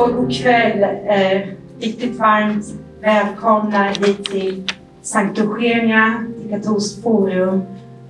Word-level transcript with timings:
så 0.00 0.12
god 0.12 0.32
kväll. 0.32 0.82
Eh, 0.82 1.48
riktigt 1.80 2.18
varmt 2.18 2.74
välkomna 3.00 3.84
hit 3.84 4.24
till 4.24 4.64
Sankt 5.02 5.38
Eugenia, 5.38 6.24
till 6.40 6.50
Katolskt 6.50 7.02
forum 7.02 7.62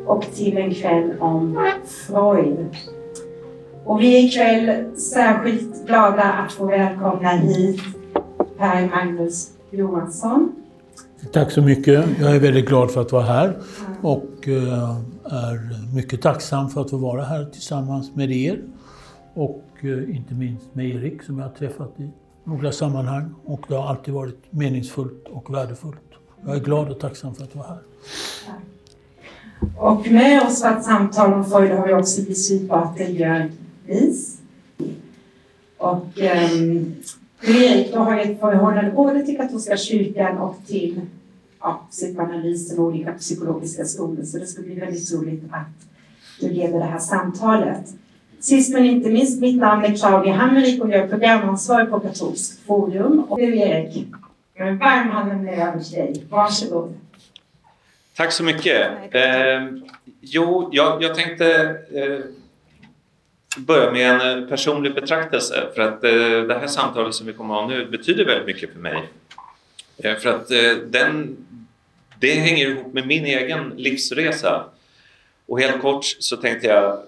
och 0.07 0.25
till 0.35 0.57
en 0.57 0.75
kväll 0.75 1.13
om 1.19 1.71
Freud. 1.87 2.67
Och 3.85 4.01
vi 4.01 4.19
är 4.19 4.25
ikväll 4.25 4.97
särskilt 4.97 5.87
glada 5.87 6.23
att 6.23 6.53
få 6.53 6.67
välkomna 6.67 7.29
hit 7.29 7.81
Per 8.59 8.89
Magnus 8.89 9.51
Johansson. 9.71 10.53
Tack 11.33 11.51
så 11.51 11.63
mycket. 11.63 12.05
Jag 12.21 12.37
är 12.37 12.41
väldigt 12.41 12.69
glad 12.69 12.91
för 12.91 13.01
att 13.01 13.13
vara 13.13 13.25
här 13.25 13.59
och 14.03 14.49
eh, 14.49 14.97
är 15.25 15.95
mycket 15.95 16.23
tacksam 16.23 16.69
för 16.69 16.81
att 16.81 16.91
få 16.91 16.97
vara 16.97 17.25
här 17.25 17.45
tillsammans 17.45 18.15
med 18.15 18.33
er 18.33 18.59
och 19.41 19.65
eh, 19.81 20.17
inte 20.17 20.35
minst 20.35 20.75
med 20.75 20.87
Erik 20.87 21.23
som 21.23 21.39
jag 21.39 21.45
har 21.45 21.53
träffat 21.55 22.01
i 22.01 22.11
några 22.45 22.73
sammanhang 22.73 23.35
och 23.45 23.65
det 23.69 23.75
har 23.75 23.89
alltid 23.89 24.15
varit 24.15 24.43
meningsfullt 24.51 25.29
och 25.29 25.55
värdefullt. 25.55 25.97
Jag 26.45 26.57
är 26.57 26.61
glad 26.61 26.89
och 26.89 27.01
tacksam 27.01 27.35
för 27.35 27.45
att 27.45 27.55
vara 27.55 27.67
här. 27.67 27.81
Och 29.77 30.11
med 30.11 30.43
oss 30.43 30.63
för 30.63 30.77
ett 30.77 30.85
samtal 30.85 31.33
om 31.33 31.45
Freud 31.45 31.71
har 31.71 31.87
vi 31.87 31.95
också 31.95 32.23
beslutat 32.23 32.97
Björn 32.97 33.53
Vis. 33.87 34.39
Och 35.79 36.19
um, 36.19 36.95
Erik, 37.43 37.93
du 37.93 37.99
har 37.99 38.17
ju 38.17 38.33
ett 38.33 38.41
förhållande 38.41 38.91
både 38.91 39.27
till 39.27 39.37
katolska 39.37 39.77
kyrkan 39.77 40.39
och 40.39 40.57
till 40.67 41.01
ja, 41.61 41.87
psykoanalysen 41.91 42.79
och 42.79 42.85
olika 42.85 43.13
psykologiska 43.13 43.85
skolor, 43.85 44.25
så 44.25 44.39
det 44.39 44.47
ska 44.47 44.63
bli 44.63 44.75
väldigt 44.75 45.13
roligt 45.13 45.45
att 45.51 45.87
du 46.41 46.49
leder 46.49 46.79
det 46.79 46.85
här 46.85 46.99
samtalet. 46.99 47.95
Sist 48.41 48.73
men 48.73 48.85
inte 48.85 49.11
minst, 49.11 49.41
mitt 49.41 49.57
namn 49.57 49.85
är 49.85 49.97
Claudia 49.97 50.33
Hammerik 50.33 50.83
och 50.83 50.91
jag 50.91 51.01
är 51.01 51.09
programansvarig 51.09 51.91
på 51.91 52.01
Katolskt 52.01 52.67
Forum. 52.67 53.25
Och 53.29 53.39
du 53.39 53.59
Erik, 53.59 54.07
jag 54.55 54.69
är 54.69 54.73
varm 54.73 55.09
handen 55.11 55.49
över 55.49 55.81
till 55.81 55.93
dig. 55.93 56.25
Varsågod. 56.29 56.95
Tack 58.17 58.33
så 58.33 58.45
mycket. 58.45 58.89
Eh, 59.11 59.69
jo, 60.21 60.69
jag, 60.73 61.03
jag 61.03 61.15
tänkte 61.15 61.77
eh, 61.95 62.21
börja 63.59 63.91
med 63.91 64.11
en 64.11 64.43
eh, 64.43 64.49
personlig 64.49 64.95
betraktelse 64.95 65.67
för 65.75 65.83
att 65.83 66.05
eh, 66.05 66.11
det 66.49 66.59
här 66.61 66.67
samtalet 66.67 67.15
som 67.15 67.27
vi 67.27 67.33
kommer 67.33 67.55
att 67.55 67.61
ha 67.61 67.69
nu 67.69 67.87
betyder 67.87 68.25
väldigt 68.25 68.47
mycket 68.47 68.73
för 68.73 68.79
mig. 68.79 69.03
Eh, 69.97 70.17
för 70.17 70.31
att 70.31 70.51
eh, 70.51 70.73
den, 70.89 71.37
det 72.21 72.35
hänger 72.35 72.71
ihop 72.71 72.93
med 72.93 73.07
min 73.07 73.25
egen 73.25 73.73
livsresa. 73.77 74.65
Och 75.47 75.61
helt 75.61 75.83
kort 75.83 76.05
så 76.05 76.37
tänkte 76.37 76.67
jag 76.67 76.99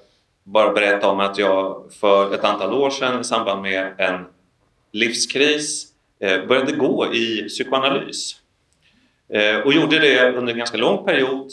bara 0.45 0.73
berätta 0.73 1.09
om 1.09 1.21
att 1.21 1.39
jag 1.39 1.85
för 2.01 2.35
ett 2.35 2.45
antal 2.45 2.73
år 2.73 2.91
sedan 2.91 3.21
i 3.21 3.25
samband 3.25 3.63
med 3.63 3.95
en 3.99 4.25
livskris 4.93 5.87
eh, 6.19 6.47
började 6.47 6.73
gå 6.73 7.15
i 7.15 7.49
psykoanalys. 7.49 8.37
Eh, 9.29 9.57
och 9.57 9.73
gjorde 9.73 9.99
det 9.99 10.33
under 10.33 10.53
en 10.53 10.59
ganska 10.59 10.77
lång 10.77 11.05
period 11.05 11.53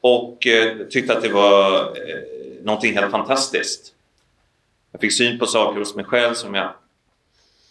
och 0.00 0.46
eh, 0.46 0.76
tyckte 0.86 1.16
att 1.16 1.22
det 1.22 1.28
var 1.28 1.80
eh, 1.80 2.62
någonting 2.62 2.94
helt 2.94 3.10
fantastiskt. 3.10 3.94
Jag 4.92 5.00
fick 5.00 5.12
syn 5.12 5.38
på 5.38 5.46
saker 5.46 5.78
hos 5.78 5.94
mig 5.94 6.04
själv 6.04 6.34
som 6.34 6.54
jag 6.54 6.72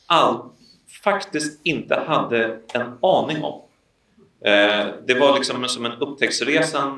all, 0.05 0.39
faktiskt 1.03 1.59
inte 1.63 1.95
hade 1.95 2.59
en 2.73 2.97
aning 3.01 3.43
om. 3.43 3.61
Eh, 4.41 4.87
det 5.05 5.13
var 5.19 5.35
liksom 5.35 5.67
som 5.67 5.85
en 5.85 5.91
upptäcktsresa, 5.91 6.97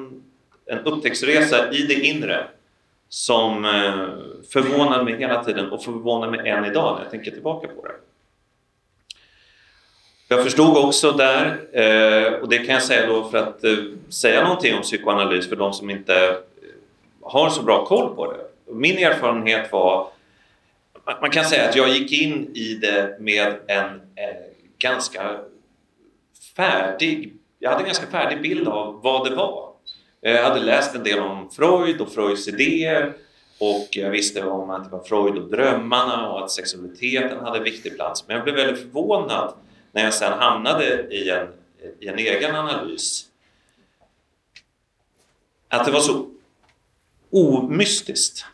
en 0.66 0.80
upptäcktsresa 0.80 1.72
i 1.72 1.81
det 1.81 1.94
inre 1.94 2.47
som 3.09 3.65
eh, 3.65 4.07
förvånade 4.52 5.03
mig 5.03 5.17
hela 5.17 5.43
tiden 5.43 5.71
och 5.71 5.83
förvånar 5.83 6.29
mig 6.29 6.49
än 6.49 6.65
idag 6.65 6.95
när 6.95 7.03
jag 7.03 7.11
tänker 7.11 7.31
tillbaka 7.31 7.67
på 7.67 7.85
det. 7.85 7.91
Jag 10.28 10.44
förstod 10.44 10.78
också 10.78 11.11
där, 11.11 11.59
eh, 11.72 12.34
och 12.34 12.50
det 12.50 12.57
kan 12.57 12.73
jag 12.73 12.84
säga 12.84 13.07
då 13.07 13.29
för 13.29 13.38
att 13.38 13.63
eh, 13.63 13.78
säga 14.09 14.44
någonting 14.44 14.75
om 14.75 14.81
psykoanalys 14.81 15.50
för 15.50 15.56
de 15.56 15.73
som 15.73 15.89
inte 15.89 16.38
har 17.22 17.50
så 17.50 17.63
bra 17.63 17.85
koll 17.85 18.16
på 18.16 18.31
det. 18.31 18.39
Min 18.73 18.97
erfarenhet 18.97 19.72
var, 19.72 20.07
man 21.22 21.29
kan 21.29 21.45
säga 21.45 21.69
att 21.69 21.75
jag 21.75 21.89
gick 21.89 22.22
in 22.22 22.51
i 22.55 22.73
det 22.73 23.17
med 23.19 23.55
en 23.67 24.01
ganska 24.78 25.39
färdig, 26.55 27.34
jag 27.59 27.69
hade 27.69 27.81
en 27.81 27.85
ganska 27.85 28.07
färdig 28.07 28.41
bild 28.41 28.67
av 28.67 29.01
vad 29.03 29.29
det 29.29 29.35
var. 29.35 29.69
Eh, 30.22 30.31
jag 30.31 30.44
hade 30.44 30.59
läst 30.59 30.96
en 30.96 31.03
del 31.03 31.19
om 31.19 31.50
Freud 31.50 32.02
och 32.02 32.12
Freuds 32.12 32.47
idéer 32.47 33.13
och 33.59 33.88
jag 33.91 34.09
visste 34.09 34.44
om 34.44 34.69
att 34.69 34.84
det 34.84 34.90
var 34.90 35.03
Freud 35.03 35.38
och 35.38 35.50
drömmarna 35.50 36.30
och 36.30 36.44
att 36.44 36.52
sexualiteten 36.52 37.40
hade 37.40 37.57
en 37.57 37.63
viktig 37.63 37.96
plats. 37.96 38.28
Men 38.28 38.35
jag 38.35 38.44
blev 38.44 38.56
väldigt 38.56 38.81
förvånad 38.81 39.53
när 39.91 40.03
jag 40.03 40.13
sen 40.13 40.34
hamnade 40.40 41.08
i 41.13 41.29
en, 41.29 41.47
i 42.00 42.08
en 42.08 42.19
egen 42.19 42.56
analys, 42.56 43.25
att 45.68 45.85
det 45.85 45.91
var 45.91 46.00
så 46.00 46.29
omystiskt. 47.31 48.46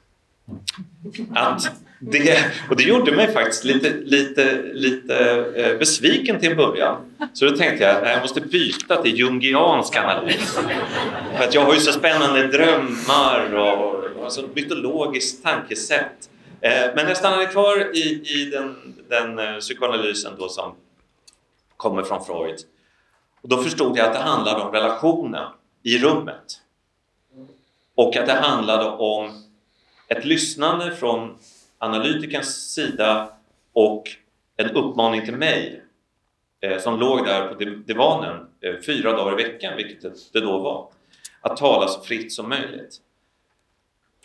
Att 1.33 1.71
det, 2.11 2.51
och 2.69 2.75
det 2.75 2.83
gjorde 2.83 3.11
mig 3.11 3.33
faktiskt 3.33 3.63
lite, 3.63 3.89
lite, 3.89 4.61
lite 4.73 5.45
eh, 5.55 5.77
besviken 5.77 6.39
till 6.39 6.51
en 6.51 6.57
början. 6.57 7.11
Så 7.33 7.45
då 7.45 7.57
tänkte 7.57 7.83
jag 7.83 7.95
att 7.95 8.09
jag 8.09 8.21
måste 8.21 8.41
byta 8.41 9.01
till 9.01 9.19
jungiansk 9.19 9.97
analys. 9.97 10.59
För 11.37 11.43
att 11.43 11.53
jag 11.53 11.65
har 11.65 11.73
ju 11.73 11.79
så 11.79 11.91
spännande 11.91 12.47
drömmar 12.47 13.53
och, 13.53 14.03
och 14.03 14.31
så 14.31 14.41
mytologiskt 14.53 15.43
tankesätt. 15.43 16.29
Eh, 16.61 16.95
men 16.95 17.07
jag 17.07 17.17
stannade 17.17 17.45
kvar 17.45 17.95
i, 17.95 18.21
i 18.25 18.49
den, 18.51 18.95
den 19.09 19.39
eh, 19.39 19.57
psykoanalysen 19.59 20.33
då 20.37 20.49
som 20.49 20.75
kommer 21.77 22.03
från 22.03 22.25
Freud. 22.25 22.59
Och 23.41 23.49
då 23.49 23.63
förstod 23.63 23.97
jag 23.97 24.07
att 24.07 24.13
det 24.13 24.19
handlade 24.19 24.63
om 24.63 24.71
relationen 24.71 25.47
i 25.83 25.97
rummet. 25.97 26.61
Och 27.95 28.15
att 28.17 28.25
det 28.25 28.33
handlade 28.33 28.89
om 28.89 29.43
ett 30.07 30.25
lyssnande 30.25 30.95
från 30.95 31.37
analytikerns 31.77 32.73
sida 32.73 33.29
och 33.73 34.03
en 34.57 34.69
uppmaning 34.69 35.25
till 35.25 35.35
mig 35.35 35.81
eh, 36.61 36.79
som 36.79 36.99
låg 36.99 37.25
där 37.25 37.47
på 37.47 37.63
divanen 37.63 38.47
eh, 38.61 38.75
fyra 38.85 39.11
dagar 39.11 39.39
i 39.39 39.43
veckan, 39.43 39.73
vilket 39.77 40.33
det 40.33 40.39
då 40.39 40.59
var, 40.59 40.87
att 41.41 41.57
tala 41.57 41.87
så 41.87 42.01
fritt 42.01 42.33
som 42.33 42.49
möjligt. 42.49 43.01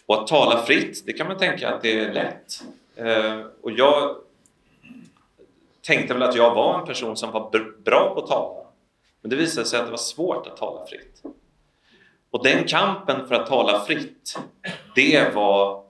Och 0.07 0.21
att 0.21 0.27
tala 0.27 0.63
fritt, 0.63 1.03
det 1.07 1.13
kan 1.13 1.29
man 1.29 1.39
tänka 1.39 1.75
att 1.75 1.83
det 1.83 1.99
är 1.99 2.13
lätt. 2.13 2.63
Eh, 2.97 3.41
och 3.63 3.71
jag 3.71 4.17
tänkte 5.83 6.15
väl 6.15 6.23
att 6.23 6.37
jag 6.37 6.55
var 6.55 6.81
en 6.81 6.87
person 6.87 7.17
som 7.17 7.31
var 7.31 7.51
bra 7.85 8.15
på 8.15 8.21
att 8.21 8.31
tala. 8.31 8.67
Men 9.21 9.31
det 9.31 9.37
visade 9.37 9.67
sig 9.67 9.79
att 9.79 9.85
det 9.85 9.91
var 9.91 9.99
svårt 9.99 10.47
att 10.47 10.57
tala 10.57 10.87
fritt. 10.87 11.23
Och 12.31 12.45
den 12.45 12.65
kampen 12.65 13.29
för 13.29 13.35
att 13.35 13.47
tala 13.47 13.81
fritt, 13.85 14.39
det 14.95 15.35
var 15.35 15.85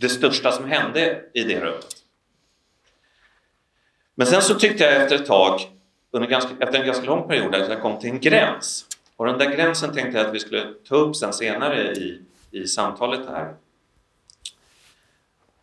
det 0.00 0.08
största 0.08 0.52
som 0.52 0.64
hände 0.64 1.22
i 1.34 1.44
det 1.44 1.60
rummet. 1.60 1.96
Men 4.14 4.26
sen 4.26 4.42
så 4.42 4.54
tyckte 4.54 4.84
jag 4.84 5.02
efter 5.02 5.16
ett 5.16 5.26
tag, 5.26 5.60
under 6.10 6.28
ganska, 6.28 6.50
efter 6.60 6.78
en 6.80 6.86
ganska 6.86 7.06
lång 7.06 7.28
period, 7.28 7.54
att 7.54 7.68
jag 7.68 7.82
kom 7.82 7.98
till 7.98 8.10
en 8.10 8.20
gräns. 8.20 8.86
Och 9.16 9.26
den 9.26 9.38
där 9.38 9.50
gränsen 9.50 9.94
tänkte 9.94 10.18
jag 10.18 10.26
att 10.26 10.34
vi 10.34 10.38
skulle 10.38 10.74
ta 10.88 10.96
upp 10.96 11.16
sen 11.16 11.32
senare 11.32 11.92
i, 11.92 12.22
i 12.50 12.66
samtalet 12.66 13.28
här. 13.28 13.54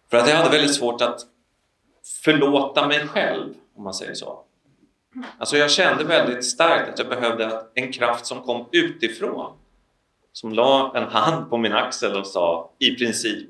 För 0.10 0.18
att 0.18 0.30
jag 0.30 0.36
hade 0.36 0.50
väldigt 0.50 0.76
svårt 0.76 1.02
att 1.02 1.22
förlåta 2.24 2.88
mig 2.88 3.08
själv, 3.08 3.54
om 3.76 3.84
man 3.84 3.94
säger 3.94 4.14
så. 4.14 4.44
Alltså 5.38 5.58
jag 5.58 5.72
kände 5.72 6.04
väldigt 6.04 6.46
starkt 6.46 6.90
att 6.90 7.00
jag 7.00 7.10
behövde 7.10 7.66
en 7.74 7.92
kraft 7.92 8.26
som 8.26 8.42
kom 8.42 8.66
utifrån. 8.72 9.58
Som 10.34 10.54
la 10.54 10.98
en 10.98 11.04
hand 11.04 11.50
på 11.50 11.58
min 11.58 11.74
axel 11.74 12.18
och 12.18 12.28
sa 12.28 12.72
i 12.80 12.96
princip, 12.96 13.50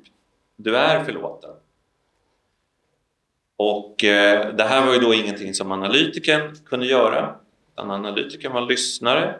du 0.55 0.77
är 0.77 1.03
förlåten. 1.03 1.51
Och 3.57 4.03
eh, 4.03 4.55
det 4.55 4.63
här 4.63 4.85
var 4.85 4.93
ju 4.93 4.99
då 4.99 5.13
ingenting 5.13 5.53
som 5.53 5.71
analytikern 5.71 6.55
kunde 6.65 6.85
göra. 6.85 7.35
Utan 7.73 7.91
analytikern 7.91 8.53
var 8.53 8.61
lyssnare 8.61 9.35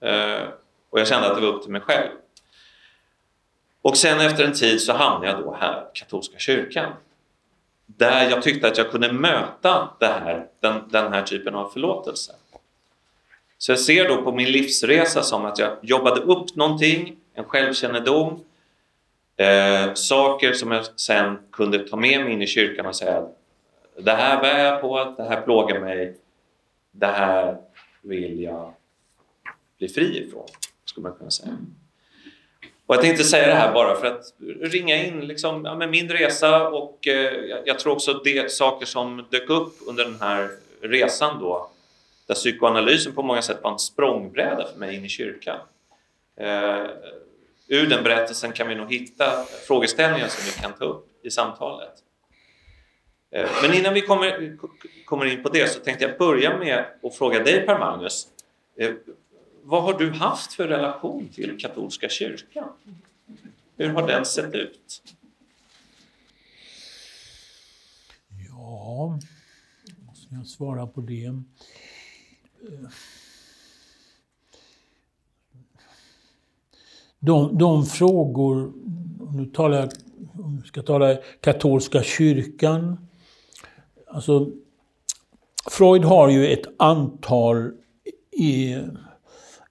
eh, 0.00 0.42
och 0.90 1.00
jag 1.00 1.08
kände 1.08 1.28
att 1.28 1.34
det 1.34 1.40
var 1.40 1.54
upp 1.54 1.62
till 1.62 1.72
mig 1.72 1.80
själv. 1.80 2.10
Och 3.82 3.96
sen 3.96 4.20
efter 4.20 4.44
en 4.44 4.52
tid 4.52 4.80
så 4.80 4.92
hamnade 4.92 5.26
jag 5.26 5.40
då 5.40 5.56
här, 5.60 5.86
katolska 5.94 6.38
kyrkan 6.38 6.92
där 7.86 8.30
jag 8.30 8.42
tyckte 8.42 8.68
att 8.68 8.78
jag 8.78 8.90
kunde 8.90 9.12
möta 9.12 9.88
det 10.00 10.06
här, 10.06 10.46
den, 10.60 10.88
den 10.88 11.12
här 11.12 11.22
typen 11.22 11.54
av 11.54 11.68
förlåtelse. 11.68 12.32
Så 13.58 13.72
jag 13.72 13.78
ser 13.78 14.08
då 14.08 14.22
på 14.22 14.32
min 14.32 14.52
livsresa 14.52 15.22
som 15.22 15.44
att 15.44 15.58
jag 15.58 15.76
jobbade 15.82 16.20
upp 16.20 16.56
någonting, 16.56 17.16
en 17.34 17.44
självkännedom, 17.44 18.44
eh, 19.36 19.94
saker 19.94 20.52
som 20.52 20.72
jag 20.72 20.84
sen 21.00 21.38
kunde 21.52 21.88
ta 21.88 21.96
med 21.96 22.24
mig 22.24 22.32
in 22.32 22.42
i 22.42 22.46
kyrkan 22.46 22.86
och 22.86 22.96
säga 22.96 23.28
det 23.98 24.12
här 24.12 24.40
bär 24.40 24.64
jag 24.64 24.80
på, 24.80 25.14
det 25.16 25.22
här 25.22 25.40
plågar 25.40 25.80
mig, 25.80 26.16
det 26.90 27.06
här 27.06 27.56
vill 28.02 28.42
jag 28.42 28.74
bli 29.78 29.88
fri 29.88 30.26
ifrån, 30.26 30.46
skulle 30.84 31.08
man 31.08 31.18
kunna 31.18 31.30
säga. 31.30 31.56
Och 32.86 32.94
jag 32.94 33.02
tänkte 33.02 33.24
säga 33.24 33.46
det 33.46 33.54
här 33.54 33.72
bara 33.72 33.96
för 33.96 34.06
att 34.06 34.24
ringa 34.60 35.04
in 35.04 35.20
liksom, 35.20 35.64
ja, 35.64 35.74
med 35.74 35.90
min 35.90 36.08
resa 36.08 36.68
och 36.68 37.06
eh, 37.06 37.32
jag 37.64 37.78
tror 37.78 37.92
också 37.92 38.12
det 38.12 38.52
saker 38.52 38.86
som 38.86 39.26
dök 39.30 39.50
upp 39.50 39.74
under 39.86 40.04
den 40.04 40.20
här 40.20 40.50
resan 40.80 41.40
då 41.40 41.70
där 42.26 42.34
psykoanalysen 42.34 43.12
på 43.12 43.22
många 43.22 43.42
sätt 43.42 43.58
var 43.62 43.72
en 43.72 43.78
språngbräda 43.78 44.66
för 44.72 44.78
mig 44.78 44.96
in 44.96 45.04
i 45.04 45.08
kyrkan. 45.08 45.58
Eh, 46.36 46.86
ur 47.68 47.86
den 47.86 48.04
berättelsen 48.04 48.52
kan 48.52 48.68
vi 48.68 48.74
nog 48.74 48.92
hitta 48.92 49.44
frågeställningar 49.66 50.28
som 50.28 50.44
vi 50.44 50.62
kan 50.62 50.72
ta 50.72 50.84
upp 50.84 51.24
i 51.24 51.30
samtalet. 51.30 52.02
Eh, 53.30 53.50
men 53.62 53.74
innan 53.74 53.94
vi 53.94 54.00
kommer, 54.00 54.56
kommer 55.04 55.26
in 55.26 55.42
på 55.42 55.48
det 55.48 55.68
så 55.68 55.80
tänkte 55.80 56.04
jag 56.04 56.18
börja 56.18 56.58
med 56.58 56.84
att 57.02 57.14
fråga 57.14 57.42
dig 57.42 57.66
Per-Magnus. 57.66 58.28
Eh, 58.76 58.94
vad 59.62 59.82
har 59.82 59.98
du 59.98 60.10
haft 60.10 60.52
för 60.52 60.68
relation 60.68 61.28
till 61.28 61.60
katolska 61.60 62.08
kyrkan? 62.08 62.68
Hur 63.76 63.88
har 63.88 64.06
den 64.08 64.24
sett 64.24 64.54
ut? 64.54 65.02
Ja, 68.48 69.18
ska 70.14 70.34
jag 70.34 70.46
svara 70.46 70.86
på 70.86 71.00
det? 71.00 71.24
Eh, 71.24 71.32
De, 77.26 77.58
de 77.58 77.86
frågor, 77.86 78.72
nu 79.32 79.46
talar 79.46 79.78
jag, 79.78 79.88
om 80.44 80.56
jag 80.56 80.66
ska 80.66 80.82
tala 80.82 81.16
katolska 81.40 82.02
kyrkan, 82.02 82.98
alltså 84.06 84.48
Freud 85.70 86.04
har 86.04 86.28
ju 86.28 86.46
ett 86.46 86.66
antal 86.76 87.70
i, 88.32 88.76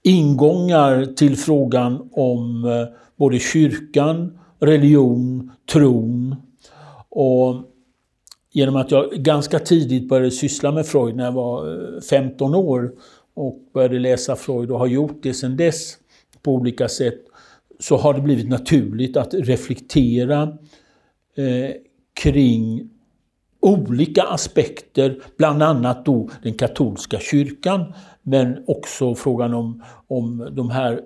ingångar 0.03 1.05
till 1.05 1.37
frågan 1.37 2.09
om 2.11 2.65
eh, 2.65 2.87
både 3.15 3.39
kyrkan, 3.39 4.39
religion, 4.59 5.51
tron. 5.71 6.35
Och 7.09 7.55
genom 8.51 8.75
att 8.75 8.91
jag 8.91 9.11
ganska 9.11 9.59
tidigt 9.59 10.09
började 10.09 10.31
syssla 10.31 10.71
med 10.71 10.85
Freud 10.85 11.15
när 11.15 11.25
jag 11.25 11.31
var 11.31 11.73
eh, 11.95 12.01
15 12.01 12.55
år 12.55 12.91
och 13.33 13.59
började 13.73 13.99
läsa 13.99 14.35
Freud 14.35 14.71
och 14.71 14.79
har 14.79 14.87
gjort 14.87 15.19
det 15.23 15.33
sedan 15.33 15.57
dess 15.57 15.97
på 16.41 16.51
olika 16.51 16.87
sätt 16.87 17.21
så 17.79 17.97
har 17.97 18.13
det 18.13 18.21
blivit 18.21 18.49
naturligt 18.49 19.17
att 19.17 19.33
reflektera 19.33 20.41
eh, 21.37 21.71
kring 22.21 22.89
olika 23.65 24.23
aspekter, 24.23 25.19
bland 25.37 25.63
annat 25.63 26.05
då 26.05 26.29
den 26.43 26.53
katolska 26.53 27.19
kyrkan, 27.19 27.93
men 28.23 28.63
också 28.67 29.15
frågan 29.15 29.53
om, 29.53 29.83
om 30.07 30.49
de 30.51 30.69
här 30.69 31.01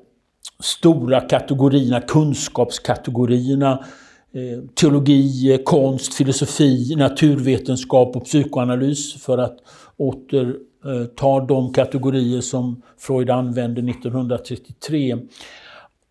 stora 0.63 1.21
kategorierna, 1.21 2.01
kunskapskategorierna, 2.01 3.85
eh, 4.33 4.69
teologi, 4.75 5.61
konst, 5.65 6.13
filosofi, 6.13 6.95
naturvetenskap 6.97 8.15
och 8.15 8.25
psykoanalys 8.25 9.23
för 9.23 9.37
att 9.37 9.57
återta 9.97 11.37
eh, 11.37 11.47
de 11.47 11.73
kategorier 11.73 12.41
som 12.41 12.81
Freud 12.97 13.29
använde 13.29 13.91
1933. 13.91 15.17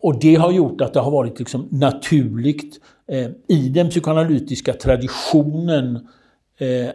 Och 0.01 0.19
det 0.19 0.35
har 0.35 0.51
gjort 0.51 0.81
att 0.81 0.93
det 0.93 0.99
har 0.99 1.11
varit 1.11 1.39
liksom 1.39 1.67
naturligt 1.71 2.79
eh, 3.07 3.27
i 3.47 3.69
den 3.69 3.89
psykoanalytiska 3.89 4.73
traditionen 4.73 5.95
eh, 6.57 6.89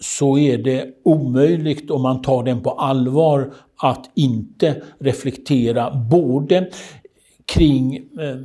så 0.00 0.38
är 0.38 0.58
det 0.58 0.86
omöjligt 1.04 1.90
om 1.90 2.02
man 2.02 2.22
tar 2.22 2.42
den 2.42 2.62
på 2.62 2.70
allvar 2.70 3.52
att 3.76 4.10
inte 4.14 4.82
reflektera 4.98 5.90
både 5.90 6.70
kring 7.44 7.96
eh, 7.96 8.36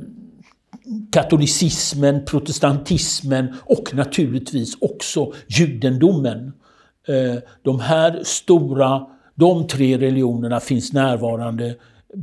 katolicismen, 1.12 2.24
protestantismen 2.24 3.54
och 3.64 3.94
naturligtvis 3.94 4.76
också 4.80 5.32
judendomen. 5.48 6.52
Eh, 7.08 7.42
de 7.62 7.80
här 7.80 8.20
stora, 8.24 9.06
de 9.34 9.66
tre 9.66 9.98
religionerna 9.98 10.60
finns 10.60 10.92
närvarande 10.92 11.74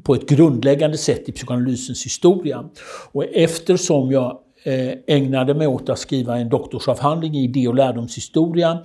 på 0.04 0.16
ett 0.16 0.30
grundläggande 0.30 0.98
sätt 0.98 1.30
i 1.30 1.32
psykoanalysens 1.32 2.06
historia. 2.06 2.70
Och 3.12 3.26
eftersom 3.26 4.12
jag 4.12 4.40
eh, 4.64 4.94
ägnade 5.08 5.54
mig 5.54 5.68
åt 5.68 5.90
att 5.90 6.00
skriva 6.00 6.38
en 6.38 6.50
doktorsavhandling 6.50 7.36
i 7.36 7.44
idé 7.44 7.68
och 7.68 7.76
lärdomshistoria 7.76 8.84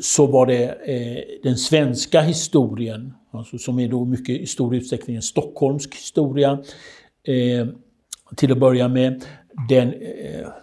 så 0.00 0.26
var 0.26 0.46
det 0.46 0.64
eh, 0.64 1.24
den 1.42 1.56
svenska 1.56 2.20
historien, 2.20 3.14
alltså 3.30 3.58
som 3.58 3.78
är 3.78 3.88
då 3.88 4.04
mycket 4.04 4.40
i 4.40 4.46
stor 4.46 4.74
utsträckning 4.74 5.16
en 5.16 5.22
stockholmsk 5.22 5.94
historia, 5.94 6.58
eh, 7.26 7.66
till 8.36 8.52
att 8.52 8.58
börja 8.58 8.88
med. 8.88 9.24
Den 9.68 9.94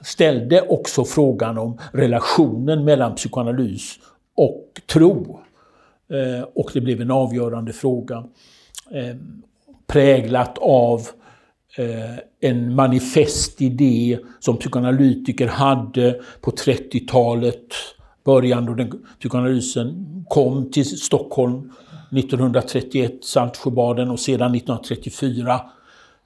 ställde 0.04 0.62
också 0.62 1.06
frågan 1.06 1.58
om 1.58 1.78
relationen 1.94 2.86
mellan 2.86 3.16
psykoanalys 3.16 4.00
och 4.36 4.82
tro. 4.86 5.40
Och 6.54 6.72
det 6.74 6.82
blev 6.82 7.02
en 7.02 7.12
avgörande 7.12 7.74
fråga. 7.74 8.24
Ehm, 8.94 9.42
Präglat 9.92 10.58
av 10.58 11.00
eh, 11.78 12.50
en 12.50 12.76
manifest 12.76 13.62
idé 13.62 14.20
som 14.40 14.58
psykoanalytiker 14.58 15.48
hade 15.48 16.22
på 16.42 16.52
30-talet 16.52 17.66
början 18.26 18.66
då 18.66 18.74
den 18.74 19.06
psykoanalysen 19.20 20.06
kom 20.28 20.72
till 20.72 20.86
Stockholm 20.86 21.72
1931, 22.18 23.12
Saltsjöbaden 23.24 24.10
och 24.10 24.20
sedan 24.20 24.56
1934 24.56 25.62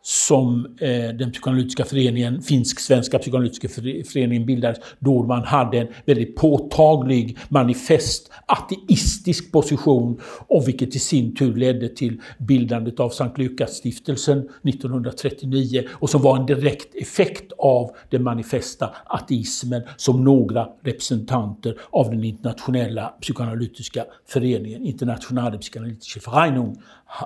som 0.08 0.66
eh, 0.80 1.16
den 1.18 1.32
psykoanalytiska 1.32 1.86
föreningen, 1.86 2.42
finsk-svenska 2.42 3.20
psykoanalytiska 3.20 3.70
föreningen 4.12 4.46
bildades, 4.46 4.78
då 5.00 5.24
man 5.24 5.44
hade 5.44 5.78
en 5.78 5.88
väldigt 6.06 6.36
påtaglig 6.36 7.38
manifest 7.50 8.32
ateistisk 8.46 9.52
position 9.52 10.22
och 10.48 10.68
vilket 10.68 10.96
i 10.96 11.00
sin 11.00 11.36
tur 11.36 11.56
ledde 11.56 11.90
till 11.90 12.22
bildandet 12.38 13.00
av 13.00 13.10
Sankt 13.10 13.38
Lukasstiftelsen 13.38 14.50
1939 14.64 15.84
och 15.92 16.10
som 16.10 16.22
var 16.22 16.38
en 16.38 16.46
direkt 16.46 16.96
effekt 16.96 17.52
av 17.58 17.92
den 18.10 18.24
manifesta 18.24 18.96
ateismen 19.06 19.82
som 19.98 20.24
några 20.24 20.68
representanter 20.84 21.78
av 21.90 22.10
den 22.10 22.24
internationella 22.24 23.08
psykoanalytiska 23.22 24.06
föreningen, 24.28 24.86
Internationale 24.86 25.58
Psykoanalytische 25.58 26.20
Vereinigung, 26.26 26.82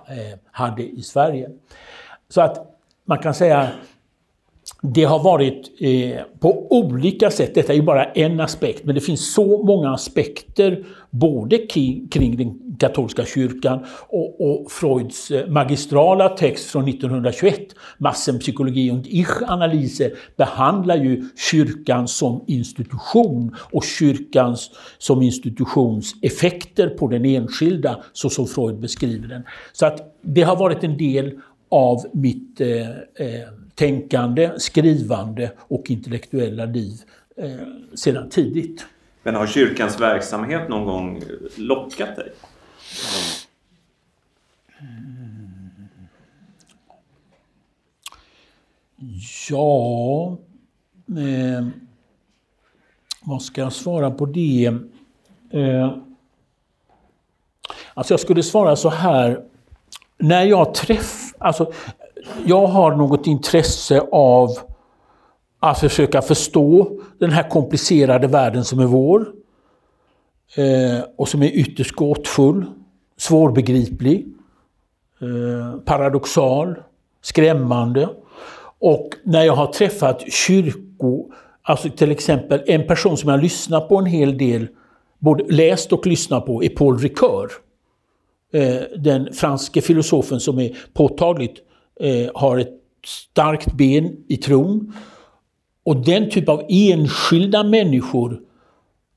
eh, 0.07 0.39
hade 0.51 0.83
i 0.83 1.01
Sverige. 1.01 1.49
Så 2.29 2.41
att 2.41 2.79
man 3.05 3.17
kan 3.17 3.33
säga 3.33 3.69
det 4.81 5.03
har 5.03 5.23
varit 5.23 5.71
eh, 5.79 6.21
på 6.39 6.67
olika 6.69 7.31
sätt, 7.31 7.55
detta 7.55 7.73
är 7.73 7.77
ju 7.77 7.83
bara 7.83 8.05
en 8.05 8.39
aspekt, 8.39 8.85
men 8.85 8.95
det 8.95 9.01
finns 9.01 9.33
så 9.33 9.63
många 9.63 9.93
aspekter 9.93 10.85
både 11.09 11.57
kring, 11.57 12.07
kring 12.07 12.37
den 12.37 12.77
katolska 12.79 13.25
kyrkan 13.25 13.85
och, 14.09 14.41
och, 14.41 14.71
Freuds 14.71 15.31
eh, 15.31 15.47
magistrala 15.47 16.29
text 16.29 16.69
från 16.69 16.87
1921, 16.87 17.59
Massenpsykologi 17.97 18.91
und 18.91 19.07
Ich-analyse, 19.07 20.11
behandlar 20.37 20.95
ju 20.95 21.29
kyrkan 21.51 22.07
som 22.07 22.43
institution 22.47 23.55
och 23.71 23.83
kyrkans 23.83 24.71
som 24.97 25.21
institutions 25.21 26.13
effekter 26.21 26.89
på 26.89 27.07
den 27.07 27.25
enskilda, 27.25 27.99
så 28.13 28.29
som 28.29 28.47
Freud 28.47 28.79
beskriver 28.79 29.27
den. 29.27 29.43
Så 29.73 29.85
att 29.85 30.15
det 30.21 30.41
har 30.41 30.55
varit 30.55 30.83
en 30.83 30.97
del 30.97 31.31
av 31.69 32.05
mitt 32.13 32.61
eh, 32.61 32.89
eh, 32.89 33.49
tänkande, 33.75 34.51
skrivande 34.57 35.51
och 35.57 35.91
intellektuella 35.91 36.65
liv 36.65 37.01
eh, 37.37 37.51
sedan 37.93 38.29
tidigt. 38.29 38.85
Men 39.23 39.35
har 39.35 39.47
kyrkans 39.47 39.99
verksamhet 39.99 40.69
någon 40.69 40.85
gång 40.85 41.21
lockat 41.57 42.15
dig? 42.15 42.31
Ja... 49.49 50.37
Eh, 51.07 51.67
vad 53.21 53.41
ska 53.41 53.61
jag 53.61 53.73
svara 53.73 54.11
på 54.11 54.25
det? 54.25 54.73
Eh, 55.51 55.97
alltså 57.93 58.13
jag 58.13 58.19
skulle 58.19 58.43
svara 58.43 58.75
så 58.75 58.89
här. 58.89 59.43
När 60.19 60.43
jag 60.43 60.73
träffar 60.73 61.29
Alltså, 61.39 61.71
jag 62.45 62.67
har 62.67 62.95
något 62.95 63.27
intresse 63.27 64.01
av 64.11 64.49
att 65.59 65.79
försöka 65.79 66.21
förstå 66.21 66.99
den 67.19 67.31
här 67.31 67.49
komplicerade 67.49 68.27
världen 68.27 68.65
som 68.65 68.79
är 68.79 68.85
vår. 68.85 69.27
Eh, 70.55 71.03
och 71.17 71.27
som 71.29 71.43
är 71.43 71.47
ytterst 71.47 71.91
gåtfull, 71.91 72.65
svårbegriplig, 73.17 74.27
eh, 75.21 75.79
paradoxal, 75.79 76.75
skrämmande. 77.21 78.09
Och 78.79 79.09
när 79.23 79.43
jag 79.43 79.55
har 79.55 79.67
träffat 79.67 80.31
kyrko, 80.31 81.31
alltså 81.61 81.89
till 81.89 82.11
exempel 82.11 82.63
en 82.65 82.87
person 82.87 83.17
som 83.17 83.29
jag 83.29 83.43
lyssnar 83.43 83.81
på 83.81 83.97
en 83.97 84.05
hel 84.05 84.37
del, 84.37 84.67
både 85.19 85.43
läst 85.43 85.93
och 85.93 86.07
lyssnat 86.07 86.45
på, 86.45 86.63
är 86.63 86.69
Paul 86.69 86.97
Ricoeur. 86.97 87.51
Eh, 88.53 88.81
den 88.97 89.33
franske 89.33 89.81
filosofen 89.81 90.39
som 90.39 90.59
är 90.59 90.77
påtagligt 90.93 91.55
eh, 91.99 92.29
har 92.33 92.57
ett 92.57 92.73
starkt 93.05 93.73
ben 93.73 94.25
i 94.27 94.37
tron. 94.37 94.93
Och 95.83 95.97
den 95.97 96.29
typ 96.29 96.49
av 96.49 96.65
enskilda 96.69 97.63
människor 97.63 98.39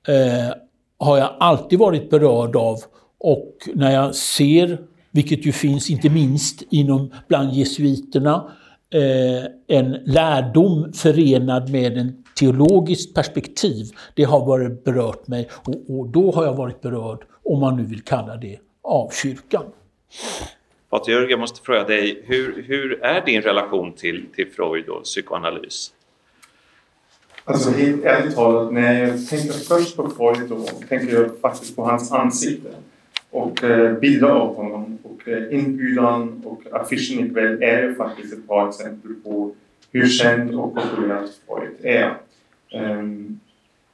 eh, 0.08 0.54
har 0.98 1.18
jag 1.18 1.30
alltid 1.40 1.78
varit 1.78 2.10
berörd 2.10 2.56
av. 2.56 2.78
Och 3.20 3.56
när 3.74 3.90
jag 3.90 4.14
ser, 4.14 4.80
vilket 5.10 5.46
ju 5.46 5.52
finns 5.52 5.90
inte 5.90 6.10
minst 6.10 6.62
inom 6.70 7.12
bland 7.28 7.52
jesuiterna, 7.52 8.50
eh, 8.94 9.76
en 9.78 9.92
lärdom 10.04 10.92
förenad 10.92 11.70
med 11.70 11.98
en 11.98 12.24
teologiskt 12.38 13.14
perspektiv, 13.14 13.86
det 14.14 14.24
har 14.24 14.46
varit 14.46 14.84
berört 14.84 15.28
mig 15.28 15.48
och, 15.52 15.98
och, 15.98 16.08
då 16.08 16.32
har 16.32 16.44
jag 16.44 16.54
varit 16.54 16.80
berörd, 16.80 17.24
om 17.44 17.60
man 17.60 17.76
nu 17.76 17.84
vill 17.84 18.02
kalla 18.02 18.36
det, 18.36 18.58
av 18.82 19.10
kyrkan. 19.10 19.64
Pater 20.90 21.12
Jörg, 21.12 21.30
jag 21.30 21.40
måste 21.40 21.62
fråga 21.62 21.84
dig, 21.84 22.22
hur, 22.26 22.62
hur 22.62 23.02
är 23.02 23.26
din 23.26 23.42
relation 23.42 23.92
till, 23.92 24.26
till 24.34 24.50
Freud 24.50 24.88
och 24.88 25.02
psykoanalys? 25.02 25.92
Alltså 27.44 27.70
helt 27.70 28.04
ärligt 28.04 28.34
talat, 28.34 28.72
när 28.72 29.08
jag 29.08 29.28
tänker 29.28 29.52
först 29.52 29.96
på 29.96 30.10
Freud 30.10 30.48
då 30.48 30.64
tänker 30.88 31.14
jag 31.14 31.38
faktiskt 31.40 31.76
på 31.76 31.84
hans 31.84 32.12
ansikte 32.12 32.68
och 33.30 33.64
eh, 33.64 33.98
bilder 33.98 34.28
av 34.28 34.56
honom. 34.56 34.98
Och 35.02 35.28
eh, 35.28 35.54
inbjudan 35.54 36.42
och 36.44 36.62
affischen 36.72 37.26
ikväll 37.26 37.62
är 37.62 37.82
ju 37.82 37.94
faktiskt 37.94 38.32
ett 38.32 38.46
bra 38.48 38.68
exempel 38.68 39.14
på 39.24 39.54
hur 39.92 40.08
känd 40.08 40.54
och 40.54 40.74
populär 40.74 41.26
Freud 41.46 41.76
är. 41.82 42.16
Um, 42.74 43.40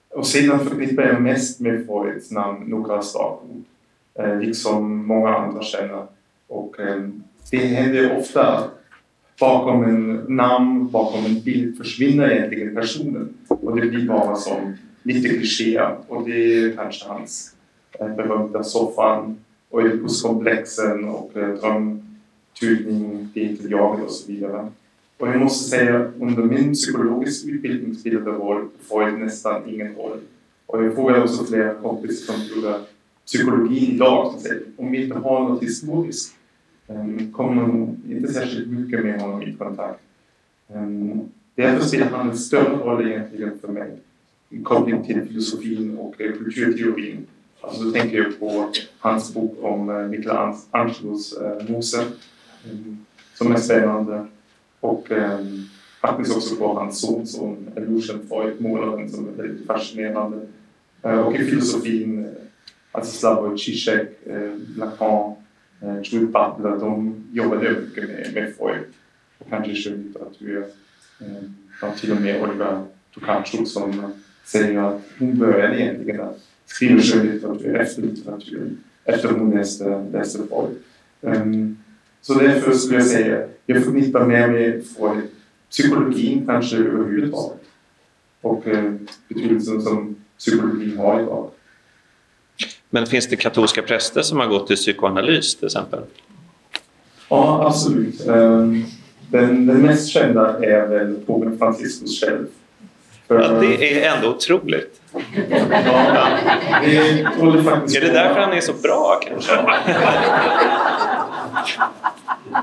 och 0.09 0.27
sedan 0.27 0.61
förknippar 0.61 1.03
jag 1.03 1.23
mest 1.23 1.61
med 1.61 1.87
Freuds 1.87 2.31
namn 2.31 2.65
några 2.71 3.03
slagord, 3.03 3.65
Eh, 4.19 4.39
liksom 4.41 5.07
många 5.07 5.29
andra 5.29 5.63
känner. 5.63 6.07
Och 6.47 6.81
ehm, 6.81 7.23
det 7.51 7.57
händer 7.57 8.19
ofta 8.19 8.47
att 8.47 8.71
bakom 9.41 9.85
en 9.85 10.25
namn, 10.29 10.91
bakom 10.91 11.25
en 11.25 11.41
bild 11.41 11.79
försvinner 11.79 12.31
egentligen 12.31 12.75
personen 12.75 13.35
och 13.49 13.81
det 13.81 13.87
blir 13.87 14.09
bara 14.09 14.37
som 14.37 14.77
lite 15.03 15.29
klichéer 15.29 15.97
och 16.09 16.29
det 16.29 16.55
är 16.55 16.77
kanske 16.77 17.09
hans 17.09 17.55
eh, 18.01 18.17
berömda 18.17 18.65
soffan 18.65 19.37
och 19.71 19.81
Oedipuskomplexen 19.81 21.05
och 21.05 21.37
eh, 21.37 21.49
drömtydning, 21.49 23.29
det 23.35 23.57
till 23.57 23.71
jaget 23.71 24.05
och 24.05 24.13
så 24.13 24.33
vidare. 24.33 24.69
Och 25.19 25.29
jag 25.29 25.41
måste 25.41 25.71
säga, 25.71 26.13
under 26.21 26.43
min 26.43 26.73
psykologiska 26.73 27.51
utbildning 27.51 27.95
spelade 27.95 28.65
Freud 28.89 29.19
nästan 29.19 29.63
ingen 29.69 29.95
roll. 29.95 30.19
Och 30.67 30.85
jag 30.85 30.95
frågade 30.95 31.23
också 31.23 31.45
flera 31.45 31.75
kompisar 31.75 32.35
som 32.35 32.57
gjorde 32.57 32.79
psykologi 33.29 33.95
idag 33.95 34.33
som 34.33 34.41
säger 34.41 34.63
om 34.77 34.91
vi 34.91 35.05
inte 35.05 35.19
har 35.19 35.49
något 35.49 35.63
historiskt 35.63 36.35
ehm, 36.87 37.33
kommer 37.33 37.67
man 37.67 38.03
inte 38.09 38.33
särskilt 38.33 38.69
mycket 38.69 39.05
med 39.05 39.21
honom 39.21 39.43
i 39.43 39.53
kontakt. 39.53 40.01
Ehm, 40.75 41.21
Därför 41.55 41.85
spelar 41.85 42.07
han 42.07 42.31
en 42.31 42.39
större 42.39 42.77
roll 42.77 43.07
egentligen 43.07 43.59
för 43.61 43.69
mig 43.69 43.97
i 44.51 44.63
koppling 44.63 45.05
till 45.05 45.23
filosofin 45.23 45.99
och 45.99 46.21
eh, 46.21 46.33
kulturteorin. 46.33 47.27
Alltså 47.61 47.85
då 47.85 47.91
tänker 47.91 48.17
jag 48.17 48.41
på 48.41 48.73
hans 48.99 49.35
bok 49.35 49.59
om 49.61 49.89
uh, 49.89 50.09
Michelangelos 50.09 51.39
eh, 51.39 51.71
Mose 51.71 52.05
ehm, 52.65 53.05
som 53.35 53.53
är 53.53 53.57
spännande 53.57 54.27
och 54.81 55.09
faktiskt 56.01 56.37
också 56.37 56.57
på 56.57 56.75
hans 56.75 57.01
sonson 57.01 57.57
Lucian 57.77 58.21
Freud, 58.29 58.61
målaren 58.61 59.09
som 59.09 59.29
är 59.29 59.33
väldigt 59.33 59.67
fascinerande. 59.67 60.41
Och 61.03 61.35
i 61.35 61.45
filosofin, 61.45 62.18
Slavoj 63.07 63.59
Zizek, 63.59 64.09
uh, 64.27 64.55
Lacan, 64.77 65.35
Judith 66.03 66.33
Butler, 66.33 66.77
de 66.81 67.25
jobbade 67.33 67.71
mycket 67.71 68.35
med, 68.35 68.53
Freud 68.59 68.85
och 69.39 69.51
kanske 69.51 69.75
skönlitteratur. 69.75 70.65
Uh, 71.23 71.51
ja, 71.83 71.93
till 72.01 72.13
och 72.13 72.21
med 72.21 72.43
Olga 72.43 72.85
Tokarczuk 73.15 73.69
som 73.69 74.13
säger 74.45 74.79
att 74.79 75.01
hon 75.19 75.39
började 75.39 75.83
egentligen 75.83 76.21
att 76.21 76.39
skriva 76.67 77.01
skönlitteratur 77.01 77.77
efter 77.77 78.03
litteraturen, 78.03 78.79
efter 79.05 79.29
hon 79.29 79.51
läste, 79.51 80.07
läste 80.13 80.39
Freud. 80.39 80.77
Så 82.21 82.35
därför 82.35 82.73
skulle 82.73 82.99
jag 82.99 83.07
säga, 83.07 83.49
jag 83.67 83.85
förknippar 83.85 84.27
med 84.27 84.85
Freud 84.87 85.25
psykologin 85.71 86.47
kanske 86.47 86.77
överhuvudtaget 86.77 87.61
och 88.41 88.67
eh, 88.67 88.93
betydelsen 89.29 89.83
som 89.83 90.17
psykologin 90.39 90.99
har 90.99 91.21
idag. 91.21 91.51
Men 92.91 93.07
finns 93.07 93.29
det 93.29 93.37
katolska 93.37 93.83
präster 93.83 94.23
som 94.23 94.39
har 94.39 94.47
gått 94.47 94.67
till 94.67 94.77
psykoanalys 94.77 95.57
till 95.57 95.67
exempel? 95.67 96.01
Ja, 97.29 97.67
absolut. 97.67 98.27
Ehm, 98.27 98.85
den, 99.31 99.67
den 99.67 99.83
mest 99.83 100.09
kända 100.09 100.59
är 100.63 100.87
väl 100.87 101.15
påven 101.27 101.59
Franciscus 101.59 102.21
själv. 102.21 102.47
För, 103.29 103.41
ja, 103.41 103.49
det 103.49 104.05
är 104.05 104.17
ändå 104.17 104.29
otroligt. 104.29 105.01
Ja, 105.13 105.21
det 107.53 107.63
faktiskt 107.63 107.97
är 107.97 108.01
det 108.01 108.13
därför 108.13 108.41
han 108.41 108.53
är 108.53 108.61
så 108.61 108.73
bra 108.73 109.21
kanske? 109.29 109.57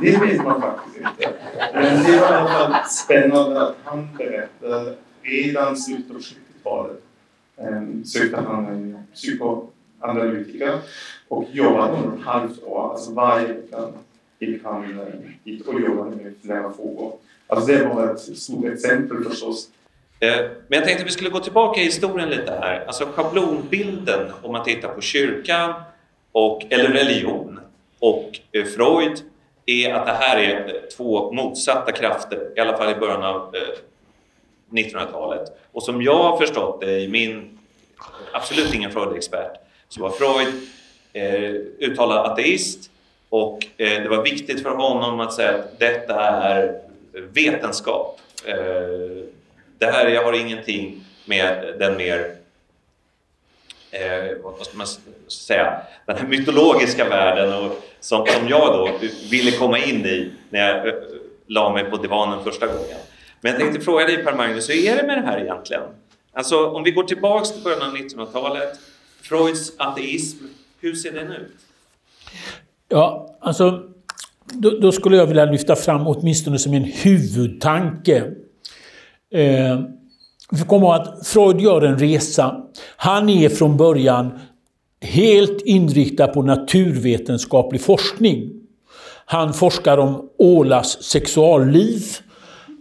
Det 0.01 0.17
vet 0.17 0.43
man 0.43 0.61
faktiskt 0.61 0.97
inte. 0.97 1.33
Men 1.73 2.03
det 2.03 2.19
var 2.19 2.31
i 2.31 2.33
alla 2.33 2.49
fall 2.49 2.75
spännande 2.89 3.61
att 3.61 3.75
han 3.83 4.07
berättade 4.17 4.95
redan 5.21 5.73
i 5.73 5.77
slutet 5.77 6.11
av 6.11 6.21
70-talet 6.21 7.01
um, 7.57 8.05
sökte 8.05 8.41
han 8.47 8.65
en 8.65 8.97
analytiker 9.99 10.79
och 11.27 11.45
jobbade 11.51 11.93
under 11.93 12.17
ett 12.17 12.25
halvt 12.25 12.63
år. 12.63 12.91
Alltså 12.91 13.11
varje 13.11 13.47
vecka 13.47 13.77
gick 14.39 14.63
han 14.63 15.01
hit 15.43 15.67
och 15.67 15.81
jobbade 15.81 16.15
med 16.15 16.33
flera 16.41 16.73
frågor. 16.73 17.13
Alltså 17.47 17.67
det 17.67 17.85
var 17.85 18.13
ett 18.13 18.37
stort 18.37 18.65
exempel 18.65 19.23
förstås. 19.23 19.69
Eh, 20.19 20.35
men 20.67 20.79
jag 20.79 20.83
tänkte 20.85 21.03
att 21.03 21.07
vi 21.07 21.13
skulle 21.13 21.29
gå 21.29 21.39
tillbaka 21.39 21.81
i 21.81 21.83
historien 21.83 22.29
lite 22.29 22.51
här. 22.51 22.85
Alltså 22.87 23.05
schablonbilden 23.05 24.31
om 24.41 24.51
man 24.51 24.63
tittar 24.63 24.89
på 24.89 25.01
kyrkan 25.01 25.73
och, 26.31 26.65
eller 26.69 26.89
religion 26.89 27.59
och 27.99 28.39
eh, 28.51 28.65
Freud 28.65 29.21
är 29.65 29.93
att 29.93 30.05
det 30.05 30.13
här 30.13 30.37
är 30.37 30.75
eh, 30.75 30.81
två 30.97 31.31
motsatta 31.31 31.91
krafter, 31.91 32.53
i 32.55 32.59
alla 32.59 32.77
fall 32.77 32.91
i 32.91 32.95
början 32.95 33.23
av 33.23 33.55
1900-talet. 34.69 35.57
Och 35.71 35.83
som 35.83 36.01
jag 36.01 36.23
har 36.23 36.37
förstått 36.37 36.81
det 36.81 36.99
i 36.99 37.07
min, 37.07 37.59
absolut 38.33 38.73
ingen 38.73 38.91
Freud-expert, 38.91 39.64
så 39.95 40.01
var 40.01 40.09
Freud 40.09 40.53
eh, 41.13 41.51
uttalad 41.79 42.31
ateist 42.31 42.89
och 43.29 43.67
eh, 43.77 44.01
det 44.03 44.09
var 44.09 44.23
viktigt 44.23 44.63
för 44.63 44.69
honom 44.69 45.19
att 45.19 45.33
säga 45.33 45.55
att 45.55 45.79
detta 45.79 46.21
är 46.21 46.81
vetenskap. 47.13 48.19
Eh, 48.45 48.55
det 49.77 49.85
här 49.85 50.07
jag 50.07 50.23
har 50.23 50.33
ingenting 50.33 51.03
med 51.25 51.75
den 51.79 51.97
mer 51.97 52.35
eh, 53.91 54.37
vad 54.43 54.65
ska 54.65 54.77
man 54.77 54.87
säga, 55.27 55.81
den 56.05 56.17
här 56.17 56.27
mytologiska 56.27 57.09
världen 57.09 57.53
och 57.53 57.81
som, 57.99 58.25
som 58.25 58.47
jag 58.47 58.73
då 58.73 58.89
ville 59.29 59.51
komma 59.51 59.79
in 59.79 60.05
i 60.05 60.31
när 60.49 60.67
jag 60.67 60.87
eh, 60.87 60.93
la 61.47 61.73
mig 61.73 61.83
på 61.83 61.97
divanen 61.97 62.43
första 62.43 62.67
gången. 62.67 62.97
Men 63.41 63.51
jag 63.51 63.61
tänkte 63.61 63.81
fråga 63.81 64.05
dig 64.05 64.23
Per 64.23 64.33
Magnus, 64.33 64.69
hur 64.69 64.87
är 64.87 64.95
det 64.95 65.03
med 65.03 65.17
det 65.17 65.27
här 65.27 65.39
egentligen? 65.39 65.83
Alltså 66.33 66.69
om 66.69 66.83
vi 66.83 66.91
går 66.91 67.03
tillbaks 67.03 67.51
till 67.51 67.63
början 67.63 67.81
av 67.81 67.95
1900-talet, 67.95 68.79
Freuds 69.29 69.71
ateism, 69.77 70.37
hur 70.79 70.95
ser 70.95 71.11
den 71.11 71.31
ut? 71.31 71.55
Ja, 72.89 73.37
alltså 73.39 73.83
då, 74.53 74.69
då, 74.69 74.91
skulle 74.91 75.17
jag 75.17 75.25
vilja 75.25 75.45
lyfta 75.45 75.75
fram 75.75 76.07
åtminstone 76.07 76.59
som 76.59 76.73
en 76.73 76.83
huvudtanke. 76.83 78.17
Eh, 79.33 79.79
vi 80.51 80.57
får 80.57 80.65
komma 80.65 80.85
ihåg 80.85 80.95
att 80.95 81.27
Freud 81.27 81.61
gör 81.61 81.81
en 81.81 81.99
resa. 81.99 82.63
Han 82.97 83.29
är 83.29 83.49
från 83.49 83.77
början 83.77 84.39
helt 85.01 85.61
inriktad 85.61 86.27
på 86.27 86.41
naturvetenskaplig 86.41 87.81
forskning. 87.81 88.51
Han 89.25 89.53
forskar 89.53 89.97
om 89.97 90.29
ålas 90.37 91.03
sexualliv. 91.03 92.03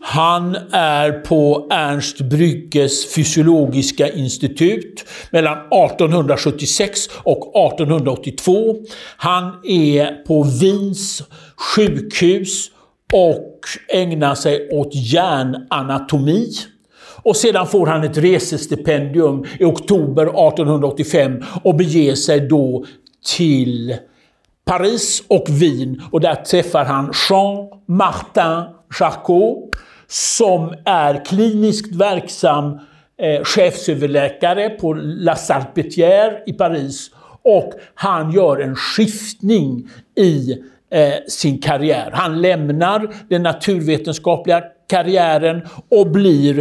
Han 0.07 0.57
är 0.73 1.13
på 1.13 1.67
Ernst 1.71 2.21
Brygges 2.21 3.15
fysiologiska 3.15 4.09
institut 4.09 5.05
mellan 5.31 5.59
1876 5.59 7.09
och 7.23 7.73
1882. 7.73 8.77
Han 9.17 9.45
är 9.65 10.25
på 10.25 10.43
Wiens 10.43 11.23
sjukhus 11.57 12.71
och 13.13 13.61
ägnar 13.89 14.35
sig 14.35 14.69
åt 14.73 14.91
hjärnanatomi. 14.93 16.51
Och 17.23 17.37
sedan 17.37 17.67
får 17.67 17.87
han 17.87 18.05
ett 18.05 18.19
resestipendium 18.19 19.45
i 19.61 19.65
oktober 19.65 20.23
1885 20.23 21.43
och 21.63 21.75
beger 21.75 22.15
sig 22.15 22.41
då 22.41 22.85
till 23.37 23.97
Paris 24.65 25.23
och 25.29 25.45
Wien 25.49 26.03
och 26.11 26.21
där 26.21 26.35
träffar 26.35 26.85
han 26.85 27.13
Jean-Martin 27.29 28.75
Charcot 28.91 29.75
som 30.07 30.75
är 30.85 31.25
kliniskt 31.25 31.95
verksam 31.95 32.79
eh, 33.19 33.45
chefsöverläkare 33.45 34.71
på 34.71 34.93
La 34.95 35.35
Salpêtrière 35.35 36.43
i 36.47 36.53
Paris 36.53 37.11
och 37.43 37.73
han 37.95 38.33
gör 38.33 38.61
en 38.61 38.77
skiftning 38.77 39.89
i 40.17 40.53
eh, 40.91 41.15
sin 41.29 41.59
karriär. 41.61 42.11
Han 42.13 42.43
lämnar 42.43 43.15
den 43.29 43.43
naturvetenskapliga 43.43 44.63
karriären 44.89 45.63
och 45.91 46.11
blir 46.11 46.59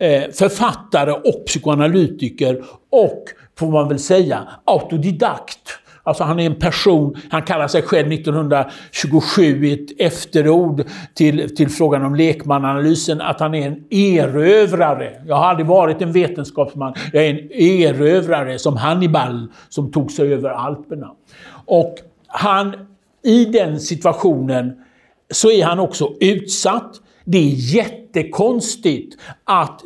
eh, 0.00 0.30
författare 0.32 1.12
och 1.12 1.46
psykoanalytiker 1.46 2.64
och, 2.90 3.24
får 3.58 3.70
man 3.70 3.88
väl 3.88 3.98
säga, 3.98 4.48
autodidakt. 4.64 5.79
Alltså 6.02 6.24
han 6.24 6.40
är 6.40 6.46
en 6.46 6.54
person, 6.54 7.16
han 7.30 7.42
kallar 7.42 7.68
sig 7.68 7.82
själv 7.82 8.12
1927 8.12 9.66
i 9.66 9.72
ett 9.72 10.00
efterord 10.00 10.84
till, 11.14 11.56
till 11.56 11.68
frågan 11.68 12.04
om 12.04 12.14
lekmananalysen, 12.14 13.20
att 13.20 13.40
han 13.40 13.54
är 13.54 13.66
en 13.66 13.84
erövrare. 13.90 15.22
Jag 15.26 15.36
har 15.36 15.44
aldrig 15.44 15.66
varit 15.66 16.02
en 16.02 16.12
vetenskapsman, 16.12 16.94
jag 17.12 17.26
är 17.26 17.30
en 17.30 17.52
erövrare 17.52 18.58
som 18.58 18.76
Hannibal 18.76 19.52
som 19.68 19.92
tog 19.92 20.12
sig 20.12 20.32
över 20.32 20.50
Alperna. 20.50 21.10
Och 21.64 21.94
han, 22.26 22.74
i 23.24 23.44
den 23.44 23.80
situationen 23.80 24.72
så 25.30 25.50
är 25.50 25.64
han 25.64 25.78
också 25.78 26.14
utsatt. 26.20 27.00
Det 27.24 27.38
är 27.38 27.74
jättekonstigt 27.74 29.16
att 29.44 29.82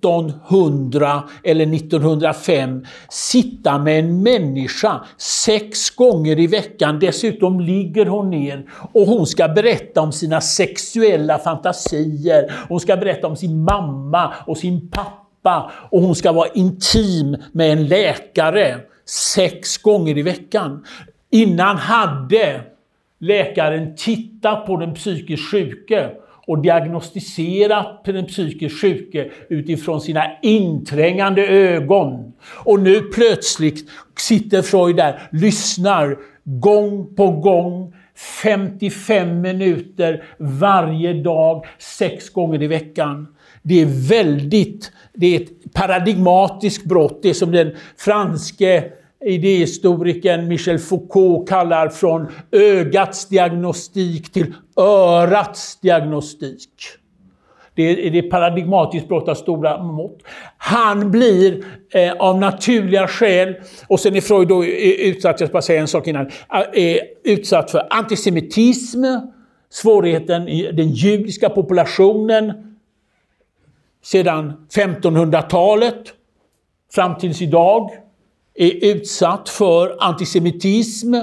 1900 0.00 1.22
eller 1.44 1.74
1905 1.74 2.86
sitta 3.08 3.78
med 3.78 3.98
en 3.98 4.22
människa 4.22 5.04
sex 5.18 5.90
gånger 5.90 6.38
i 6.38 6.46
veckan. 6.46 6.98
Dessutom 6.98 7.60
ligger 7.60 8.06
hon 8.06 8.30
ner 8.30 8.70
och 8.92 9.06
hon 9.06 9.26
ska 9.26 9.48
berätta 9.48 10.00
om 10.00 10.12
sina 10.12 10.40
sexuella 10.40 11.38
fantasier. 11.38 12.52
Hon 12.68 12.80
ska 12.80 12.96
berätta 12.96 13.26
om 13.26 13.36
sin 13.36 13.64
mamma 13.64 14.34
och 14.46 14.58
sin 14.58 14.90
pappa 14.90 15.70
och 15.90 16.02
hon 16.02 16.14
ska 16.14 16.32
vara 16.32 16.48
intim 16.54 17.36
med 17.52 17.72
en 17.72 17.86
läkare 17.86 18.80
sex 19.34 19.78
gånger 19.78 20.18
i 20.18 20.22
veckan. 20.22 20.84
Innan 21.30 21.76
hade 21.76 22.60
läkaren 23.18 23.96
tittat 23.96 24.66
på 24.66 24.76
den 24.76 24.94
psykiskt 24.94 25.50
sjuke 25.50 26.10
och 26.50 26.62
diagnostiserat 26.62 28.04
den 28.04 28.26
psykiskt 28.26 28.80
sjuke 28.80 29.30
utifrån 29.48 30.00
sina 30.00 30.22
inträngande 30.42 31.46
ögon. 31.46 32.32
Och 32.64 32.80
nu 32.80 33.00
plötsligt 33.00 33.90
sitter 34.18 34.62
Freud 34.62 34.96
där, 34.96 35.22
lyssnar 35.32 36.16
gång 36.44 37.14
på 37.14 37.30
gång 37.30 37.94
55 38.42 39.40
minuter 39.40 40.24
varje 40.38 41.12
dag, 41.12 41.66
sex 41.78 42.30
gånger 42.30 42.62
i 42.62 42.66
veckan. 42.66 43.26
Det 43.62 43.82
är 43.82 44.08
väldigt, 44.08 44.92
det 45.14 45.36
är 45.36 45.40
ett 45.40 45.72
paradigmatiskt 45.74 46.84
brott. 46.84 47.18
Det 47.22 47.30
är 47.30 47.34
som 47.34 47.52
den 47.52 47.76
franske 47.96 48.92
idéhistorikern 49.24 50.48
Michel 50.48 50.78
Foucault 50.78 51.48
kallar 51.48 51.88
från 51.88 52.26
ögats 52.50 53.28
diagnostik 53.28 54.32
till 54.32 54.54
örats 54.76 55.80
diagnostik. 55.80 56.68
Det 57.74 57.82
är, 57.82 58.10
det 58.10 58.18
är 58.18 58.30
paradigmatiskt 58.30 59.08
brott 59.08 59.28
av 59.28 59.34
stora 59.34 59.82
mått. 59.82 60.18
Han 60.58 61.10
blir 61.10 61.64
eh, 61.90 62.12
av 62.12 62.38
naturliga 62.38 63.08
skäl, 63.08 63.54
och 63.86 64.00
sen 64.00 64.16
är 64.16 64.20
Freud 64.20 64.48
då 64.48 64.64
utsatt, 64.64 65.40
jag 65.40 65.48
ska 65.48 65.52
bara 65.52 65.62
säga 65.62 65.80
en 65.80 65.88
sak 65.88 66.06
innan, 66.06 66.26
eh, 66.26 66.60
är 66.72 67.00
utsatt 67.24 67.70
för 67.70 67.86
antisemitism, 67.90 69.04
svårigheten 69.70 70.48
i 70.48 70.72
den 70.72 70.88
judiska 70.88 71.48
populationen 71.48 72.76
sedan 74.02 74.66
1500-talet 74.74 76.14
fram 76.94 77.18
tills 77.18 77.42
idag 77.42 77.90
är 78.60 78.84
utsatt 78.84 79.48
för 79.48 79.96
antisemitism, 80.00 81.14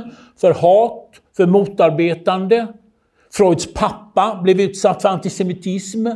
för 0.41 0.51
hat, 0.51 1.11
för 1.37 1.45
motarbetande. 1.45 2.67
Freuds 3.33 3.73
pappa 3.73 4.39
blev 4.43 4.61
utsatt 4.61 5.01
för 5.01 5.09
antisemitism. 5.09 6.07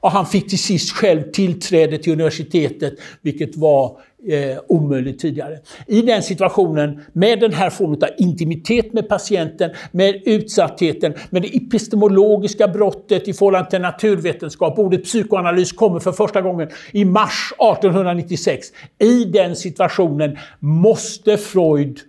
Och 0.00 0.10
han 0.10 0.26
fick 0.26 0.48
till 0.48 0.58
sist 0.58 0.90
själv 0.90 1.30
tillträde 1.32 1.98
till 1.98 2.12
universitetet, 2.12 2.94
vilket 3.22 3.56
var 3.56 4.00
eh, 4.28 4.58
omöjligt 4.68 5.18
tidigare. 5.18 5.58
I 5.86 6.02
den 6.02 6.22
situationen, 6.22 7.00
med 7.12 7.40
den 7.40 7.52
här 7.52 7.70
formen 7.70 8.02
av 8.02 8.08
intimitet 8.18 8.92
med 8.92 9.08
patienten, 9.08 9.70
med 9.92 10.22
utsattheten, 10.24 11.14
med 11.30 11.42
det 11.42 11.56
epistemologiska 11.56 12.68
brottet 12.68 13.28
i 13.28 13.32
förhållande 13.32 13.70
till 13.70 13.80
naturvetenskap. 13.80 14.78
Ordet 14.78 15.04
psykoanalys 15.04 15.72
kommer 15.72 16.00
för 16.00 16.12
första 16.12 16.40
gången 16.40 16.68
i 16.92 17.04
mars 17.04 17.52
1896. 17.58 18.66
I 18.98 19.24
den 19.24 19.56
situationen 19.56 20.38
måste 20.58 21.36
Freud 21.36 22.00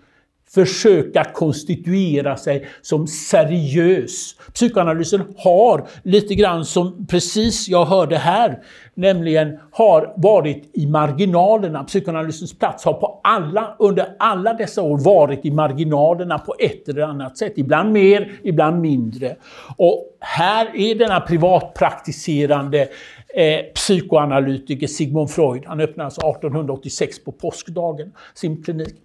försöka 0.54 1.24
konstituera 1.24 2.38
sig 2.38 2.68
som 2.82 3.08
seriös. 3.08 4.36
Psykoanalysen 4.54 5.22
har 5.38 5.88
lite 6.04 6.36
grann 6.36 6.66
som 6.66 7.08
precis 7.08 7.68
jag 7.70 7.86
hörde 7.86 8.18
här, 8.18 8.60
nämligen 8.94 9.60
har 9.72 10.14
varit 10.18 10.70
i 10.74 10.88
marginalerna. 10.88 11.84
Psykoanalysens 11.84 12.60
plats 12.60 12.86
har 12.86 12.94
på 12.94 13.20
alla, 13.24 13.76
under 13.80 14.16
alla 14.20 14.54
dessa 14.54 14.82
år 14.82 14.98
varit 14.98 15.46
i 15.46 15.52
marginalerna 15.52 16.40
på 16.40 16.56
ett 16.60 16.90
eller 16.90 17.02
annat 17.02 17.38
sätt. 17.38 17.54
Ibland 17.56 17.92
mer, 17.92 18.32
ibland 18.44 18.82
mindre. 18.82 19.36
Och 19.78 20.18
här 20.20 20.76
är 20.76 20.96
denna 20.96 21.20
privatpraktiserande 21.20 22.88
eh, 23.36 23.60
psykoanalytiker 23.76 24.88
Sigmund 24.88 25.32
Freud, 25.32 25.64
han 25.66 25.80
öppnade 25.80 26.06
alltså 26.06 26.22
1886 26.22 27.24
på 27.24 27.32
påskdagen 27.32 28.12
sin 28.34 28.64
klinik. 28.64 28.96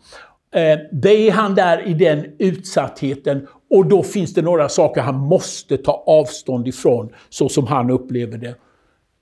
Eh, 0.54 0.78
det 0.92 1.28
är 1.28 1.32
han 1.32 1.54
där 1.54 1.88
i 1.88 1.94
den 1.94 2.26
utsattheten 2.38 3.46
och 3.70 3.86
då 3.86 4.02
finns 4.02 4.34
det 4.34 4.42
några 4.42 4.68
saker 4.68 5.00
han 5.00 5.18
måste 5.18 5.76
ta 5.76 6.04
avstånd 6.06 6.68
ifrån 6.68 7.12
så 7.28 7.48
som 7.48 7.66
han 7.66 7.90
upplever 7.90 8.38
det. 8.38 8.54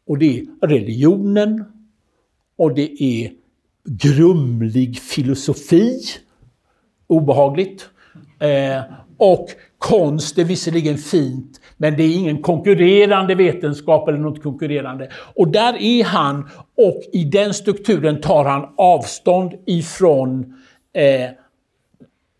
Och 0.06 0.18
det 0.18 0.38
är 0.38 0.66
religionen 0.66 1.64
och 2.56 2.74
det 2.74 3.02
är 3.02 3.30
grumlig 3.84 4.98
filosofi. 4.98 6.00
Obehagligt. 7.06 7.88
Eh, 8.38 8.82
och 9.16 9.48
konst 9.78 10.38
är 10.38 10.44
visserligen 10.44 10.98
fint, 10.98 11.60
men 11.76 11.96
det 11.96 12.02
är 12.02 12.16
ingen 12.16 12.42
konkurrerande 12.42 13.34
vetenskap 13.34 14.08
eller 14.08 14.18
något 14.18 14.42
konkurrerande. 14.42 15.10
Och 15.34 15.48
där 15.48 15.82
är 15.82 16.04
han 16.04 16.48
och 16.76 17.02
i 17.12 17.24
den 17.24 17.54
strukturen 17.54 18.20
tar 18.20 18.44
han 18.44 18.74
avstånd 18.76 19.52
ifrån 19.66 20.54
eh, 20.94 21.30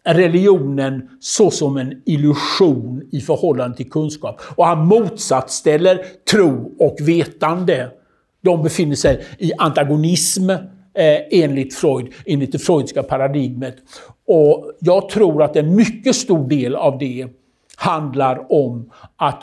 religionen 0.07 1.09
såsom 1.21 1.77
en 1.77 2.03
illusion 2.07 3.03
i 3.12 3.21
förhållande 3.21 3.77
till 3.77 3.90
kunskap. 3.90 4.40
Och 4.57 4.67
han 4.67 4.87
motsatsställer 4.87 6.05
tro 6.31 6.75
och 6.79 6.97
vetande. 7.01 7.90
De 8.43 8.62
befinner 8.62 8.97
sig 8.97 9.25
i 9.38 9.53
antagonism 9.59 10.51
eh, 10.51 10.59
enligt 11.31 11.75
Freud, 11.75 12.12
enligt 12.27 12.53
det 12.53 12.59
freudska 12.59 13.03
paradigmet. 13.03 13.77
Och 14.27 14.73
jag 14.81 15.09
tror 15.09 15.43
att 15.43 15.57
en 15.57 15.77
mycket 15.77 16.17
stor 16.17 16.49
del 16.49 16.77
av 16.77 16.99
det 16.99 17.27
handlar 17.77 18.53
om 18.53 18.90
att 19.17 19.43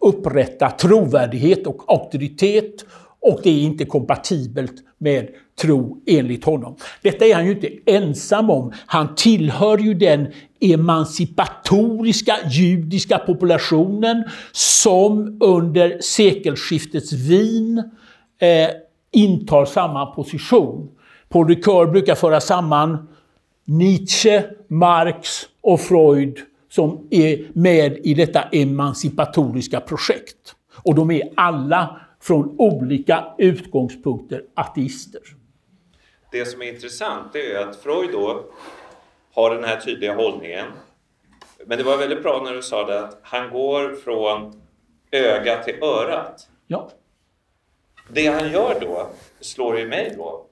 upprätta 0.00 0.70
trovärdighet 0.70 1.66
och 1.66 1.82
auktoritet 1.86 2.84
och 3.20 3.40
det 3.42 3.50
är 3.50 3.62
inte 3.62 3.84
kompatibelt 3.84 4.74
med 4.98 5.28
tro 5.60 6.02
enligt 6.06 6.44
honom. 6.44 6.76
Detta 7.02 7.26
är 7.26 7.34
han 7.34 7.46
ju 7.46 7.52
inte 7.52 7.70
ensam 7.86 8.50
om. 8.50 8.72
Han 8.86 9.14
tillhör 9.14 9.78
ju 9.78 9.94
den 9.94 10.26
emancipatoriska 10.60 12.36
judiska 12.50 13.18
populationen 13.18 14.24
som 14.52 15.38
under 15.40 15.98
sekelskiftets 16.00 17.12
Wien 17.12 17.78
eh, 18.38 18.70
intar 19.12 19.64
samma 19.64 20.06
position. 20.06 20.88
Paul 21.28 21.48
Ricoeur 21.48 21.86
brukar 21.86 22.14
föra 22.14 22.40
samman 22.40 23.08
Nietzsche, 23.64 24.42
Marx 24.68 25.28
och 25.60 25.80
Freud 25.80 26.38
som 26.70 27.06
är 27.10 27.46
med 27.52 27.98
i 28.04 28.14
detta 28.14 28.42
emancipatoriska 28.42 29.80
projekt. 29.80 30.54
Och 30.82 30.94
de 30.94 31.10
är 31.10 31.22
alla 31.34 32.00
från 32.22 32.54
olika 32.58 33.24
utgångspunkter 33.38 34.42
ateister. 34.54 35.20
Det 36.32 36.44
som 36.44 36.62
är 36.62 36.66
intressant 36.66 37.34
är 37.34 37.56
att 37.56 37.76
Freud 37.76 38.12
då 38.12 38.44
har 39.32 39.54
den 39.54 39.64
här 39.64 39.80
tydliga 39.80 40.14
hållningen. 40.14 40.66
Men 41.66 41.78
det 41.78 41.84
var 41.84 41.96
väldigt 41.96 42.22
bra 42.22 42.42
när 42.44 42.52
du 42.52 42.62
sa 42.62 42.86
det 42.86 43.00
att 43.00 43.18
han 43.22 43.50
går 43.50 43.94
från 43.94 44.62
öga 45.10 45.62
till 45.62 45.82
örat. 45.82 46.48
Ja. 46.66 46.90
Det 48.08 48.26
han 48.26 48.52
gör 48.52 48.80
då, 48.80 49.10
slår 49.40 49.78
i 49.78 49.86
mig 49.86 50.14
då, 50.16 50.46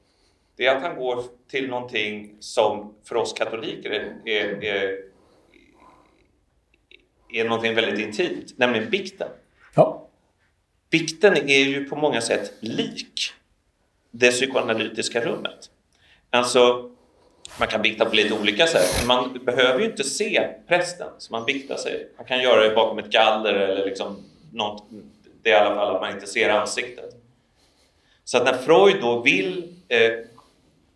det 0.57 0.67
är 0.67 0.77
att 0.77 0.83
han 0.83 0.97
går 0.97 1.25
till 1.51 1.71
någonting 1.71 2.37
som 2.41 2.95
för 3.05 3.17
oss 3.17 3.33
katoliker 3.33 3.91
är, 3.91 4.17
är, 4.25 4.65
är, 4.65 5.05
är 7.33 7.45
någonting 7.45 7.75
väldigt 7.75 8.07
intimt, 8.07 8.59
nämligen 8.59 8.91
bikten. 8.91 9.29
Ja. 9.75 10.09
Bikten 10.91 11.37
är 11.37 11.65
ju 11.65 11.85
på 11.85 11.97
många 11.97 12.21
sätt 12.21 12.53
lik 12.61 13.33
det 14.11 14.31
psykoanalytiska 14.31 15.21
rummet. 15.21 15.71
Alltså, 16.31 16.91
man 17.59 17.69
kan 17.69 17.83
bikta 17.83 18.05
på 18.05 18.15
lite 18.15 18.35
olika 18.35 18.67
sätt. 18.67 18.95
men 18.99 19.07
Man 19.07 19.45
behöver 19.45 19.81
ju 19.81 19.87
inte 19.87 20.05
se 20.05 20.49
prästen, 20.69 21.09
som 21.19 21.33
man 21.33 21.47
biktar 21.47 21.77
sig. 21.77 22.09
Man 22.17 22.27
kan 22.27 22.43
göra 22.43 22.69
det 22.69 22.75
bakom 22.75 22.99
ett 22.99 23.11
galler 23.11 23.55
eller 23.55 23.85
liksom 23.85 24.25
något, 24.53 24.85
det 25.43 25.51
är 25.51 25.63
i 25.63 25.67
alla 25.67 25.75
fall 25.75 25.95
att 25.95 26.01
man 26.01 26.15
inte 26.15 26.27
ser 26.27 26.51
ansiktet. 26.51 27.15
Så 28.25 28.39
att 28.39 28.45
när 28.45 28.53
Freud 28.53 29.03
då 29.03 29.21
vill 29.21 29.75
eh, 29.89 30.13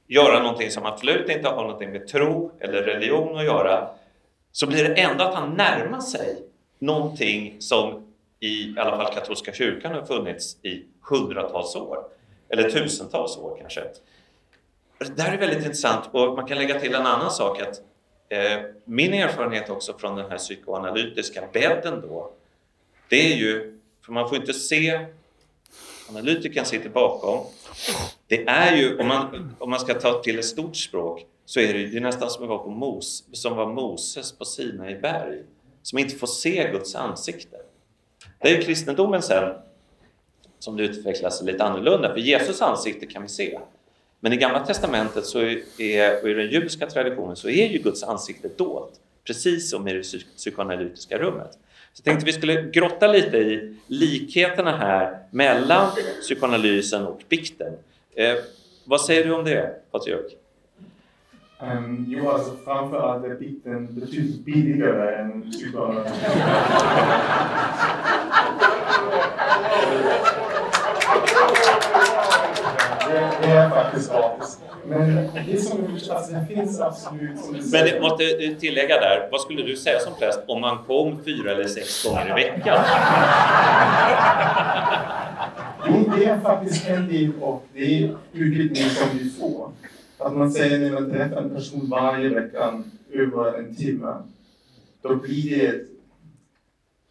göra 0.07 0.43
någonting 0.43 0.71
som 0.71 0.87
absolut 0.87 1.29
inte 1.29 1.49
har 1.49 1.63
någonting 1.63 1.91
med 1.91 2.09
tro 2.09 2.53
eller 2.61 2.83
religion 2.83 3.39
att 3.39 3.45
göra, 3.45 3.89
så 4.53 4.67
blir 4.67 4.89
det 4.89 4.95
ändå 4.95 5.25
att 5.25 5.35
han 5.35 5.55
närmar 5.55 6.01
sig 6.01 6.37
någonting 6.79 7.57
som 7.59 8.13
i 8.41 8.75
alla 8.79 8.97
fall 8.97 9.15
katolska 9.15 9.53
kyrkan 9.53 9.93
har 9.93 10.03
funnits 10.03 10.57
i 10.65 10.85
hundratals 11.11 11.77
år, 11.77 12.05
eller 12.53 12.71
tusentals 12.71 13.37
år 13.37 13.57
kanske. 13.61 13.85
Det 15.17 15.23
här 15.23 15.35
är 15.35 15.39
väldigt 15.39 15.59
intressant 15.59 16.05
och 16.13 16.35
man 16.37 16.47
kan 16.47 16.59
lägga 16.59 16.81
till 16.81 16.95
en 16.95 17.07
annan 17.07 17.31
sak 17.31 17.61
att 17.61 17.81
eh, 18.29 18.61
min 18.85 19.15
erfarenhet 19.15 19.71
också 19.71 19.99
från 19.99 20.17
den 20.17 20.31
här 20.31 20.39
psykoanalytiska 20.39 21.49
bädden 21.53 22.01
då, 22.01 22.33
det 23.09 23.33
är 23.33 23.37
ju, 23.37 23.79
för 24.05 24.13
man 24.13 24.29
får 24.29 24.39
inte 24.39 24.53
se 24.53 25.07
analytikern 26.09 26.65
sitter 26.65 26.89
bakom. 26.89 27.47
Det 28.27 28.47
är 28.47 28.77
ju, 28.77 28.99
om 28.99 29.09
man, 29.09 29.55
om 29.59 29.71
man 29.71 29.81
ska 29.81 29.95
ta 29.95 30.23
till 30.23 30.39
ett 30.39 30.45
stort 30.45 30.77
språk, 30.77 31.27
så 31.45 31.61
är 31.61 31.73
det, 31.73 31.87
det 31.87 31.97
är 31.97 32.01
nästan 32.01 32.31
som 32.31 32.43
att 32.43 32.49
vara 32.49 32.59
på 32.59 32.71
Mos, 32.71 33.25
som 33.33 33.57
var 33.57 33.67
Moses 33.67 34.33
på 34.33 34.45
Sinai 34.45 35.01
berg, 35.01 35.43
som 35.83 35.99
inte 35.99 36.17
får 36.17 36.27
se 36.27 36.71
Guds 36.73 36.95
ansikte. 36.95 37.57
Det 38.39 38.49
är 38.49 38.57
ju 38.57 38.63
kristendomen 38.63 39.23
sen 39.23 39.55
som 40.63 40.77
det 40.77 40.83
utvecklas 40.83 41.43
lite 41.43 41.65
annorlunda, 41.65 42.13
för 42.13 42.21
Jesus 42.21 42.63
ansikte 42.63 43.07
kan 43.07 43.23
vi 43.23 43.29
se. 43.29 43.59
Men 44.21 44.33
i 44.33 44.37
Gamla 44.37 44.67
Testamentet 44.67 45.27
så 45.27 45.41
är, 45.79 46.23
och 46.23 46.29
i 46.29 46.35
den 46.35 46.51
judiska 46.51 46.87
traditionen 46.87 47.37
så 47.37 47.49
är 47.49 47.67
ju 47.67 47.79
Guds 47.79 48.03
ansikte 48.03 48.49
dolt, 48.57 48.93
precis 49.27 49.71
som 49.71 49.89
i 49.89 49.93
det 49.93 50.03
psykoanalytiska 50.37 51.19
rummet. 51.19 51.53
Så 51.93 52.01
jag 52.01 52.05
tänkte 52.05 52.27
vi 52.27 52.33
skulle 52.33 52.63
grotta 52.63 53.07
lite 53.07 53.37
i 53.37 53.77
likheterna 53.87 54.77
här 54.77 55.19
mellan 55.31 55.91
psykoanalysen 56.21 57.07
och 57.07 57.23
bikten. 57.29 57.73
Eh, 58.15 58.35
vad 58.85 59.01
säger 59.01 59.25
du 59.25 59.33
om 59.33 59.45
det, 59.45 59.91
Patrik? 59.91 60.39
Ehm, 61.61 61.85
um, 61.85 62.07
jo, 62.09 62.31
alltså 62.31 62.57
framförallt 62.65 63.25
är 63.25 63.35
bikten 63.35 64.01
betydligt 64.01 64.45
billigare 64.45 65.15
än 65.15 65.51
psykoanalysen. 65.51 66.17
det, 73.43 73.51
är 73.51 73.71
faktiskt 73.71 74.11
gratis. 74.11 74.61
Men 74.87 75.29
det 75.47 75.57
som 75.57 75.85
alltså, 76.17 76.33
det 76.33 76.47
finns 76.55 76.81
absolut... 76.81 77.73
Men 77.73 77.87
jag 77.87 78.03
måste 78.03 78.55
tillägga 78.61 79.01
där, 79.01 79.29
vad 79.33 79.41
skulle 79.41 79.63
du 79.63 79.77
säga 79.77 80.01
som 80.01 80.15
präst 80.19 80.41
om 80.47 80.61
man 80.61 80.79
kom 80.85 81.25
fyra 81.25 81.51
eller 81.51 81.69
sex 81.69 82.05
gånger 82.05 82.31
i 82.31 82.45
veckan? 82.45 82.85
Det 86.17 86.25
är 86.25 86.41
faktiskt 86.41 86.89
en 86.89 87.09
del 87.09 87.33
och 87.41 87.67
det 87.75 88.05
är 88.05 88.17
utbildning 88.33 88.91
som 88.91 89.19
vi 89.19 89.31
får. 89.31 89.71
Att 90.19 90.37
man 90.37 90.53
säger 90.53 90.79
när 90.79 90.91
man 90.91 91.11
träffar 91.11 91.37
en 91.37 91.51
person 91.51 91.91
varje 91.91 92.29
vecka 92.29 92.83
över 93.13 93.59
en 93.59 93.77
timme, 93.77 94.15
då 95.03 95.17
blir 95.17 95.59
det 95.59 95.67
ett 95.67 95.87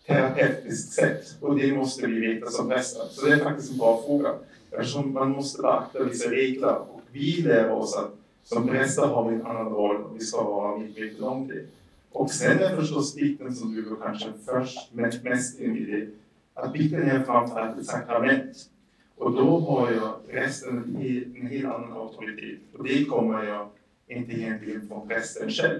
terapeutiskt 0.07 0.93
sätt 0.93 1.35
och 1.41 1.59
det 1.59 1.73
måste 1.73 2.07
vi 2.07 2.19
veta 2.19 2.49
som 2.49 2.69
präster. 2.69 3.03
Så 3.09 3.25
det 3.25 3.33
är 3.33 3.37
faktiskt 3.37 3.71
en 3.71 3.77
bra 3.77 4.03
fråga. 4.05 4.29
Eftersom 4.71 5.13
man 5.13 5.29
måste 5.29 5.61
beakta 5.61 6.03
vissa 6.03 6.29
regler 6.29 6.75
och 6.75 7.01
vi 7.11 7.41
lär 7.41 7.71
oss 7.71 7.97
att 7.97 8.11
som 8.43 8.67
präster 8.67 9.07
har 9.07 9.29
vi 9.29 9.35
en 9.35 9.45
annan 9.45 9.69
roll 9.69 9.95
och 9.95 10.15
vi 10.15 10.19
ska 10.19 10.43
vara 10.43 10.77
medvetna 10.77 11.27
om 11.27 11.47
det. 11.47 11.65
Och 12.11 12.31
sen 12.31 12.59
är 12.59 12.75
förstås 12.75 13.15
bikten 13.15 13.55
som 13.55 13.75
du 13.75 13.95
kanske 14.03 14.29
först 14.45 14.93
mest 15.23 15.59
in 15.59 15.77
i 15.77 15.85
det, 15.85 16.07
att 16.53 16.73
bikten 16.73 17.01
är 17.01 17.23
framförallt 17.23 17.79
ett 17.79 17.85
sakrament. 17.85 18.69
Och 19.17 19.31
då 19.31 19.59
har 19.59 19.91
jag 19.91 20.27
prästen 20.27 20.97
en 21.35 21.47
helt 21.47 21.65
annan 21.65 21.91
auktoritet. 21.91 22.59
Och 22.77 22.83
det 22.83 23.05
kommer 23.05 23.43
jag 23.43 23.67
inte 24.07 24.31
egentligen 24.31 24.87
från 24.87 25.07
prästen 25.07 25.49
själv. 25.49 25.79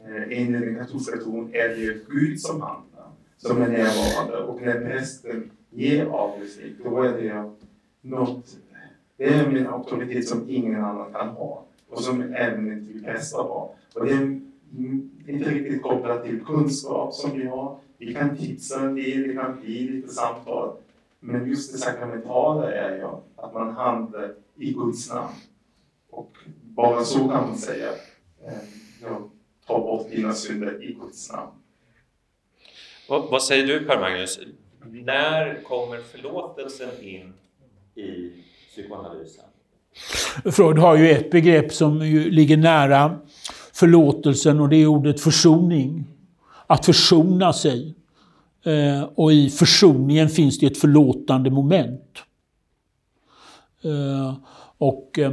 Eh, 0.00 0.38
enligt 0.38 0.60
den 0.60 0.76
katolska 0.78 1.16
tron 1.16 1.50
är 1.54 1.68
det 1.68 1.76
ju 1.76 2.04
Gud 2.08 2.40
som 2.40 2.60
handlar, 2.60 3.06
som 3.36 3.62
är 3.62 3.68
närvarande. 3.68 4.36
Och 4.36 4.62
när 4.62 4.80
prästen 4.80 5.50
ger 5.70 6.06
avlösning, 6.06 6.74
då 6.84 7.02
är 7.02 7.12
det 7.12 7.50
något, 8.00 8.56
det 9.16 9.24
är 9.24 9.50
min 9.50 9.66
auktoritet 9.66 10.28
som 10.28 10.50
ingen 10.50 10.84
annan 10.84 11.12
kan 11.12 11.28
ha 11.28 11.64
och 11.90 12.02
som 12.02 12.34
även 12.34 12.72
inte 12.72 12.92
vi 12.92 13.02
präster 13.02 13.38
på. 13.38 13.74
Och 13.94 14.04
det 14.06 14.12
är 14.12 14.40
inte 15.26 15.50
riktigt 15.50 15.82
kopplat 15.82 16.24
till 16.24 16.44
kunskap 16.44 17.14
som 17.14 17.38
vi 17.38 17.46
har. 17.46 17.78
Vi 17.98 18.14
kan 18.14 18.36
tipsa 18.36 18.80
en 18.80 18.94
del, 18.94 19.28
det 19.28 19.34
kan 19.34 19.60
bli 19.60 19.88
lite 19.88 20.08
samtal. 20.08 20.76
Men 21.20 21.48
just 21.48 21.72
det 21.72 21.78
sakramentala 21.78 22.72
är 22.72 22.96
ju 22.96 23.04
att 23.36 23.54
man 23.54 23.74
handlar 23.74 24.34
i 24.56 24.72
Guds 24.72 25.10
namn. 25.12 25.34
Och 26.10 26.36
bara 26.62 27.04
så 27.04 27.18
kan 27.18 27.28
man 27.28 27.56
säga, 27.56 27.88
eh, 28.46 28.52
ja, 29.02 29.30
ta 29.66 29.78
bort 29.78 30.10
dina 30.10 30.32
synder 30.32 30.82
i 30.84 30.92
Guds 30.92 31.32
namn. 31.32 31.50
Och 33.08 33.30
vad 33.30 33.42
säger 33.42 33.66
du 33.66 33.86
Per-Magnus? 33.86 34.40
När 34.86 35.62
kommer 35.62 35.98
förlåtelsen 35.98 37.00
in 37.00 37.32
i 37.94 38.32
psykoanalysen? 38.68 39.44
Freud 40.44 40.78
har 40.78 40.96
ju 40.96 41.10
ett 41.10 41.30
begrepp 41.30 41.72
som 41.72 42.06
ju 42.06 42.30
ligger 42.30 42.56
nära 42.56 43.16
förlåtelsen 43.72 44.60
och 44.60 44.68
det 44.68 44.76
är 44.76 44.86
ordet 44.86 45.20
försoning. 45.20 46.06
Att 46.66 46.86
försona 46.86 47.52
sig. 47.52 47.94
Eh, 48.64 49.02
och 49.14 49.32
i 49.32 49.50
försoningen 49.50 50.28
finns 50.28 50.58
det 50.58 50.66
ett 50.66 50.78
förlåtande 50.78 51.50
moment. 51.50 52.24
Eh, 53.84 54.34
och 54.78 55.18
eh, 55.18 55.32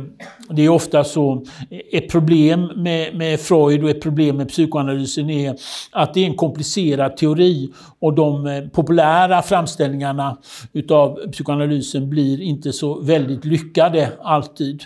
det 0.49 0.65
är 0.65 0.69
ofta 0.69 1.03
så, 1.03 1.45
ett 1.91 2.11
problem 2.11 2.71
med, 2.75 3.15
med, 3.15 3.39
Freud 3.39 3.83
och 3.83 3.89
ett 3.89 4.01
problem 4.01 4.37
med 4.37 4.49
psykoanalysen 4.49 5.29
är 5.29 5.55
att 5.91 6.13
det 6.13 6.19
är 6.19 6.25
en 6.25 6.35
komplicerad 6.35 7.17
teori 7.17 7.73
och 7.99 8.13
de 8.13 8.47
eh, 8.47 8.67
populära 8.67 9.41
framställningarna 9.41 10.37
utav 10.73 11.31
psykoanalysen 11.31 12.09
blir 12.09 12.41
inte 12.41 12.73
så 12.73 13.01
väldigt 13.01 13.45
lyckade 13.45 14.11
alltid. 14.21 14.83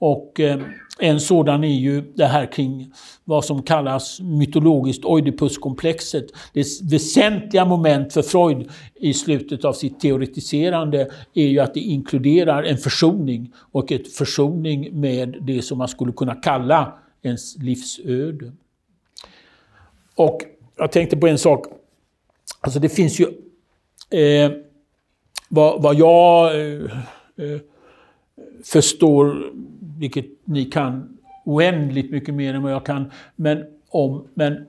Och 0.00 0.40
eh, 0.40 0.60
en 0.98 1.20
sådan 1.20 1.64
är 1.64 1.78
ju 1.78 2.12
det 2.14 2.26
här 2.26 2.52
kring 2.52 2.92
vad 3.24 3.44
som 3.44 3.62
kallas 3.62 4.20
mytologiskt 4.20 5.04
Oidipuskomplexet. 5.04 6.26
Det 6.52 6.66
väsentliga 6.82 7.64
moment 7.64 8.12
för 8.12 8.22
Freud 8.22 8.70
i 8.94 9.14
slutet 9.14 9.64
av 9.64 9.72
sitt 9.72 10.00
teoretiserande 10.00 11.10
är 11.34 11.46
ju 11.46 11.60
att 11.60 11.74
det 11.74 11.80
inkluderar 11.80 12.62
en 12.62 12.76
försoning 12.76 13.52
och 13.72 13.92
ett 13.92 14.12
försoning 14.12 15.00
med 15.00 15.36
det 15.40 15.62
som 15.62 15.78
man 15.78 15.88
skulle 15.88 16.12
kunna 16.12 16.34
kalla 16.34 16.98
ens 17.22 17.58
livsöde. 17.58 18.52
Och 20.14 20.40
jag 20.76 20.92
tänkte 20.92 21.16
på 21.16 21.26
en 21.26 21.38
sak. 21.38 21.66
Alltså 22.60 22.80
det 22.80 22.88
finns 22.88 23.20
ju... 23.20 23.26
Eh, 24.20 24.50
vad, 25.48 25.82
vad 25.82 25.94
jag 25.94 26.60
eh, 26.60 26.82
eh 27.36 27.60
förstår 28.64 29.52
vilket 30.00 30.26
ni 30.44 30.64
kan 30.64 31.16
oändligt 31.44 32.10
mycket 32.10 32.34
mer 32.34 32.54
än 32.54 32.62
vad 32.62 32.72
jag 32.72 32.86
kan. 32.86 33.10
Men, 33.36 33.64
om, 33.88 34.28
men 34.34 34.66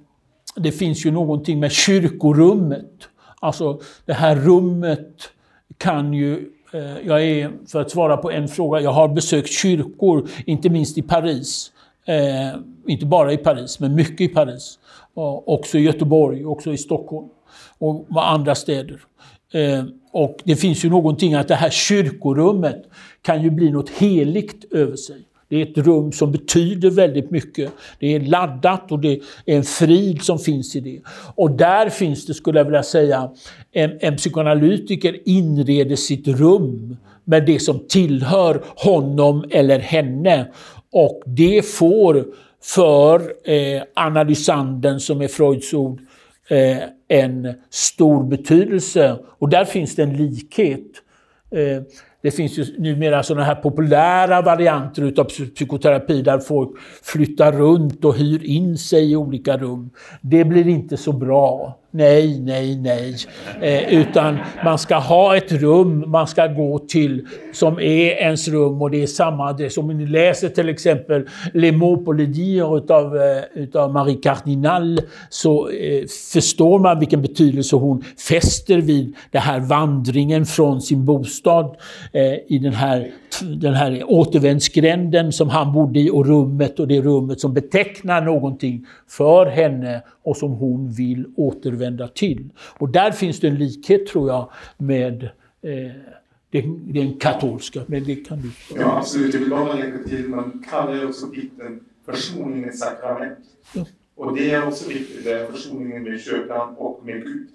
det 0.55 0.71
finns 0.71 1.05
ju 1.05 1.11
någonting 1.11 1.59
med 1.59 1.71
kyrkorummet. 1.71 3.09
Alltså 3.39 3.79
det 4.05 4.13
här 4.13 4.35
rummet 4.35 5.29
kan 5.77 6.13
ju 6.13 6.49
eh, 6.73 6.97
jag 7.07 7.23
är, 7.23 7.51
för 7.67 7.81
att 7.81 7.91
svara 7.91 8.17
på 8.17 8.31
en 8.31 8.47
fråga, 8.47 8.79
jag 8.79 8.91
har 8.91 9.07
besökt 9.07 9.51
kyrkor, 9.51 10.29
inte 10.45 10.69
minst 10.69 10.97
i 10.97 11.01
Paris. 11.01 11.71
Eh, 12.05 12.59
inte 12.87 13.05
bara 13.05 13.33
i 13.33 13.37
Paris, 13.37 13.79
men 13.79 13.95
mycket 13.95 14.21
i 14.21 14.27
Paris. 14.27 14.79
Och 15.13 15.53
också 15.53 15.77
i 15.77 15.81
Göteborg, 15.81 16.45
också 16.45 16.73
i 16.73 16.77
Stockholm 16.77 17.29
och 17.77 18.29
andra 18.31 18.55
städer. 18.55 19.01
Eh, 19.53 19.83
och 20.11 20.37
det 20.43 20.55
finns 20.55 20.85
ju 20.85 20.89
någonting 20.89 21.33
att 21.33 21.47
det 21.47 21.55
här 21.55 21.69
kyrkorummet 21.69 22.83
kan 23.21 23.43
ju 23.43 23.49
bli 23.49 23.71
något 23.71 23.89
heligt 23.89 24.73
över 24.73 24.95
sig. 24.95 25.21
Det 25.51 25.57
är 25.57 25.65
ett 25.65 25.77
rum 25.77 26.11
som 26.11 26.31
betyder 26.31 26.89
väldigt 26.89 27.31
mycket. 27.31 27.71
Det 27.99 28.15
är 28.15 28.19
laddat 28.19 28.91
och 28.91 28.99
det 28.99 29.19
är 29.45 29.55
en 29.57 29.63
frid 29.63 30.21
som 30.21 30.39
finns 30.39 30.75
i 30.75 30.79
det. 30.79 31.01
Och 31.35 31.51
där 31.51 31.89
finns 31.89 32.25
det, 32.25 32.33
skulle 32.33 32.59
jag 32.59 32.65
vilja 32.65 32.83
säga, 32.83 33.29
en, 33.71 33.97
en 33.99 34.17
psykoanalytiker 34.17 35.17
inreder 35.25 35.95
sitt 35.95 36.27
rum 36.27 36.97
med 37.23 37.45
det 37.45 37.59
som 37.59 37.79
tillhör 37.87 38.63
honom 38.75 39.45
eller 39.49 39.79
henne. 39.79 40.51
Och 40.91 41.21
det 41.25 41.65
får 41.65 42.25
för 42.63 43.33
eh, 43.51 43.83
analysanden, 43.93 44.99
som 44.99 45.21
är 45.21 45.27
Freuds 45.27 45.73
ord, 45.73 45.99
eh, 45.99 46.05
Eh, 46.51 46.77
en 47.07 47.53
stor 47.69 48.23
betydelse. 48.23 49.19
Och 49.39 49.49
där 49.49 49.65
finns 49.65 49.95
det 49.95 50.03
en 50.03 50.17
likhet. 50.17 50.87
Eh, 51.51 51.83
det 52.23 52.31
finns 52.31 52.57
ju 52.57 52.65
numera 52.77 53.23
sådana 53.23 53.45
här 53.45 53.55
populära 53.55 54.41
varianter 54.41 55.01
utav 55.01 55.23
psykoterapi 55.23 56.21
där 56.21 56.39
folk 56.39 56.69
flyttar 57.03 57.51
runt 57.51 58.05
och 58.05 58.15
hyr 58.15 58.43
in 58.43 58.77
sig 58.77 59.11
i 59.11 59.15
olika 59.15 59.57
rum. 59.57 59.89
Det 60.21 60.45
blir 60.45 60.67
inte 60.67 60.97
så 60.97 61.11
bra. 61.11 61.79
Nej, 61.91 62.39
nej, 62.39 62.75
nej. 62.75 63.15
Eh, 63.61 63.93
utan 63.93 64.37
man 64.63 64.77
ska 64.77 64.95
ha 64.95 65.37
ett 65.37 65.51
rum 65.51 66.03
man 66.07 66.27
ska 66.27 66.47
gå 66.47 66.79
till 66.91 67.27
som 67.53 67.79
är 67.79 68.05
ens 68.05 68.47
rum 68.47 68.81
och 68.81 68.91
det 68.91 69.03
är 69.03 69.07
samma. 69.07 69.51
adress. 69.51 69.77
Om 69.77 69.87
ni 69.87 70.05
läser 70.05 70.49
till 70.49 70.69
exempel 70.69 71.27
Les 71.53 71.71
mots 71.71 72.05
pour 72.05 72.13
le 72.13 72.25
dire 72.25 72.77
utav, 72.77 73.17
eh, 73.17 73.43
utav 73.53 73.91
Marie 73.91 74.15
Cardinal 74.15 74.99
så 75.29 75.69
eh, 75.69 76.05
förstår 76.33 76.79
man 76.79 76.99
vilken 76.99 77.21
betydelse 77.21 77.75
hon 77.75 78.03
fäster 78.29 78.77
vid 78.77 79.15
den 79.31 79.41
här 79.41 79.59
vandringen 79.59 80.45
från 80.45 80.81
sin 80.81 81.05
bostad 81.05 81.75
eh, 82.13 82.33
i 82.47 82.59
den 82.63 82.73
här, 82.73 83.11
den 83.41 83.73
här 83.73 84.03
återvändsgränden 84.07 85.31
som 85.31 85.49
han 85.49 85.73
bodde 85.73 85.99
i 85.99 86.09
och 86.09 86.25
rummet 86.25 86.79
och 86.79 86.87
det 86.87 87.01
rummet 87.01 87.39
som 87.39 87.53
betecknar 87.53 88.21
någonting 88.21 88.85
för 89.07 89.45
henne 89.45 90.01
och 90.23 90.37
som 90.37 90.51
hon 90.51 90.91
vill 90.91 91.25
återvända 91.35 92.07
till. 92.07 92.49
Och 92.79 92.89
där 92.89 93.11
finns 93.11 93.39
det 93.39 93.47
en 93.47 93.55
likhet 93.55 94.07
tror 94.07 94.29
jag 94.29 94.49
med 94.77 95.23
eh, 95.63 95.91
den, 96.51 96.93
den 96.93 97.13
katolska, 97.13 97.81
men 97.87 98.03
det 98.03 98.15
kan 98.15 98.41
du... 98.41 98.51
Ja, 98.75 98.97
absolut. 98.97 99.33
Jag 99.33 99.41
vill 99.41 99.49
bara 99.49 99.73
lägga 99.73 100.03
till, 100.03 100.29
man 100.29 100.65
kallar 100.69 101.05
också 101.05 101.27
biten 101.27 101.85
försoningens 102.05 102.79
sakrament. 102.79 103.39
Ja. 103.73 103.85
Och 104.15 104.35
det 104.35 104.51
är 104.51 104.67
också 104.67 104.89
viktigt, 104.89 105.23
det 105.23 105.31
är 105.31 105.51
försoningen 105.51 106.03
med 106.03 106.21
kyrkan 106.21 106.75
och 106.75 107.05
med 107.05 107.23
Gud. 107.23 107.47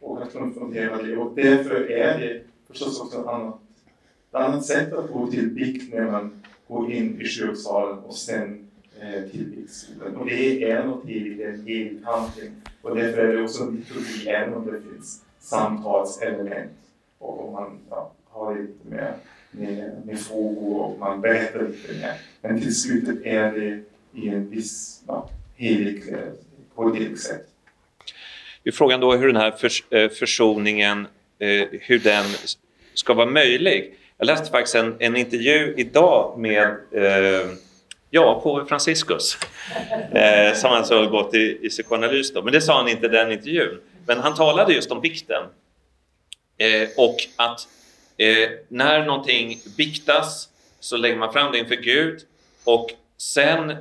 Och 0.00 0.22
att 0.22 0.32
konfrontera 0.32 1.02
det. 1.02 1.16
Och 1.16 1.34
därför 1.34 1.90
är 1.90 2.18
det 2.20 2.42
förstås 2.68 3.00
också 3.00 3.20
ett 3.20 3.26
annat, 3.26 3.60
ett 4.30 4.34
annat 4.34 4.64
sätt 4.64 4.92
att 4.92 5.12
gå 5.12 5.26
till 5.26 5.50
bikt 5.50 5.94
när 5.94 6.10
man 6.10 6.42
går 6.68 6.92
in 6.92 7.20
i 7.20 7.24
kyrksalen 7.24 7.98
och 7.98 8.14
sen 8.14 8.68
eh, 9.00 9.30
till 9.30 9.46
biktsalen. 9.46 10.16
Och 10.16 10.26
det 10.26 10.70
är 10.70 10.84
något 10.86 11.06
heligt, 11.06 11.40
en 11.40 11.66
helig 11.66 12.00
handling. 12.04 12.52
Och 12.82 12.96
därför 12.96 13.18
är 13.18 13.36
det 13.36 13.42
också 13.42 13.62
en 13.62 13.74
liturgi, 13.74 14.28
även 14.28 14.54
om 14.54 14.66
det 14.66 14.80
finns 14.80 15.24
samtalselement. 15.40 16.70
Och 17.18 17.48
om 17.48 17.52
man 17.52 17.78
ja, 17.90 18.12
har 18.32 18.54
lite 18.54 18.88
med, 18.88 19.14
med, 19.50 20.06
med 20.06 20.20
frågor 20.20 20.80
och 20.80 20.98
man 20.98 21.20
berättar 21.20 21.62
lite 21.62 21.92
mer. 21.92 22.14
Men 22.40 22.60
till 22.60 22.80
slutet 22.80 23.26
är 23.26 23.52
det 23.52 23.82
i 24.20 24.28
en 24.28 24.50
viss 24.50 25.02
ja, 25.06 25.30
helig, 25.56 26.12
eh, 26.12 26.18
på 26.74 26.88
ett 26.88 26.94
heligt 26.94 27.20
sätt. 27.20 27.48
Frågan 28.72 29.00
då 29.00 29.16
hur 29.16 29.26
den 29.26 29.36
här 29.36 29.50
förs 29.50 29.84
eh, 29.90 30.10
försoningen, 30.10 31.06
eh, 31.38 31.66
hur 31.70 31.98
den 31.98 32.24
ska 32.94 33.14
vara 33.14 33.26
möjlig. 33.26 33.94
Jag 34.18 34.26
läste 34.26 34.50
faktiskt 34.50 34.74
en, 34.74 34.96
en 34.98 35.16
intervju 35.16 35.74
idag 35.76 36.38
med 36.38 36.66
eh, 36.92 37.48
ja, 38.10 38.40
påve 38.42 38.64
Franciscus 38.66 39.38
eh, 40.12 40.54
som 40.54 40.70
alltså 40.70 40.94
har 40.94 41.06
gått 41.06 41.34
i, 41.34 41.58
i 41.62 41.68
psykoanalys. 41.68 42.32
Då. 42.32 42.42
Men 42.42 42.52
det 42.52 42.60
sa 42.60 42.76
han 42.76 42.88
inte 42.88 43.06
i 43.06 43.08
den 43.08 43.32
intervjun. 43.32 43.80
Men 44.06 44.18
han 44.18 44.34
talade 44.34 44.72
just 44.72 44.90
om 44.90 45.00
bikten 45.00 45.42
eh, 46.58 46.88
och 46.96 47.16
att 47.36 47.68
eh, 48.22 48.50
när 48.68 49.06
någonting 49.06 49.60
biktas 49.76 50.48
så 50.80 50.96
lägger 50.96 51.16
man 51.16 51.32
fram 51.32 51.52
det 51.52 51.58
inför 51.58 51.74
Gud 51.74 52.20
och 52.64 52.90
sen 53.16 53.76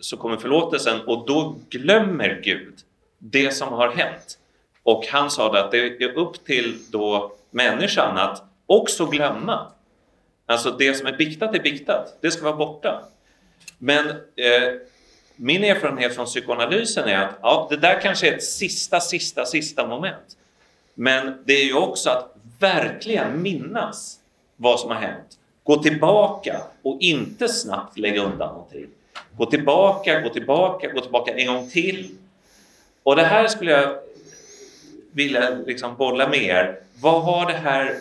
så 0.00 0.16
kommer 0.16 0.36
förlåtelsen 0.36 1.00
och 1.00 1.26
då 1.26 1.56
glömmer 1.68 2.40
Gud 2.44 2.74
det 3.18 3.50
som 3.50 3.72
har 3.72 3.88
hänt. 3.88 4.38
Och 4.82 5.06
han 5.06 5.30
sa 5.30 5.58
att 5.58 5.70
det 5.70 6.02
är 6.02 6.18
upp 6.18 6.44
till 6.44 6.78
då 6.90 7.36
människan 7.50 8.18
att 8.18 8.42
också 8.66 9.06
glömma. 9.06 9.66
Alltså 10.46 10.70
det 10.70 10.94
som 10.94 11.06
är 11.06 11.16
biktat 11.16 11.54
är 11.54 11.62
biktat, 11.62 12.18
det 12.20 12.30
ska 12.30 12.44
vara 12.44 12.56
borta. 12.56 13.02
Men 13.78 14.08
eh, 14.10 14.72
min 15.36 15.64
erfarenhet 15.64 16.14
från 16.14 16.26
psykoanalysen 16.26 17.08
är 17.08 17.18
att 17.18 17.38
ja, 17.42 17.66
det 17.70 17.76
där 17.76 18.00
kanske 18.00 18.28
är 18.28 18.36
ett 18.36 18.44
sista, 18.44 19.00
sista, 19.00 19.44
sista 19.44 19.86
moment. 19.86 20.36
Men 20.94 21.42
det 21.44 21.52
är 21.52 21.64
ju 21.64 21.74
också 21.74 22.10
att 22.10 22.35
verkligen 22.58 23.42
minnas 23.42 24.18
vad 24.56 24.80
som 24.80 24.90
har 24.90 24.96
hänt. 24.96 25.38
Gå 25.64 25.76
tillbaka 25.76 26.56
och 26.82 26.96
inte 27.00 27.48
snabbt 27.48 27.98
lägga 27.98 28.22
undan 28.22 28.48
någonting. 28.48 28.86
Gå 29.36 29.46
tillbaka, 29.46 30.20
gå 30.20 30.28
tillbaka, 30.28 30.88
gå 30.92 31.00
tillbaka 31.00 31.32
en 31.32 31.46
gång 31.46 31.70
till. 31.70 32.10
Och 33.02 33.16
det 33.16 33.22
här 33.22 33.48
skulle 33.48 33.70
jag 33.70 33.96
vilja 35.12 35.50
liksom 35.66 35.96
bolla 35.96 36.28
med 36.28 36.42
er. 36.42 36.78
Vad 37.00 37.22
har 37.22 37.46
det 37.46 37.58
här 37.58 37.94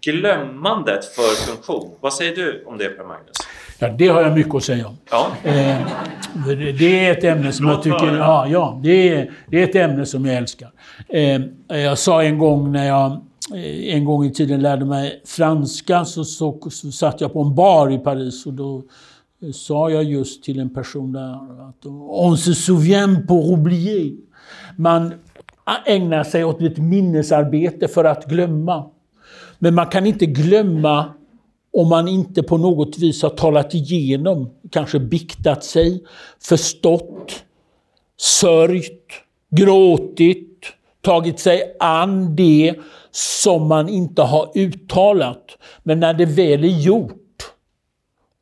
glömmandet 0.00 1.04
för 1.04 1.46
funktion? 1.52 1.90
Vad 2.00 2.14
säger 2.14 2.36
du 2.36 2.64
om 2.66 2.78
det 2.78 2.88
Per 2.88 3.04
Magnus? 3.04 3.36
Ja, 3.78 3.88
det 3.88 4.08
har 4.08 4.22
jag 4.22 4.32
mycket 4.32 4.54
att 4.54 4.64
säga 4.64 4.86
om. 4.86 4.96
Ja. 5.10 5.32
Eh, 5.44 5.76
det 6.78 7.06
är 7.06 7.12
ett 7.12 7.24
ämne 7.24 7.52
som 7.52 7.68
jag 7.68 7.82
tycker... 7.82 8.16
Ja, 8.16 8.46
ja 8.48 8.80
det, 8.82 9.08
är, 9.08 9.30
det 9.46 9.62
är 9.62 9.64
ett 9.64 9.74
ämne 9.74 10.06
som 10.06 10.26
jag 10.26 10.36
älskar. 10.36 10.70
Eh, 11.08 11.40
jag 11.68 11.98
sa 11.98 12.22
en 12.22 12.38
gång 12.38 12.72
när 12.72 12.86
jag 12.86 13.10
eh, 13.12 13.18
Eh, 13.50 13.94
en 13.94 14.04
gång 14.04 14.24
i 14.24 14.32
tiden 14.32 14.62
lärde 14.62 14.84
mig 14.84 15.22
franska 15.24 16.04
så, 16.04 16.24
så, 16.24 16.58
så 16.70 16.92
satt 16.92 17.20
jag 17.20 17.32
på 17.32 17.42
en 17.42 17.54
bar 17.54 17.90
i 17.92 17.98
Paris 17.98 18.46
och 18.46 18.52
då 18.52 18.82
eh, 19.42 19.50
sa 19.52 19.90
jag 19.90 20.04
just 20.04 20.44
till 20.44 20.60
en 20.60 20.74
person 20.74 21.12
där 21.12 21.32
att 21.68 21.84
eh, 21.84 21.92
on 22.02 22.38
se 22.38 22.54
souvient 22.54 23.28
pour 23.28 23.50
oublier. 23.50 24.12
Man 24.76 25.12
ägnar 25.86 26.24
sig 26.24 26.44
åt 26.44 26.62
ett 26.62 26.78
minnesarbete 26.78 27.88
för 27.88 28.04
att 28.04 28.26
glömma. 28.26 28.90
Men 29.58 29.74
man 29.74 29.86
kan 29.86 30.06
inte 30.06 30.26
glömma 30.26 31.12
om 31.72 31.88
man 31.88 32.08
inte 32.08 32.42
på 32.42 32.58
något 32.58 32.98
vis 32.98 33.22
har 33.22 33.30
talat 33.30 33.74
igenom, 33.74 34.50
kanske 34.70 34.98
biktat 35.00 35.64
sig, 35.64 36.04
förstått, 36.40 37.44
sörjt, 38.16 39.10
gråtit, 39.50 40.51
tagit 41.02 41.40
sig 41.40 41.76
an 41.80 42.36
det 42.36 42.74
som 43.10 43.68
man 43.68 43.88
inte 43.88 44.22
har 44.22 44.50
uttalat. 44.54 45.58
Men 45.82 46.00
när 46.00 46.14
det 46.14 46.26
väl 46.26 46.64
är 46.64 46.80
gjort 46.80 47.18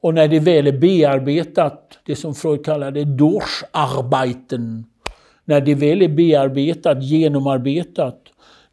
och 0.02 0.14
när 0.14 0.28
det 0.28 0.40
väl 0.40 0.66
är 0.66 0.78
bearbetat, 0.78 1.98
det 2.06 2.16
som 2.16 2.34
Freud 2.34 2.64
kallade 2.64 3.04
Durcharbeiten, 3.04 4.84
när 5.44 5.60
det 5.60 5.74
väl 5.74 6.02
är 6.02 6.08
bearbetat, 6.08 7.04
genomarbetat, 7.04 8.18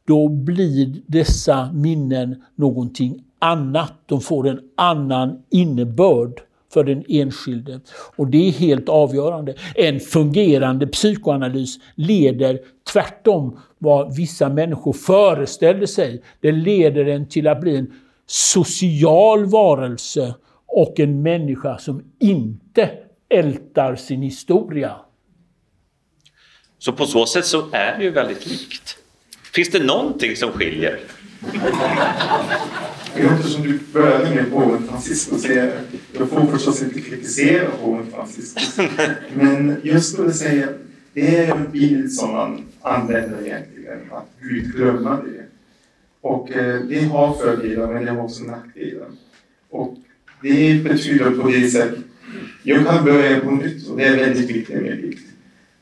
då 0.08 0.28
blir 0.28 1.02
dessa 1.08 1.71
minnen 1.73 2.43
någonting 2.56 3.23
annat. 3.39 3.93
De 4.06 4.21
får 4.21 4.47
en 4.47 4.60
annan 4.78 5.43
innebörd 5.50 6.41
för 6.73 6.84
den 6.84 7.03
enskilde. 7.08 7.80
Och 8.15 8.27
det 8.27 8.47
är 8.47 8.51
helt 8.51 8.89
avgörande. 8.89 9.56
En 9.75 9.99
fungerande 9.99 10.88
psykoanalys 10.88 11.77
leder 11.95 12.60
tvärtom 12.93 13.60
vad 13.77 14.15
vissa 14.15 14.49
människor 14.49 14.93
föreställer 14.93 15.86
sig. 15.86 16.23
Det 16.41 16.51
leder 16.51 17.06
en 17.06 17.30
till 17.30 17.47
att 17.47 17.62
bli 17.62 17.77
en 17.77 17.93
social 18.25 19.45
varelse 19.45 20.36
och 20.65 20.99
en 20.99 21.21
människa 21.21 21.77
som 21.77 22.03
inte 22.19 22.89
ältar 23.30 23.95
sin 23.95 24.21
historia. 24.21 24.95
Så 26.80 26.93
på 26.93 27.06
så 27.06 27.25
sätt 27.25 27.45
så 27.45 27.69
är 27.71 27.97
det 27.97 28.03
ju 28.03 28.10
väldigt 28.10 28.45
likt. 28.45 28.97
Finns 29.53 29.69
det 29.69 29.84
någonting 29.84 30.36
som 30.36 30.51
skiljer? 30.51 30.99
Eftersom 33.15 33.63
du 33.63 33.80
började 33.93 34.36
med 34.36 34.52
påven 34.52 34.88
Franciscus, 34.88 35.45
jag 36.17 36.30
får 36.30 36.45
förstås 36.45 36.82
inte 36.82 37.02
kritisera 37.02 37.69
påven 37.84 38.06
Franciscus, 38.15 38.78
men 39.34 39.76
jag 39.84 40.04
skulle 40.04 40.34
säga 40.34 40.67
det 41.13 41.38
är 41.38 41.56
en 41.56 41.71
bild 41.71 42.12
som 42.13 42.32
man 42.32 42.65
använder 42.82 43.45
egentligen, 43.45 44.00
att 44.12 44.30
Gud 44.41 44.76
glömmer 44.76 45.23
det. 45.23 45.43
Och 46.21 46.52
eh, 46.52 46.82
det 46.82 47.04
har 47.04 47.34
fördelar, 47.34 47.93
men 47.93 48.06
det 48.06 48.12
har 48.12 48.23
också 48.23 48.43
nackdelar. 48.43 49.08
Och 49.69 49.97
det 50.41 50.84
betyder 50.84 51.32
på 51.32 51.50
det 51.50 51.69
sättet, 51.69 52.00
jag 52.63 52.86
kan 52.86 53.06
börja 53.06 53.39
på 53.39 53.52
nytt 53.52 53.88
och 53.88 53.97
det 53.97 54.04
är 54.04 54.17
väldigt 54.17 54.50
viktigt 54.50 54.82
med. 54.82 55.13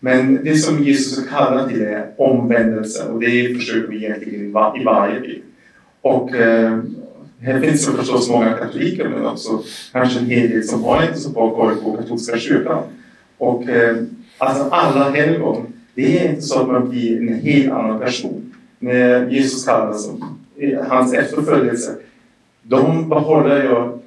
Men 0.05 0.43
det 0.43 0.55
som 0.55 0.83
Jesus 0.83 1.27
kallar 1.29 1.67
till 1.67 1.81
är 1.81 2.11
omvändelse 2.17 3.03
och 3.03 3.19
det 3.19 3.55
försöker 3.55 3.87
vi 3.87 4.05
egentligen 4.05 4.45
i 4.75 4.83
varje 4.83 5.19
bild. 5.19 5.43
Och 6.01 6.35
eh, 6.35 6.79
här 7.39 7.59
finns 7.59 7.85
det 7.85 7.91
förstås 7.91 8.29
många 8.29 8.53
katoliker 8.53 9.09
men 9.09 9.25
också 9.25 9.63
kanske 9.91 10.19
en 10.19 10.25
hel 10.25 10.49
del 10.49 10.63
som 10.63 10.83
har 10.83 11.03
inte 11.03 11.19
så 11.19 11.29
bra 11.29 11.55
koll 11.55 11.75
på 11.75 11.97
katolska 11.97 12.37
kyrkan. 12.37 12.83
Och 13.37 13.69
eh, 13.69 13.97
alltså 14.37 14.63
alla 14.63 15.09
helgon, 15.09 15.73
det 15.93 16.19
är 16.19 16.29
inte 16.29 16.41
så 16.41 16.61
att 16.61 16.67
man 16.67 16.89
blir 16.89 17.17
en 17.17 17.33
helt 17.33 17.71
annan 17.71 17.99
person. 17.99 18.53
När 18.79 19.29
Jesus 19.29 19.65
kallas 19.65 20.05
som 20.05 20.37
eh, 20.57 20.83
hans 20.83 21.13
efterföljelse, 21.13 21.95
de 22.61 23.09
behåller 23.09 23.63
ju 23.63 23.99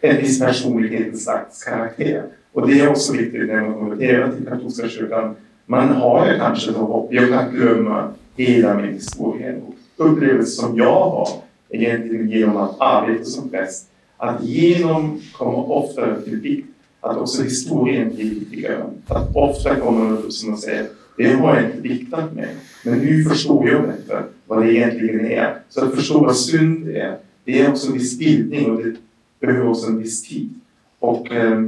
en 0.00 0.16
viss 0.16 0.40
personlighet, 0.40 1.06
en 1.12 1.18
slags 1.18 1.64
karaktär. 1.64 2.22
Och 2.52 2.68
det 2.68 2.80
är 2.80 2.88
också 2.88 3.12
viktigt 3.12 3.46
när 3.46 3.60
man 3.60 3.74
konverterar 3.74 4.32
till 4.32 4.46
katolska 4.46 4.88
kyrkan. 4.88 5.36
Man 5.66 5.88
har 5.88 6.32
ju 6.32 6.38
kanske 6.38 6.70
då 6.70 6.78
hopp, 6.78 7.12
jag 7.12 7.28
kan 7.28 7.54
glömma 7.54 8.08
hela 8.36 8.74
min 8.74 8.92
historia 8.92 9.54
och 9.96 10.06
upplevelser 10.06 10.62
som 10.62 10.76
jag 10.76 11.10
har 11.10 11.28
egentligen 11.70 12.28
genom 12.28 12.56
att 12.56 12.80
arbeta 12.80 13.24
som 13.24 13.48
präst. 13.48 13.90
Att 14.16 14.44
genom 14.44 15.20
kommer 15.32 15.72
ofta 15.72 16.20
till 16.20 16.40
vikt 16.40 16.68
att 17.00 17.16
också 17.16 17.42
historien 17.42 18.14
blir 18.14 18.30
viktigare. 18.30 18.84
Att 19.06 19.36
ofta 19.36 19.76
kommer 19.76 20.04
man 20.04 20.18
upp 20.18 20.32
som 20.32 20.52
och 20.52 20.58
säger 20.58 20.86
det 21.16 21.32
har 21.32 21.54
jag 21.54 21.64
inte 21.64 21.80
viktat 21.80 22.34
med. 22.34 22.48
Men 22.84 22.98
nu 22.98 23.24
förstår 23.24 23.68
jag 23.68 23.82
bättre 23.82 24.22
vad 24.46 24.62
det 24.62 24.74
egentligen 24.74 25.26
är. 25.26 25.58
Så 25.68 25.84
att 25.84 25.94
förstå 25.94 26.18
vad 26.24 26.36
synd 26.36 26.88
är, 26.88 27.16
det 27.44 27.60
är 27.60 27.70
också 27.70 27.86
en 27.86 27.92
viss 27.92 28.18
bildning 28.18 28.70
och 28.70 28.82
det 28.82 28.96
behöver 29.40 29.68
också 29.68 29.86
en 29.86 29.98
viss 29.98 30.28
tid. 30.28 30.50
Och, 30.98 31.32
eh, 31.32 31.66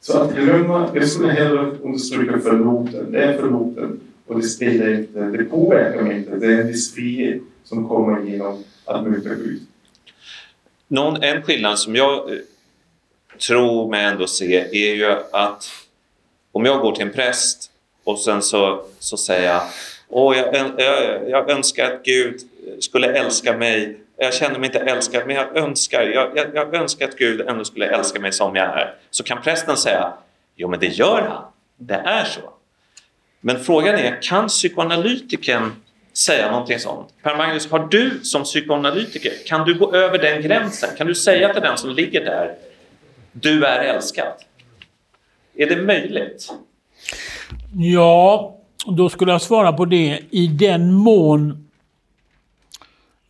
så 0.00 0.18
att 0.18 0.34
glömma, 0.34 0.90
jag 0.94 1.08
skulle 1.08 1.32
hellre 1.32 1.70
understryka 1.82 2.38
förlåten. 2.38 3.12
Det 3.12 3.22
är 3.22 3.38
förlåten 3.38 4.00
och 4.26 4.36
det 4.36 4.42
spelar 4.42 4.94
inte, 4.94 5.20
det 5.20 5.44
påverkar 5.44 6.02
mig 6.02 6.16
inte. 6.16 6.36
Det 6.36 6.46
är 6.46 6.60
en 6.60 6.66
viss 6.66 6.94
frihet 6.94 7.42
som 7.64 7.88
kommer 7.88 8.22
genom 8.22 8.64
att 8.84 9.06
möta 9.06 9.28
Gud. 9.28 9.60
Någon, 10.88 11.22
en 11.22 11.42
skillnad 11.42 11.78
som 11.78 11.96
jag 11.96 12.32
eh, 12.32 12.38
tror 13.48 13.90
mig 13.90 14.04
ändå 14.04 14.26
se 14.26 14.56
är 14.56 14.94
ju 14.94 15.16
att 15.32 15.68
om 16.52 16.64
jag 16.64 16.80
går 16.80 16.92
till 16.92 17.06
en 17.06 17.12
präst 17.12 17.70
och 18.04 18.18
sen 18.18 18.42
så, 18.42 18.84
så 18.98 19.16
säger 19.16 19.52
jag 19.52 19.62
Åh, 20.12 20.36
jag, 20.36 20.54
jag, 20.78 21.30
jag 21.30 21.50
önskar 21.50 21.84
att 21.84 22.02
Gud 22.04 22.40
skulle 22.78 23.12
älska 23.12 23.56
mig. 23.56 23.96
Jag 24.22 24.34
känner 24.34 24.58
mig 24.58 24.66
inte 24.66 24.78
älskad, 24.78 25.26
men 25.26 25.36
jag 25.36 25.56
önskar, 25.56 26.02
jag, 26.02 26.36
jag, 26.36 26.54
jag 26.54 26.74
önskar 26.74 27.08
att 27.08 27.16
Gud 27.16 27.40
ändå 27.40 27.64
skulle 27.64 27.86
älska 27.86 28.20
mig 28.20 28.32
som 28.32 28.56
jag 28.56 28.66
är. 28.66 28.94
Så 29.10 29.22
kan 29.22 29.42
prästen 29.42 29.76
säga 29.76 30.12
Jo, 30.56 30.68
men 30.68 30.80
det 30.80 30.86
gör 30.86 31.22
han. 31.22 31.42
Det 31.76 31.94
är 31.94 32.24
så. 32.24 32.40
Men 33.40 33.60
frågan 33.60 33.94
är, 33.94 34.22
kan 34.22 34.48
psykoanalytikern 34.48 35.72
säga 36.12 36.50
någonting 36.50 36.78
sånt? 36.78 37.08
Per 37.22 37.36
Magnus, 37.36 37.70
har 37.70 37.88
du 37.90 38.20
som 38.22 38.42
psykoanalytiker, 38.42 39.32
kan 39.46 39.64
du 39.64 39.78
gå 39.78 39.94
över 39.94 40.18
den 40.18 40.42
gränsen? 40.42 40.90
Kan 40.96 41.06
du 41.06 41.14
säga 41.14 41.52
till 41.52 41.62
den 41.62 41.78
som 41.78 41.90
ligger 41.90 42.24
där, 42.24 42.54
du 43.32 43.64
är 43.64 43.94
älskad? 43.94 44.32
Är 45.54 45.66
det 45.66 45.76
möjligt? 45.76 46.52
Ja, 47.74 48.56
då 48.86 49.08
skulle 49.08 49.32
jag 49.32 49.42
svara 49.42 49.72
på 49.72 49.84
det 49.84 50.20
i 50.30 50.46
den 50.46 50.92
mån 50.92 51.69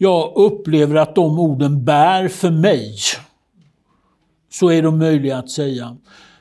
jag 0.02 0.32
upplever 0.36 0.96
att 0.96 1.14
de 1.14 1.38
orden 1.38 1.84
bär 1.84 2.28
för 2.28 2.50
mig. 2.50 2.96
Så 4.50 4.70
är 4.70 4.82
de 4.82 4.98
möjliga 4.98 5.38
att 5.38 5.50
säga. 5.50 5.96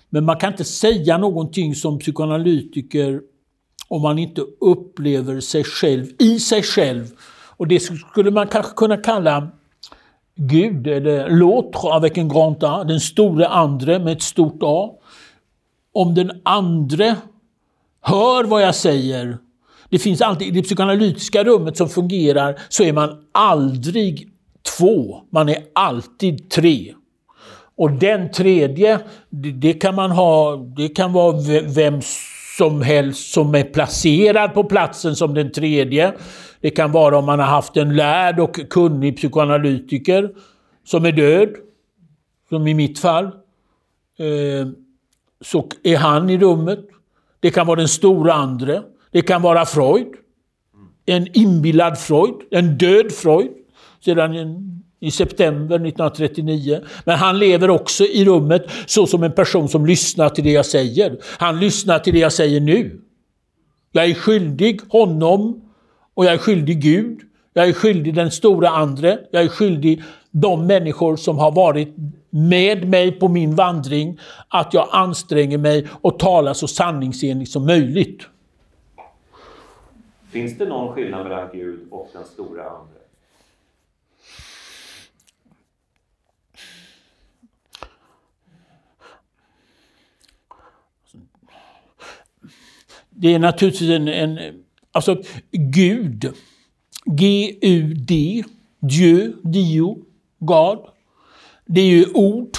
Men 0.10 0.26
man 0.26 0.38
kan 0.38 0.52
inte 0.52 0.63
säga 0.63 1.17
någonting 1.17 1.76
som 1.76 2.00
psykoanalytiker 2.00 3.22
om 3.88 4.02
man 4.02 4.19
inte 4.19 4.41
upplever 4.62 5.39
sig 5.39 5.63
själv 5.63 6.06
i 6.19 6.39
sig 6.39 6.63
själv. 6.63 7.12
Och 7.58 7.67
det 7.67 7.80
skulle 7.80 8.32
man 8.32 8.48
kanske 8.48 8.74
kunna 8.76 8.98
kalla 8.98 9.48
Gud, 10.36 10.88
eller 10.88 11.30
l'autre 11.30 11.91
avec 11.91 12.17
un 12.17 12.30
grand 12.30 12.63
A, 12.63 12.84
den 12.84 13.00
store 13.00 13.48
andre 13.48 14.00
med 14.00 14.13
ett 14.13 14.22
stort 14.22 14.60
A. 14.62 14.91
Om 15.93 16.15
den 16.15 16.41
andre 16.43 17.15
hör 18.02 18.43
vad 18.43 18.62
jag 18.62 18.76
säger, 18.76 19.38
det 19.89 19.99
finns 19.99 20.21
alltid, 20.21 20.47
i 20.47 20.52
det 20.52 20.63
psykoanalytiska 20.63 21.43
rummet 21.43 21.78
som 21.78 21.89
fungerar 21.89 22.60
så 22.69 22.84
är 22.84 22.93
man 22.93 23.25
aldrig 23.32 24.30
två, 24.78 25.21
man 25.30 25.49
är 25.49 25.58
alltid 25.73 26.49
tre. 26.49 26.93
Och 27.75 27.91
den 27.91 28.32
tredje, 28.32 28.99
det, 29.30 29.52
det 29.52 29.73
kan 29.73 29.95
man 29.95 30.12
ha, 30.12 30.56
det 30.56 30.89
kan 30.89 31.13
vara 31.13 31.36
vem 31.63 32.02
som 32.58 32.82
helst 32.82 33.34
som 33.34 33.56
är 33.56 33.63
placerad 33.63 34.54
på 34.54 34.63
platsen 34.63 35.15
som 35.15 35.34
den 35.34 35.52
tredje. 35.52 36.13
Det 36.62 36.69
kan 36.69 36.91
vara 36.91 37.17
om 37.17 37.25
man 37.25 37.39
har 37.39 37.45
haft 37.45 37.78
en 37.78 37.95
lärd 37.95 38.39
och 38.39 38.69
kunnig 38.69 39.17
psykoanalytiker 39.17 40.30
som 40.86 41.06
är 41.06 41.12
död, 41.12 41.49
som 42.49 42.67
i 42.67 42.73
mitt 42.73 42.99
fall. 42.99 43.25
Eh, 43.25 44.67
så 45.41 45.67
är 45.84 45.97
han 45.97 46.30
i 46.30 46.38
rummet. 46.38 46.80
Det 47.39 47.52
kan 47.52 47.67
vara 47.67 47.80
den 47.80 47.88
stora 47.88 48.34
andre. 48.34 48.82
Det 49.12 49.22
kan 49.22 49.41
vara 49.41 49.65
Freud. 49.65 50.08
En 51.06 51.28
inbillad 51.34 52.00
Freud, 52.00 52.36
en 52.52 52.78
död 52.78 53.12
Freud, 53.12 53.52
sedan 54.06 54.36
i 55.00 55.12
september 55.12 55.76
1939. 55.76 56.82
Men 57.06 57.17
han 57.17 57.39
lever 57.39 57.69
också 57.69 58.04
i 58.04 58.26
rummet 58.26 58.65
så 58.86 59.08
som 59.08 59.24
en 59.24 59.32
person 59.32 59.69
som 59.69 59.86
lyssnar 59.86 60.30
till 60.30 60.43
det 60.43 60.52
jag 60.52 60.65
säger. 60.65 61.17
Han 61.24 61.60
lyssnar 61.60 62.00
till 62.00 62.13
det 62.13 62.19
jag 62.19 62.34
säger 62.34 62.62
nu. 62.62 63.02
Jag 63.91 64.06
är 64.06 64.13
skyldig 64.13 64.82
honom 64.89 65.62
och 66.13 66.26
jag 66.26 66.34
är 66.34 66.38
skyldig 66.38 66.82
Gud. 66.82 67.19
Jag 67.54 67.67
är 67.67 67.74
skyldig 67.74 68.15
den 68.15 68.32
stora 68.32 68.69
andre. 68.69 69.19
Jag 69.32 69.43
är 69.43 69.48
skyldig 69.48 70.04
de 70.32 70.67
människor 70.67 71.15
som 71.15 71.38
har 71.38 71.52
varit 71.52 71.95
med 72.30 72.88
mig 72.88 73.12
på 73.12 73.28
min 73.28 73.56
vandring 73.56 74.19
att 74.48 74.74
jag 74.74 74.88
anstränger 74.91 75.58
mig 75.58 75.88
och 76.02 76.19
talar 76.19 76.54
så 76.54 76.67
sanningsenligt 76.67 77.52
som 77.52 77.65
möjligt. 77.65 78.22
Finns 80.30 80.58
det 80.58 80.65
någon 80.65 80.96
skillnad 80.96 81.24
mellan 81.24 81.50
Gud 81.54 81.80
och 81.92 82.10
den 82.13 82.26
stora 82.26 82.70
andre? 82.70 83.00
Det 93.10 93.34
är 93.34 93.39
naturligtvis 93.39 93.89
en, 93.89 94.08
en 94.08 94.63
alltså 94.92 95.22
Gud, 95.52 96.34
G-U-D, 97.06 98.44
Dieu, 98.80 99.34
Dio, 99.44 99.98
God. 100.39 100.80
Det 101.65 101.82
är 101.82 101.86
ju 101.86 102.06
ord. 102.13 102.58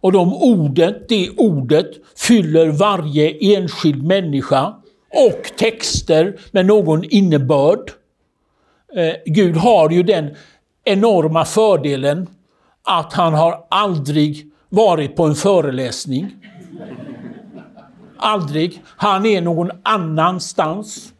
Och 0.00 0.12
de 0.12 0.34
ordet, 0.34 1.08
det 1.08 1.30
ordet 1.36 1.90
fyller 2.16 2.68
varje 2.68 3.56
enskild 3.56 4.06
människa 4.06 4.74
och 5.12 5.56
texter 5.56 6.36
med 6.50 6.66
någon 6.66 7.04
innebörd. 7.04 7.90
Eh, 8.96 9.14
Gud 9.26 9.56
har 9.56 9.90
ju 9.90 10.02
den 10.02 10.36
enorma 10.84 11.44
fördelen 11.44 12.26
att 12.82 13.12
han 13.12 13.34
har 13.34 13.66
aldrig 13.70 14.50
varit 14.68 15.16
på 15.16 15.24
en 15.24 15.34
föreläsning. 15.34 16.30
Aldrig. 18.16 18.82
Han 18.86 19.26
är 19.26 19.40
någon 19.40 19.70
annanstans. 19.82 21.12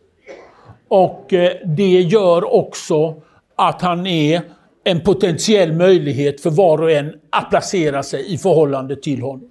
Och 0.88 1.32
eh, 1.32 1.52
det 1.64 2.00
gör 2.00 2.54
också 2.54 3.22
att 3.56 3.82
han 3.82 4.06
är 4.06 4.42
en 4.84 5.00
potentiell 5.00 5.72
möjlighet 5.72 6.40
för 6.40 6.50
var 6.50 6.82
och 6.82 6.90
en 6.90 7.14
att 7.30 7.50
placera 7.50 8.02
sig 8.02 8.34
i 8.34 8.38
förhållande 8.38 8.96
till 8.96 9.22
honom. 9.22 9.50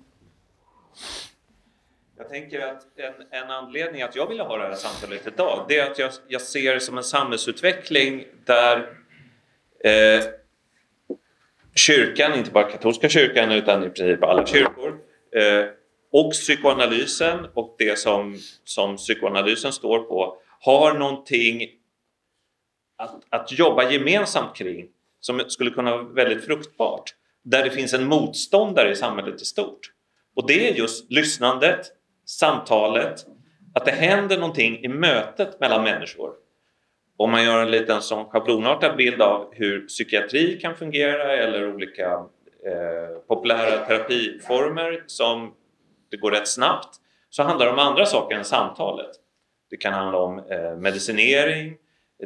Jag 2.30 2.42
tänker 2.42 2.60
att 2.60 2.84
en, 2.96 3.44
en 3.44 3.52
anledning 3.52 4.02
att 4.02 4.16
jag 4.16 4.28
ville 4.28 4.44
ha 4.44 4.58
det 4.58 4.63
här 4.63 4.74
samtalet 4.74 5.28
idag, 5.28 5.66
det 5.70 5.80
är 5.80 5.92
att 5.92 6.00
jag, 6.00 6.12
jag 6.28 6.42
ser 6.42 6.74
det 6.74 6.80
som 6.80 6.98
en 6.98 7.04
samhällsutveckling 7.04 8.26
där 8.46 8.78
eh, 9.84 10.24
kyrkan, 11.76 12.34
inte 12.34 12.52
bara 12.52 12.72
katolska 12.72 13.10
kyrkan 13.10 13.52
utan 13.52 13.84
i 13.84 13.90
princip 13.90 14.24
alla 14.24 14.46
kyrkor, 14.46 15.00
eh, 15.36 15.66
och 16.12 16.32
psykoanalysen 16.32 17.48
och 17.54 17.76
det 17.78 18.00
som, 18.00 18.38
som 18.63 18.98
psykoanalysen 18.98 19.74
står 19.74 20.00
på 20.00 20.38
har 20.60 20.94
någonting 20.94 21.70
att, 22.98 23.24
att 23.30 23.60
jobba 23.60 23.92
gemensamt 23.92 24.56
kring 24.56 24.88
som 25.20 25.40
skulle 25.48 25.72
kunna 25.72 25.92
vara 25.92 26.04
väldigt 26.04 26.46
fruktbart. 26.46 27.16
Där 27.44 27.63
det 27.63 27.72
finns 27.72 27.94
en 27.94 28.06
motståndare 28.06 28.92
i 28.92 28.96
samhället 28.96 29.42
i 29.42 29.46
stort. 29.46 29.92
Och 30.36 30.48
det 30.48 30.70
är 30.70 30.74
just 30.74 31.12
lyssnandet, 31.12 31.92
samtalet, 32.30 33.26
att 33.74 33.86
det 33.86 33.92
händer 33.92 34.38
någonting 34.38 34.84
i 34.84 34.88
mötet 34.88 35.60
mellan 35.60 35.84
människor. 35.84 36.34
Om 37.18 37.32
man 37.32 37.44
gör 37.44 37.62
en 37.62 37.72
liten 37.72 38.02
sån 38.02 38.26
schablonartad 38.26 38.98
bild 38.98 39.22
av 39.22 39.50
hur 39.52 39.88
psykiatri 39.88 40.60
kan 40.62 40.76
fungera 40.76 41.38
eller 41.38 41.74
olika 41.76 42.12
eh, 42.66 43.18
populära 43.28 43.86
terapiformer 43.86 45.04
som 45.08 45.54
det 46.12 46.18
går 46.18 46.32
rätt 46.32 46.48
snabbt 46.48 46.90
så 47.30 47.44
handlar 47.44 47.65
det 47.65 47.71
om 47.71 47.80
andra 47.80 48.06
saker 48.06 48.36
än 48.36 48.46
samtalet. 48.46 49.10
Det 49.69 49.78
kan 49.78 49.94
handla 49.94 50.17
om 50.17 50.40
eh, 50.40 50.75
medicinering, 50.78 51.78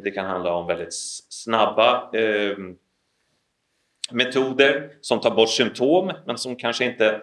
det 0.02 0.10
kan 0.10 0.26
handla 0.26 0.54
om 0.54 0.66
väldigt 0.66 0.94
snabba 1.28 2.10
eh, 2.12 2.56
metoder 4.10 4.90
som 5.00 5.20
tar 5.20 5.30
bort 5.30 5.50
symptom 5.50 6.12
men 6.26 6.38
som 6.38 6.56
kanske 6.56 6.84
inte 6.84 7.20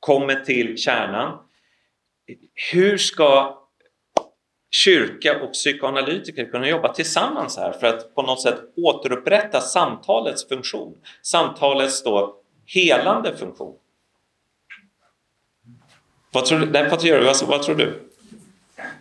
kommer 0.00 0.34
till 0.34 0.76
kärnan. 0.76 1.38
Hur 2.72 2.98
ska 2.98 3.58
kyrka 4.70 5.42
och 5.42 5.52
psykoanalytiker 5.52 6.44
kunna 6.44 6.68
jobba 6.68 6.92
tillsammans 6.92 7.56
här 7.56 7.72
för 7.72 7.86
att 7.86 8.14
på 8.14 8.22
något 8.22 8.42
sätt 8.42 8.60
återupprätta 8.76 9.60
samtalets 9.60 10.48
funktion? 10.48 10.94
Samtalets 11.22 12.02
då 12.02 12.36
helande 12.66 13.36
funktion. 13.36 13.74
Vad 16.32 16.44
tror 16.44 16.58
du? 16.58 16.66
Nej, 16.66 16.90
Patrik, 16.90 17.12
vad, 17.12 17.48
vad 17.48 17.62
tror 17.62 17.74
du? 17.74 17.92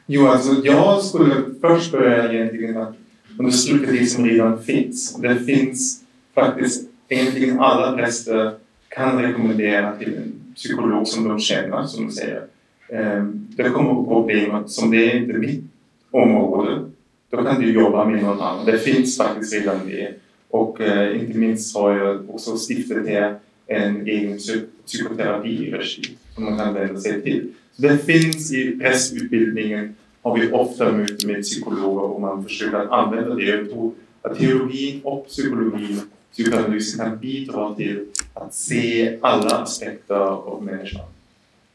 Jo, 0.05 0.27
alltså 0.27 0.53
jag 0.63 1.03
skulle 1.03 1.35
först 1.61 1.91
börja 1.91 2.33
egentligen 2.33 2.77
att 2.77 2.95
understryka 3.39 3.91
det 3.91 4.05
som 4.05 4.25
redan 4.25 4.63
finns. 4.63 5.15
Det 5.15 5.35
finns 5.35 6.03
faktiskt 6.35 6.89
egentligen 7.07 7.59
alla 7.59 7.97
präster 7.97 8.53
kan 8.87 9.21
rekommendera 9.21 9.97
till 9.97 10.15
en 10.15 10.53
psykolog 10.55 11.07
som 11.07 11.27
de 11.27 11.39
känner, 11.39 11.83
som 11.83 12.05
de 12.05 12.11
säger. 12.11 12.47
Ehm, 12.91 13.47
det 13.49 13.69
kommer 13.69 13.99
upp 13.99 14.07
problem 14.07 14.67
som 14.67 14.91
det 14.91 15.11
är 15.11 15.17
inte 15.17 15.33
mitt 15.33 15.63
område. 16.11 16.89
Då 17.29 17.43
kan 17.43 17.61
du 17.61 17.71
jobba 17.71 18.05
med 18.05 18.23
någon 18.23 18.41
annan. 18.41 18.65
Det 18.65 18.77
finns 18.77 19.17
faktiskt 19.17 19.53
redan 19.53 19.87
det. 19.87 20.13
Och 20.49 20.81
eh, 20.81 21.21
inte 21.21 21.37
minst 21.37 21.77
har 21.77 21.97
jag 21.97 22.29
också 22.29 22.57
stiftat 22.57 23.07
här 23.07 23.35
en 23.67 24.07
egen 24.07 24.37
psykoterapi-regi 24.85 26.01
som 26.35 26.43
man 26.43 26.57
kan 26.57 26.73
vända 26.73 26.99
sig 26.99 27.21
till. 27.21 27.47
Så 27.75 27.81
det 27.81 27.97
finns 27.97 28.53
i 28.53 28.79
pressutbildningen 28.79 29.95
har 30.21 30.37
vi 30.37 30.51
ofta 30.51 30.91
möten 30.91 31.31
med 31.31 31.41
psykologer 31.41 32.03
och 32.03 32.21
man 32.21 32.43
försöker 32.43 32.93
använda 32.93 33.35
det. 33.35 33.43
Jag 33.43 33.69
tror 33.69 33.93
att 34.21 34.39
teologin 34.39 35.01
och 35.03 35.27
psykologin, 35.27 36.01
psykoanalysen 36.31 36.99
kan 36.99 37.11
liksom 37.11 37.19
bidra 37.21 37.75
till 37.75 38.05
att 38.33 38.53
se 38.53 39.17
alla 39.21 39.57
aspekter 39.57 40.15
av 40.15 40.63
människan. 40.63 41.05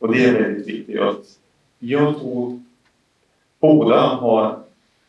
Och 0.05 0.13
det 0.13 0.25
är 0.25 0.43
väldigt 0.43 0.69
viktigt. 0.69 1.01
Jag 1.79 2.19
tror 2.19 2.61
båda 3.61 4.01
har 4.01 4.59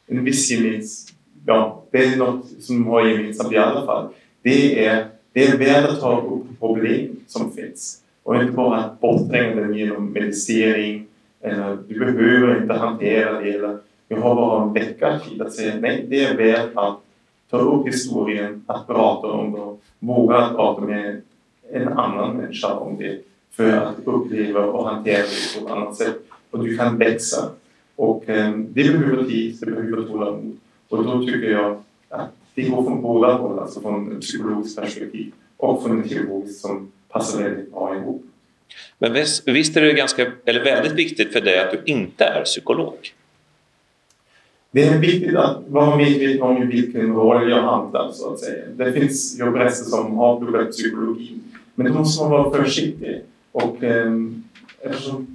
en 0.08 0.24
viss 0.24 0.52
gemensam... 0.52 1.16
Ja, 1.46 1.84
det 1.92 1.98
är 1.98 2.18
något 2.18 2.46
som 2.60 2.88
har 2.88 3.08
gemensamt 3.08 3.54
i 3.54 3.58
alla 3.58 3.86
fall. 3.86 4.08
Det 4.42 4.86
är, 4.86 5.08
det 5.34 5.44
är 5.44 5.58
värt 5.58 5.90
att 5.90 6.00
ta 6.00 6.22
upp 6.22 6.60
problem 6.60 7.16
som 7.28 7.52
finns. 7.52 8.02
Och 8.24 8.36
inte 8.36 8.52
bara 8.52 8.98
borttränga 9.02 9.56
den 9.56 9.74
genom 9.74 10.12
medicinering 10.12 11.08
eller 11.42 11.78
du 11.88 12.00
behöver 12.00 12.62
inte 12.62 12.74
hantera 12.74 13.40
det 13.40 13.52
eller 13.52 13.78
jag 14.08 14.18
har 14.18 14.36
bara 14.36 14.64
en 14.64 14.74
vecka 14.74 15.20
tid 15.20 15.42
att 15.42 15.54
säga 15.54 15.76
nej, 15.80 16.06
det 16.10 16.24
är 16.24 16.38
värt 16.38 16.72
att 16.76 17.00
ta 17.50 17.58
upp 17.58 17.88
historien, 17.88 18.64
att 18.68 18.88
prata 18.88 19.28
om 19.28 19.52
det, 19.52 19.78
våga 20.08 20.50
prata 20.50 20.82
med 20.82 21.22
en 21.72 21.88
annan 21.88 22.38
människa 22.38 22.74
om 22.74 22.98
det 22.98 23.22
för 23.56 23.72
att 23.72 23.96
uppleva 24.06 24.66
och 24.66 24.90
hantera 24.90 25.18
det 25.18 25.60
på 25.60 25.66
ett 25.66 25.72
annat 25.72 25.96
sätt. 25.96 26.18
Och 26.52 26.64
du 26.64 26.78
kan 26.78 26.98
växa. 26.98 27.50
Och 27.96 28.30
eh, 28.30 28.58
det 28.58 28.84
behöver 28.84 29.24
tid, 29.24 29.58
det 29.60 29.66
behöver 29.66 30.04
tålamod. 30.04 30.58
Och 30.90 31.04
då 31.04 31.26
tycker 31.26 31.50
jag 31.50 31.84
att 32.10 32.32
det 32.56 32.62
går 32.62 32.84
från 32.84 33.02
båda 33.02 33.34
håll, 33.34 33.60
alltså 33.60 33.82
från 33.82 34.12
ett 34.12 34.22
psykologiskt 34.22 34.80
perspektiv 34.80 35.32
och 35.58 35.84
från 35.84 36.04
ett 36.04 36.10
teologiskt 36.10 36.62
som 36.62 36.92
passar 37.10 37.44
väldigt 37.44 37.72
bra 37.72 37.96
ihop. 37.96 38.26
Men 38.98 39.14
visst, 39.14 39.48
visst 39.48 39.78
är 39.78 39.82
det 39.82 39.94
ganska, 39.94 40.32
eller 40.46 40.64
väldigt 40.64 40.94
viktigt 40.94 41.34
för 41.34 41.42
dig 41.42 41.60
att 41.60 41.72
du 41.72 41.92
inte 41.92 42.24
är 42.24 42.44
psykolog? 42.44 42.96
Det 44.72 44.84
är 44.84 45.00
viktigt 45.00 45.36
att 45.36 45.58
vara 45.68 45.98
medveten 45.98 46.42
om 46.42 46.68
vilken 46.68 47.14
roll 47.14 47.50
jag 47.50 47.62
hamnar 47.62 48.12
så 48.12 48.34
att 48.34 48.40
säga. 48.40 48.66
Det 48.78 48.94
finns 48.94 49.40
ju 49.40 49.52
präster 49.52 49.90
som 49.90 50.18
har 50.18 50.40
pluggat 50.40 50.72
psykologi, 50.72 51.38
men 51.76 51.88
då 51.88 51.94
måste 52.00 52.24
man 52.24 52.32
vara 52.32 52.64
försiktig. 52.64 53.22
Och 53.56 53.84
eh, 53.84 54.14
eftersom 54.82 55.28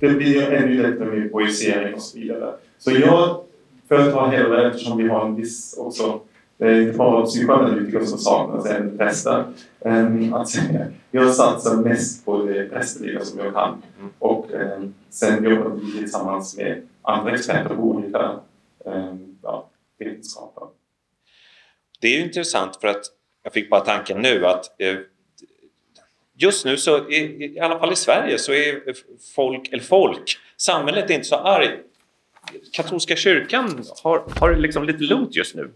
det 0.00 0.08
blir 0.08 0.52
ännu 0.52 0.82
lättare 0.82 1.18
med 1.18 1.32
projicering 1.32 1.94
och 1.94 2.02
så 2.02 2.18
vidare. 2.18 2.54
Så 2.78 2.90
jag 2.90 3.44
föredrar 3.88 4.26
hellre, 4.26 4.68
eftersom 4.70 4.98
vi 4.98 5.08
har 5.08 5.26
en 5.26 5.36
viss 5.36 5.76
också 5.78 6.20
det 6.58 6.66
är 6.66 6.82
inte 6.82 6.98
bara 6.98 7.26
psykoanalytiker 7.26 8.04
som 8.04 8.18
saknas, 8.18 8.66
även 8.66 8.98
präster. 8.98 9.44
Um, 9.80 10.34
att. 10.34 10.48
Jag 11.10 11.34
satsar 11.34 11.76
mest 11.76 12.24
på 12.24 12.42
det 12.42 12.68
prästerliga 12.68 13.20
som 13.20 13.38
jag 13.38 13.54
kan. 13.54 13.82
Och 14.18 14.50
um, 14.52 14.94
sen 15.10 15.44
jobbar 15.44 15.70
vi 15.70 15.98
tillsammans 15.98 16.56
med 16.56 16.82
andra 17.02 17.34
experter 17.34 17.74
på 17.74 17.82
olika 17.82 18.40
um, 18.84 19.38
ja, 19.42 19.70
vetenskaper. 19.98 20.64
Det 22.00 22.08
är 22.08 22.18
ju 22.18 22.24
intressant 22.24 22.76
för 22.76 22.88
att 22.88 23.04
jag 23.42 23.52
fick 23.52 23.70
bara 23.70 23.80
tanken 23.80 24.22
nu 24.22 24.46
att 24.46 24.80
eh, 24.80 24.96
just 26.36 26.64
nu 26.64 26.76
så, 26.76 27.10
i, 27.10 27.44
i 27.54 27.60
alla 27.60 27.78
fall 27.78 27.92
i 27.92 27.96
Sverige, 27.96 28.38
så 28.38 28.52
är 28.52 28.80
folk, 29.34 29.68
eller 29.72 29.82
folk, 29.82 30.38
samhället 30.56 31.10
är 31.10 31.14
inte 31.14 31.26
så 31.26 31.36
arg. 31.36 31.70
Katolska 32.72 33.16
kyrkan 33.16 33.84
har, 34.02 34.24
har 34.40 34.56
liksom 34.56 34.84
lite 34.84 35.04
lugnt 35.04 35.36
just 35.36 35.54
nu. 35.54 35.70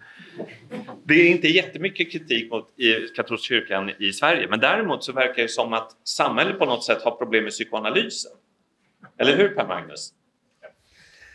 Det 1.04 1.14
är 1.14 1.30
inte 1.30 1.48
jättemycket 1.48 2.12
kritik 2.12 2.50
mot 2.50 2.78
i 2.78 2.92
katolska 3.16 3.46
kyrkan 3.46 3.90
i 3.98 4.12
Sverige, 4.12 4.48
men 4.48 4.60
däremot 4.60 5.04
så 5.04 5.12
verkar 5.12 5.42
det 5.42 5.48
som 5.48 5.72
att 5.72 5.96
samhället 6.04 6.58
på 6.58 6.64
något 6.64 6.84
sätt 6.84 7.02
har 7.02 7.10
problem 7.10 7.44
med 7.44 7.52
psykoanalysen. 7.52 8.32
Eller 9.18 9.36
hur 9.36 9.48
Per 9.48 9.66
Magnus? 9.66 10.12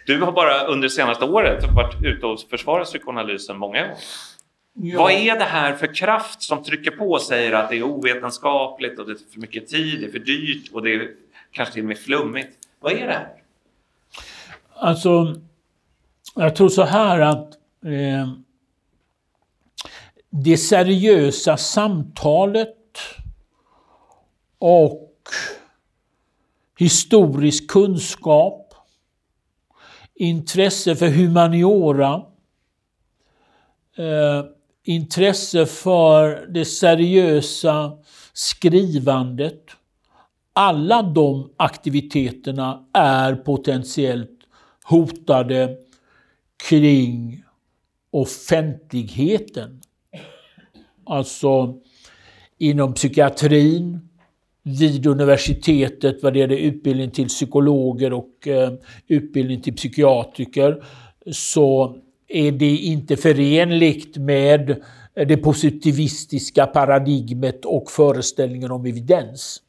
Du 0.05 0.21
har 0.21 0.32
bara 0.32 0.65
under 0.65 0.88
det 0.88 0.93
senaste 0.93 1.26
året 1.26 1.63
varit 1.76 2.03
ute 2.03 2.26
och 2.26 2.39
försvarat 2.49 2.88
psykoanalysen 2.88 3.57
många 3.57 3.82
gånger. 3.82 3.95
Ja. 4.78 4.99
Vad 4.99 5.11
är 5.11 5.39
det 5.39 5.45
här 5.45 5.76
för 5.76 5.95
kraft 5.95 6.41
som 6.41 6.63
trycker 6.63 6.91
på 6.91 7.11
och 7.11 7.21
säger 7.21 7.53
att 7.53 7.69
det 7.69 7.78
är 7.78 7.84
ovetenskapligt 7.84 8.99
och 8.99 9.05
det 9.05 9.11
är 9.11 9.34
för 9.34 9.39
mycket 9.39 9.67
tid, 9.67 10.01
det 10.01 10.07
är 10.07 10.11
för 10.11 10.19
dyrt 10.19 10.71
och 10.73 10.84
det 10.84 10.95
är 10.95 11.11
kanske 11.51 11.73
till 11.73 11.84
och 11.84 11.88
med 11.88 11.97
flummigt? 11.97 12.57
Vad 12.80 12.91
är 12.91 13.07
det 13.07 13.13
här? 13.13 13.34
Alltså, 14.73 15.41
jag 16.36 16.55
tror 16.55 16.69
så 16.69 16.84
här 16.84 17.19
att 17.19 17.53
eh, 17.86 18.34
det 20.30 20.57
seriösa 20.57 21.57
samtalet 21.57 22.97
och 24.57 25.11
historisk 26.78 27.69
kunskap, 27.69 28.73
intresse 30.15 30.95
för 30.95 31.07
humaniora, 31.07 32.26
eh, 33.97 34.55
intresse 34.86 35.65
för 35.65 36.47
det 36.53 36.65
seriösa 36.65 37.91
skrivandet. 38.33 39.61
Alla 40.53 41.01
de 41.01 41.49
aktiviteterna 41.57 42.86
är 42.93 43.36
potentiellt 43.36 44.39
hotade 44.83 45.77
kring 46.69 47.43
offentligheten. 48.11 49.81
Alltså 51.05 51.75
inom 52.57 52.93
psykiatrin, 52.93 54.09
vid 54.63 55.05
universitetet 55.05 56.23
vad 56.23 56.33
det 56.33 56.39
gäller 56.39 56.55
utbildning 56.55 57.11
till 57.11 57.27
psykologer 57.27 58.13
och 58.13 58.47
eh, 58.47 58.73
utbildning 59.07 59.61
till 59.61 59.75
psykiatriker 59.75 60.83
så 61.31 61.97
är 62.28 62.51
det 62.51 62.78
inte 62.78 63.17
förenligt 63.17 64.17
med 64.17 64.84
det 65.13 65.38
positivistiska 65.38 66.65
paradigmet 66.65 67.65
och 67.65 67.91
föreställningen 67.91 68.71
om 68.71 68.86
evidens. 68.86 69.61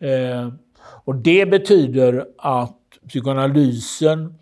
Eh, 0.00 0.48
och 0.80 1.14
det 1.14 1.46
betyder 1.46 2.26
att 2.38 2.78
psykoanalysen 3.08 4.34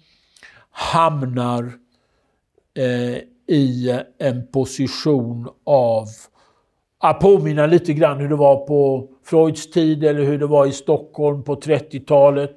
hamnar 0.70 1.72
eh, 2.74 3.18
i 3.57 4.01
en 4.18 4.47
position 4.47 5.49
av 5.64 6.07
att 6.99 7.20
påminna 7.20 7.66
lite 7.66 7.92
grann 7.92 8.20
hur 8.20 8.28
det 8.28 8.36
var 8.36 8.66
på 8.66 9.09
Freuds 9.24 9.70
tid 9.70 10.05
eller 10.05 10.22
hur 10.22 10.38
det 10.38 10.47
var 10.47 10.66
i 10.66 10.72
Stockholm 10.72 11.42
på 11.44 11.57
30-talet. 11.57 12.57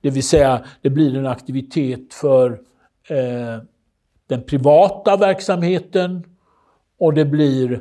Det 0.00 0.10
vill 0.10 0.22
säga, 0.22 0.64
det 0.82 0.90
blir 0.90 1.16
en 1.16 1.26
aktivitet 1.26 2.14
för 2.14 2.60
eh, 3.10 3.62
den 4.26 4.42
privata 4.42 5.16
verksamheten 5.16 6.24
och 6.98 7.14
det 7.14 7.24
blir 7.24 7.80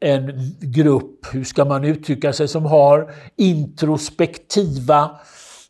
en 0.00 0.32
grupp, 0.60 1.26
hur 1.32 1.44
ska 1.44 1.64
man 1.64 1.84
uttrycka 1.84 2.32
sig, 2.32 2.48
som 2.48 2.64
har 2.66 3.12
introspektiva 3.36 5.10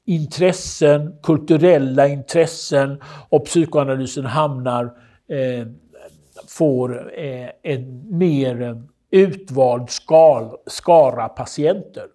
intressen, 0.05 1.15
kulturella 1.23 2.09
intressen 2.09 3.03
och 3.29 3.45
psykoanalysen 3.45 4.27
hamnar, 4.27 4.85
eh, 5.29 5.67
får 6.49 7.19
eh, 7.19 7.49
en 7.63 8.19
mer 8.19 8.83
utvald 9.11 9.91
skal, 9.91 10.57
skara 10.67 11.29
patienter. 11.29 12.07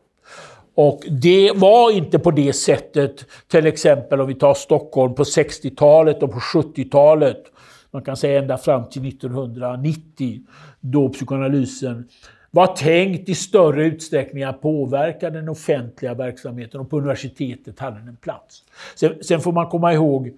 Och 0.82 1.03
det 1.09 1.51
var 1.55 1.91
inte 1.91 2.19
på 2.19 2.32
det 2.32 2.53
sättet, 2.53 3.25
till 3.47 3.65
exempel 3.65 4.21
om 4.21 4.27
vi 4.27 4.36
tar 4.36 4.53
Stockholm 4.53 5.15
på 5.15 5.23
60-talet 5.23 6.23
och 6.23 6.32
på 6.32 6.39
70-talet, 6.39 7.43
man 7.91 8.01
kan 8.01 8.17
säga 8.17 8.39
ända 8.39 8.57
fram 8.57 8.89
till 8.89 9.07
1990, 9.07 10.39
då 10.80 11.09
psykoanalysen 11.09 12.07
var 12.51 12.67
tänkt 12.67 13.30
i 13.30 13.36
större 13.36 13.86
utsträckning 13.86 14.43
att 14.43 14.61
påverka 14.61 15.30
den 15.30 15.49
offentliga 15.49 16.13
verksamheten 16.13 16.82
och 16.82 16.89
på 16.89 16.97
universitetet 16.97 17.80
hade 17.80 17.99
den 17.99 18.07
en 18.07 18.17
plats. 18.17 18.63
Sen, 18.95 19.23
sen 19.23 19.39
får 19.39 19.51
man 19.51 19.67
komma 19.67 19.93
ihåg, 19.93 20.27
eh, 20.27 20.34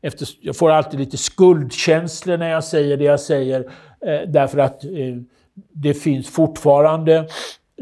efter, 0.00 0.28
jag 0.40 0.56
får 0.56 0.70
alltid 0.70 1.00
lite 1.00 1.16
skuldkänslor 1.16 2.36
när 2.36 2.50
jag 2.50 2.64
säger 2.64 2.96
det 2.96 3.04
jag 3.04 3.20
säger, 3.20 3.60
eh, 4.06 4.28
därför 4.28 4.58
att 4.58 4.84
eh, 4.84 4.90
det 5.72 5.94
finns 5.94 6.28
fortfarande, 6.28 7.28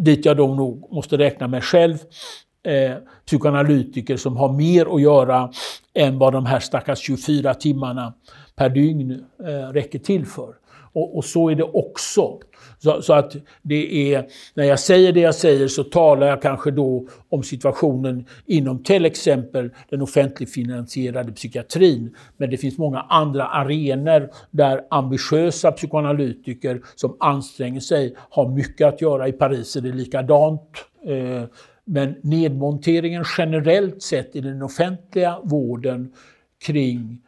dit 0.05 0.24
jag 0.24 0.36
då 0.36 0.55
nog 0.55 0.92
måste 0.92 1.18
räkna 1.18 1.48
mig 1.48 1.61
själv, 1.61 1.98
eh, 2.62 2.96
psykoanalytiker 3.26 4.16
som 4.16 4.36
har 4.36 4.53
mer 4.53 4.94
att 4.94 5.03
göra 5.03 5.51
än 5.94 6.18
vad 6.18 6.32
de 6.32 6.46
här 6.46 6.61
stackars 6.61 6.98
24 6.98 7.55
timmarna 7.55 8.14
per 8.57 8.68
dygn 8.68 9.24
eh, 9.46 9.72
räcker 9.72 9.98
till 9.98 10.26
för. 10.26 10.59
Och, 10.93 11.16
och, 11.16 11.24
så 11.24 11.49
är 11.49 11.55
det 11.55 11.62
också. 11.62 12.38
Så, 12.78 13.03
så, 13.03 13.12
att 13.12 13.36
det 13.62 14.14
är, 14.14 14.26
när 14.55 14.64
jag 14.64 14.80
säger 14.80 15.12
det 15.12 15.20
jag 15.20 15.34
säger 15.34 15.68
så 15.68 15.84
talar 15.84 16.26
jag 16.26 16.43
kanske 16.43 16.70
då 16.70 17.09
om 17.28 17.43
situationen 17.43 18.26
inom 18.47 18.82
till 18.82 19.05
exempel 19.05 19.70
den 19.91 20.03
offentligfinansierade 20.03 21.32
psykiatrin. 21.32 22.16
Men 22.36 22.51
det 22.51 22.57
finns 22.57 22.78
många 22.78 23.01
andra 23.01 23.47
arenor 23.47 24.30
där 24.51 24.80
ambitiösa 24.91 25.72
psykoanalytiker 25.72 26.80
som 26.95 27.16
anstränger 27.20 27.80
sig 27.80 28.14
har 28.30 28.49
mycket 28.49 28.86
att 28.86 29.01
göra. 29.01 29.28
I 29.28 29.32
Paris 29.32 29.76
är 29.76 29.80
det 29.80 29.93
likadant. 29.93 30.70
Eh, 31.07 31.45
men 31.84 32.14
nedmonteringen 32.22 33.24
generellt 33.38 34.03
sett 34.03 34.36
i 34.36 34.41
den 34.41 34.62
offentliga 34.62 35.41
vården 35.43 36.12
kring 36.66 37.18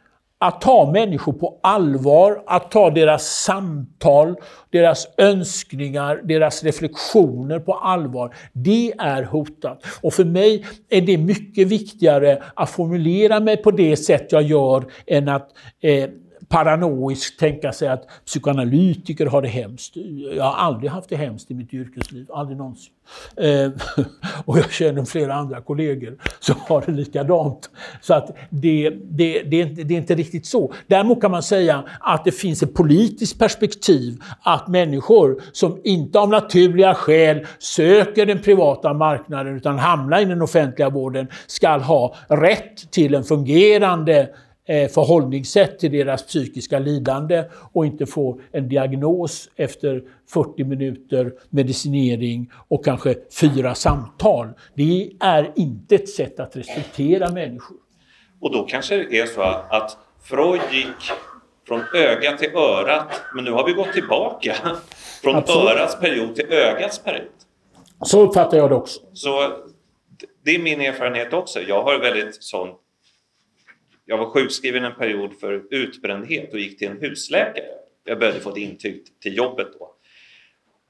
att 0.43 0.61
ta 0.61 0.91
människor 0.91 1.33
på 1.33 1.59
allvar, 1.63 2.43
att 2.47 2.71
ta 2.71 2.89
deras 2.89 3.43
samtal, 3.43 4.35
deras 4.69 5.07
önskningar, 5.17 6.21
deras 6.23 6.63
reflektioner 6.63 7.59
på 7.59 7.73
allvar. 7.73 8.35
Det 8.53 8.93
är 8.97 9.23
hotat. 9.23 9.85
Och 10.01 10.13
för 10.13 10.25
mig 10.25 10.65
är 10.89 11.01
det 11.01 11.17
mycket 11.17 11.67
viktigare 11.67 12.43
att 12.55 12.69
formulera 12.69 13.39
mig 13.39 13.57
på 13.57 13.71
det 13.71 13.97
sätt 13.97 14.31
jag 14.31 14.43
gör 14.43 14.85
än 15.07 15.29
att 15.29 15.49
eh, 15.81 16.09
paranoiskt 16.53 17.39
tänka 17.39 17.71
sig 17.71 17.87
att 17.87 18.07
psykoanalytiker 18.25 19.25
har 19.25 19.41
det 19.41 19.47
hemskt. 19.47 19.93
Jag 20.35 20.43
har 20.43 20.53
aldrig 20.53 20.91
haft 20.91 21.09
det 21.09 21.15
hemskt 21.15 21.51
i 21.51 21.53
mitt 21.53 21.73
yrkesliv, 21.73 22.27
aldrig 22.33 22.57
någonsin. 22.57 22.93
Eh, 23.37 23.71
och 24.45 24.57
jag 24.57 24.71
känner 24.71 25.05
flera 25.05 25.33
andra 25.33 25.61
kollegor 25.61 26.17
som 26.39 26.55
har 26.67 26.83
det 26.85 26.91
likadant. 26.91 27.69
Så 28.01 28.13
att 28.13 28.37
det, 28.49 28.89
det, 28.89 29.43
det, 29.43 29.61
är 29.61 29.65
inte, 29.65 29.83
det 29.83 29.93
är 29.93 29.97
inte 29.97 30.15
riktigt 30.15 30.45
så. 30.45 30.73
Däremot 30.87 31.21
kan 31.21 31.31
man 31.31 31.43
säga 31.43 31.83
att 31.99 32.25
det 32.25 32.31
finns 32.31 32.63
ett 32.63 32.73
politiskt 32.73 33.39
perspektiv 33.39 34.21
att 34.41 34.67
människor 34.67 35.41
som 35.51 35.81
inte 35.83 36.19
av 36.19 36.29
naturliga 36.29 36.93
skäl 36.93 37.45
söker 37.59 38.25
den 38.25 38.39
privata 38.41 38.93
marknaden 38.93 39.55
utan 39.55 39.79
hamnar 39.79 40.21
i 40.21 40.25
den 40.25 40.41
offentliga 40.41 40.89
vården 40.89 41.27
ska 41.47 41.77
ha 41.77 42.15
rätt 42.27 42.91
till 42.91 43.15
en 43.15 43.23
fungerande 43.23 44.29
förhållningssätt 44.67 45.79
till 45.79 45.91
deras 45.91 46.23
psykiska 46.23 46.79
lidande 46.79 47.43
och 47.73 47.85
inte 47.85 48.05
få 48.05 48.39
en 48.51 48.69
diagnos 48.69 49.49
efter 49.55 50.03
40 50.29 50.63
minuter 50.63 51.33
medicinering 51.49 52.51
och 52.67 52.85
kanske 52.85 53.15
fyra 53.41 53.75
samtal. 53.75 54.47
Det 54.73 55.11
är 55.19 55.51
inte 55.55 55.95
ett 55.95 56.09
sätt 56.09 56.39
att 56.39 56.55
respektera 56.55 57.31
människor. 57.31 57.77
Och 58.41 58.51
då 58.51 58.63
kanske 58.63 58.97
det 58.97 59.19
är 59.19 59.25
så 59.25 59.41
att 59.41 59.97
Freud 60.23 60.61
gick 60.71 61.11
från 61.67 61.81
öga 61.95 62.37
till 62.37 62.55
örat, 62.55 63.21
men 63.35 63.43
nu 63.43 63.51
har 63.51 63.65
vi 63.65 63.73
gått 63.73 63.93
tillbaka 63.93 64.55
från 65.21 65.35
Absolut. 65.35 65.69
örats 65.69 65.99
period 65.99 66.35
till 66.35 66.45
ögats 66.45 66.99
period. 66.99 67.27
Så 68.01 68.21
uppfattar 68.21 68.57
jag 68.57 68.69
det 68.69 68.75
också. 68.75 68.99
Så 69.13 69.51
det 70.45 70.55
är 70.55 70.59
min 70.59 70.81
erfarenhet 70.81 71.33
också. 71.33 71.61
Jag 71.61 71.83
har 71.83 71.99
väldigt 71.99 72.43
sånt 72.43 72.79
jag 74.05 74.17
var 74.17 74.25
sjukskriven 74.25 74.83
en 74.83 74.95
period 74.95 75.39
för 75.39 75.63
utbrändhet 75.69 76.53
och 76.53 76.59
gick 76.59 76.79
till 76.79 76.87
en 76.87 77.01
husläkare. 77.01 77.65
Jag 78.03 78.19
behövde 78.19 78.39
få 78.39 78.49
ett 78.49 78.57
intyg 78.57 79.03
till 79.21 79.37
jobbet 79.37 79.67
då. 79.79 79.93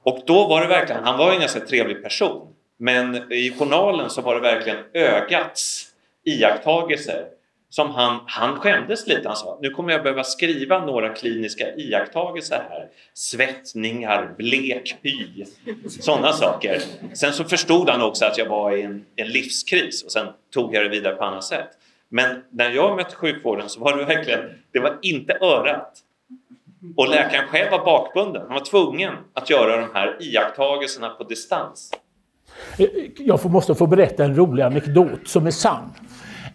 Och 0.02 0.22
då 0.26 0.48
var 0.48 0.60
det 0.60 0.68
verkligen, 0.68 1.04
han 1.04 1.18
var 1.18 1.32
en 1.32 1.40
ganska 1.40 1.60
trevlig 1.60 2.02
person, 2.02 2.54
men 2.76 3.32
i 3.32 3.50
journalen 3.58 4.10
så 4.10 4.20
var 4.20 4.34
det 4.34 4.40
verkligen 4.40 4.78
ögats 4.92 5.88
iakttagelser 6.24 7.26
som 7.74 7.90
han, 7.90 8.20
han 8.26 8.60
skämdes 8.60 9.06
lite. 9.06 9.28
Han 9.28 9.36
sa 9.36 9.58
nu 9.62 9.70
kommer 9.70 9.92
jag 9.92 10.02
behöva 10.02 10.24
skriva 10.24 10.86
några 10.86 11.08
kliniska 11.08 11.74
iakttagelser 11.76 12.66
här. 12.70 12.88
Svettningar, 13.14 14.34
blek 14.38 14.96
hy, 15.02 15.44
sådana 16.00 16.32
saker. 16.32 16.82
Sen 17.14 17.32
så 17.32 17.44
förstod 17.44 17.88
han 17.88 18.02
också 18.02 18.24
att 18.24 18.38
jag 18.38 18.46
var 18.46 18.76
i 18.76 18.82
en, 18.82 19.04
en 19.16 19.28
livskris 19.28 20.02
och 20.04 20.12
sen 20.12 20.26
tog 20.50 20.74
jag 20.74 20.84
det 20.84 20.88
vidare 20.88 21.14
på 21.14 21.24
annat 21.24 21.44
sätt. 21.44 21.68
Men 22.14 22.42
när 22.50 22.70
jag 22.70 22.96
mötte 22.96 23.14
sjukvården 23.14 23.68
så 23.68 23.80
var 23.80 23.96
det 23.96 24.04
verkligen, 24.04 24.40
det 24.72 24.80
var 24.80 24.98
inte 25.02 25.38
örat. 25.40 25.98
Och 26.96 27.08
läkaren 27.08 27.48
själv 27.48 27.70
var 27.70 27.84
bakbunden. 27.84 28.42
Han 28.42 28.52
var 28.52 28.64
tvungen 28.64 29.14
att 29.32 29.50
göra 29.50 29.80
de 29.80 29.88
här 29.94 30.16
iakttagelserna 30.20 31.08
på 31.08 31.24
distans. 31.24 31.90
Jag 33.18 33.50
måste 33.50 33.74
få 33.74 33.86
berätta 33.86 34.24
en 34.24 34.36
rolig 34.36 34.62
anekdot 34.62 35.28
som 35.28 35.46
är 35.46 35.50
sann. 35.50 35.90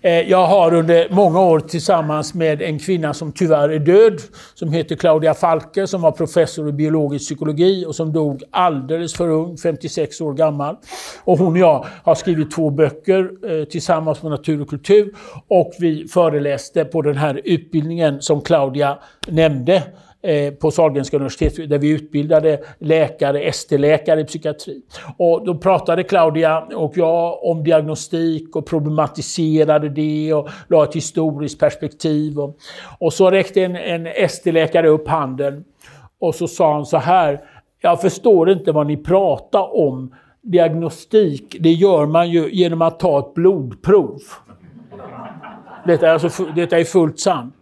Eh, 0.01 0.29
jag 0.29 0.47
har 0.47 0.73
under 0.73 1.07
många 1.09 1.41
år 1.41 1.59
tillsammans 1.59 2.33
med 2.33 2.61
en 2.61 2.79
kvinna 2.79 3.13
som 3.13 3.31
tyvärr 3.31 3.69
är 3.69 3.79
död, 3.79 4.21
som 4.53 4.71
heter 4.71 4.95
Claudia 4.95 5.33
Falke, 5.33 5.87
som 5.87 6.01
var 6.01 6.11
professor 6.11 6.69
i 6.69 6.71
biologisk 6.71 7.25
psykologi 7.25 7.85
och 7.85 7.95
som 7.95 8.13
dog 8.13 8.43
alldeles 8.51 9.13
för 9.13 9.29
ung, 9.29 9.57
56 9.57 10.21
år 10.21 10.33
gammal. 10.33 10.75
Och 11.23 11.37
hon 11.37 11.51
och 11.51 11.57
jag 11.57 11.85
har 12.03 12.15
skrivit 12.15 12.51
två 12.51 12.69
böcker 12.69 13.29
eh, 13.51 13.65
tillsammans 13.65 14.23
med 14.23 14.31
Natur 14.31 14.61
och 14.61 14.69
kultur 14.69 15.13
och 15.47 15.71
vi 15.79 16.07
föreläste 16.07 16.85
på 16.85 17.01
den 17.01 17.17
här 17.17 17.41
utbildningen 17.43 18.21
som 18.21 18.41
Claudia 18.41 18.99
nämnde 19.27 19.83
Eh, 20.22 20.53
på 20.53 20.72
Sahlgrenska 20.72 21.17
universitetet 21.17 21.70
där 21.70 21.78
vi 21.78 21.89
utbildade 21.89 22.59
läkare, 22.80 23.39
ST-läkare 23.39 24.22
i 24.22 24.24
psykiatri. 24.24 24.82
Och 25.17 25.45
då 25.45 25.57
pratade 25.57 26.03
Claudia 26.03 26.59
och 26.59 26.93
jag 26.95 27.43
om 27.43 27.63
diagnostik 27.63 28.55
och 28.55 28.65
problematiserade 28.65 29.89
det 29.89 30.34
och 30.34 30.49
la 30.67 30.84
ett 30.84 30.95
historiskt 30.95 31.59
perspektiv. 31.59 32.39
Och, 32.39 32.57
och 32.99 33.13
så 33.13 33.32
räckte 33.32 33.63
en, 33.63 33.76
en 33.76 34.07
ST-läkare 34.07 34.88
upp 34.88 35.07
handen 35.07 35.63
och 36.20 36.36
så 36.36 36.47
sa 36.47 36.74
han 36.74 36.86
så 36.86 36.97
här. 36.97 37.41
Jag 37.82 38.01
förstår 38.01 38.49
inte 38.49 38.72
vad 38.72 38.88
ni 38.88 38.97
pratar 38.97 39.76
om. 39.76 40.15
Diagnostik, 40.41 41.57
det 41.59 41.72
gör 41.72 42.05
man 42.05 42.30
ju 42.30 42.51
genom 42.51 42.82
att 42.82 42.99
ta 42.99 43.20
ett 43.20 43.34
blodprov. 43.34 44.20
Detta 45.86 46.07
är, 46.07 46.13
alltså, 46.13 46.45
detta 46.45 46.80
är 46.80 46.84
fullt 46.84 47.20
sant. 47.20 47.59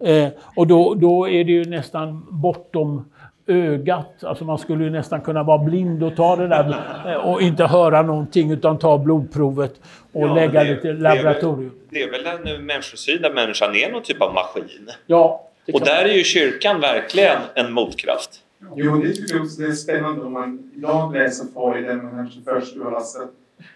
Eh, 0.00 0.28
och 0.56 0.66
då, 0.66 0.94
då 0.94 1.28
är 1.28 1.44
det 1.44 1.52
ju 1.52 1.64
nästan 1.64 2.26
bortom 2.30 3.04
ögat. 3.48 4.24
Alltså 4.24 4.44
man 4.44 4.58
skulle 4.58 4.84
ju 4.84 4.90
nästan 4.90 5.20
kunna 5.20 5.42
vara 5.42 5.58
blind 5.58 6.02
och 6.02 6.16
ta 6.16 6.36
det 6.36 6.48
där 6.48 6.82
eh, 7.06 7.14
och 7.14 7.42
inte 7.42 7.64
höra 7.64 8.02
någonting 8.02 8.50
utan 8.50 8.78
ta 8.78 8.98
blodprovet 8.98 9.80
och 10.12 10.28
ja, 10.28 10.34
lägga 10.34 10.64
det, 10.64 10.76
till 10.76 10.98
laboratorium. 10.98 11.72
Det 11.90 12.02
är 12.02 12.10
väl, 12.10 12.24
det 12.24 12.30
är 12.30 12.44
väl 12.44 12.56
en 12.56 12.66
människosyn 12.66 13.22
där 13.22 13.32
människan 13.32 13.74
är 13.74 13.92
någon 13.92 14.02
typ 14.02 14.22
av 14.22 14.34
maskin? 14.34 14.90
Ja. 15.06 15.44
Och 15.72 15.80
där 15.80 16.04
är 16.04 16.14
ju 16.14 16.24
kyrkan 16.24 16.80
verkligen 16.80 17.38
en 17.54 17.72
motkraft. 17.72 18.30
Jo, 18.76 18.96
det 18.96 19.40
också 19.40 19.60
det 19.60 19.66
är 19.66 19.72
spännande 19.72 20.24
om 20.24 20.32
man 20.32 20.72
idag 20.76 21.14
läser 21.14 21.46
Freud, 21.54 22.02
man 22.02 22.10
kanske 22.10 22.40
först 22.44 22.76
alltså, 22.96 23.18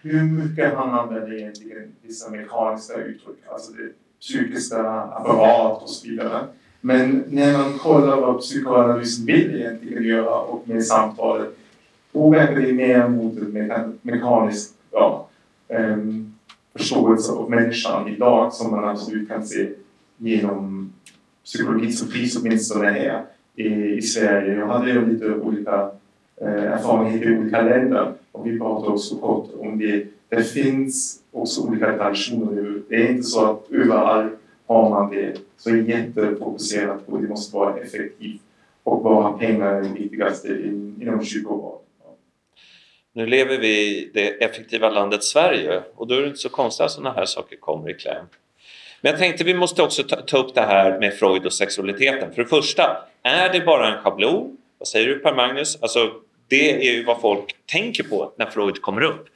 hur 0.01 0.23
mycket 0.23 0.73
han 0.73 0.89
använder 0.89 1.37
egentligen 1.37 1.95
vissa 2.01 2.29
mekaniska 2.29 2.93
uttryck. 2.93 3.37
Alltså 3.47 3.71
det, 3.71 3.89
psykiska 4.23 4.89
apparat 4.89 5.83
och 5.83 5.89
så 5.89 6.07
vidare. 6.07 6.45
Men 6.81 7.23
när 7.27 7.57
man 7.57 7.79
kollar 7.79 8.21
vad 8.21 8.39
psykoanalysen 8.39 9.25
vill 9.25 9.55
egentligen 9.55 10.03
göra 10.03 10.39
och 10.39 10.67
med 10.67 10.85
samtalet 10.85 11.57
påverkar 12.13 12.61
det 12.61 12.73
mer 12.73 13.07
mot 13.07 13.37
en 13.37 13.99
mekanisk 14.01 14.73
ja, 14.91 15.27
um, 15.67 16.35
förståelse 16.77 17.31
av 17.31 17.49
människan 17.49 18.07
idag 18.07 18.53
som 18.53 18.71
man 18.71 18.83
absolut 18.83 19.29
kan 19.29 19.45
se 19.45 19.69
genom 20.17 20.93
psykologi 21.43 21.91
som 21.91 22.07
finns 22.07 22.37
åtminstone 22.37 22.89
här 22.89 23.25
i, 23.55 23.67
i 23.97 24.01
Sverige. 24.01 24.55
Jag 24.55 24.67
hade 24.67 24.91
ju 24.91 25.13
lite 25.13 25.33
olika 25.33 25.91
eh, 26.41 26.63
erfarenheter 26.63 27.29
i 27.31 27.37
olika 27.37 27.61
länder 27.61 28.13
och 28.31 28.47
vi 28.47 28.59
pratade 28.59 28.91
också 28.91 29.15
kort 29.15 29.49
om 29.59 29.79
det. 29.79 30.07
Det 30.35 30.43
finns 30.43 31.19
också 31.31 31.61
olika 31.61 31.97
traditioner. 31.97 32.81
Det 32.89 32.95
är 32.95 33.09
inte 33.09 33.23
så 33.23 33.51
att 33.51 33.71
överallt 33.71 34.33
har 34.67 34.89
man 34.89 35.11
det 35.11 35.37
så 35.57 35.69
är 35.69 35.75
jättefokuserat 35.75 37.07
på 37.07 37.17
det 37.17 37.27
måste 37.27 37.55
vara 37.55 37.77
effektivt 37.77 38.41
och 38.83 39.03
bara 39.03 39.33
pengar 39.33 39.67
är 39.67 39.81
det 39.81 39.89
viktigaste 39.89 40.47
inom 41.01 41.25
kyrkoval. 41.25 41.77
Nu 43.13 43.25
lever 43.25 43.57
vi 43.57 43.67
i 43.67 44.11
det 44.13 44.43
effektiva 44.43 44.89
landet 44.89 45.23
Sverige 45.23 45.83
och 45.95 46.07
då 46.07 46.15
är 46.15 46.21
det 46.21 46.27
inte 46.27 46.39
så 46.39 46.49
konstigt 46.49 46.85
att 46.85 46.91
sådana 46.91 47.13
här 47.15 47.25
saker 47.25 47.55
kommer 47.55 47.89
i 47.89 47.93
kläm. 47.93 48.25
Men 49.01 49.11
jag 49.11 49.19
tänkte 49.19 49.43
vi 49.43 49.53
måste 49.53 49.83
också 49.83 50.03
ta, 50.03 50.15
ta, 50.15 50.37
upp 50.37 50.55
det 50.55 50.61
här 50.61 50.99
med 50.99 51.13
Freud 51.13 51.45
och 51.45 51.53
sexualiteten. 51.53 52.33
För 52.33 52.43
det 52.43 52.49
första, 52.49 52.97
är 53.23 53.53
det 53.53 53.65
bara 53.65 53.95
en 53.95 54.03
schablon? 54.03 54.57
Vad 54.77 54.87
säger 54.87 55.07
du 55.07 55.19
Per 55.19 55.35
Magnus? 55.35 55.77
Alltså, 55.81 56.11
det 56.47 56.87
är 56.87 56.93
ju 56.93 57.03
vad 57.03 57.21
folk 57.21 57.55
tänker 57.65 58.03
på 58.03 58.31
när 58.37 58.45
Freud 58.45 58.81
kommer 58.81 59.01
upp 59.01 59.29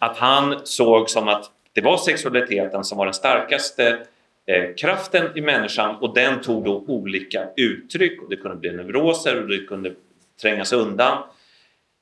att 0.00 0.16
han 0.16 0.66
såg 0.66 1.10
som 1.10 1.28
att 1.28 1.50
det 1.72 1.80
var 1.80 1.96
sexualiteten 1.96 2.84
som 2.84 2.98
var 2.98 3.04
den 3.04 3.14
starkaste 3.14 4.06
eh, 4.46 4.74
kraften 4.76 5.36
i 5.36 5.40
människan 5.40 5.96
och 5.96 6.14
den 6.14 6.40
tog 6.40 6.64
då 6.64 6.84
olika 6.86 7.48
uttryck 7.56 8.22
och 8.22 8.30
det 8.30 8.36
kunde 8.36 8.56
bli 8.56 8.72
neuroser 8.72 9.42
och 9.42 9.48
det 9.48 9.66
kunde 9.66 9.94
trängas 10.42 10.72
undan. 10.72 11.18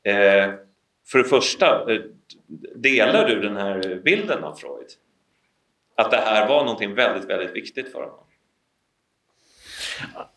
Eh, 0.02 0.50
för 1.06 1.18
det 1.18 1.24
första, 1.24 1.92
eh, 1.92 2.00
delar 2.74 3.28
du 3.28 3.40
den 3.40 3.56
här 3.56 4.00
bilden 4.04 4.44
av 4.44 4.54
Freud? 4.54 4.88
Att 5.94 6.10
det 6.10 6.16
här 6.16 6.48
var 6.48 6.64
någonting 6.64 6.94
väldigt, 6.94 7.30
väldigt 7.30 7.56
viktigt 7.56 7.92
för 7.92 8.00
honom? 8.00 8.24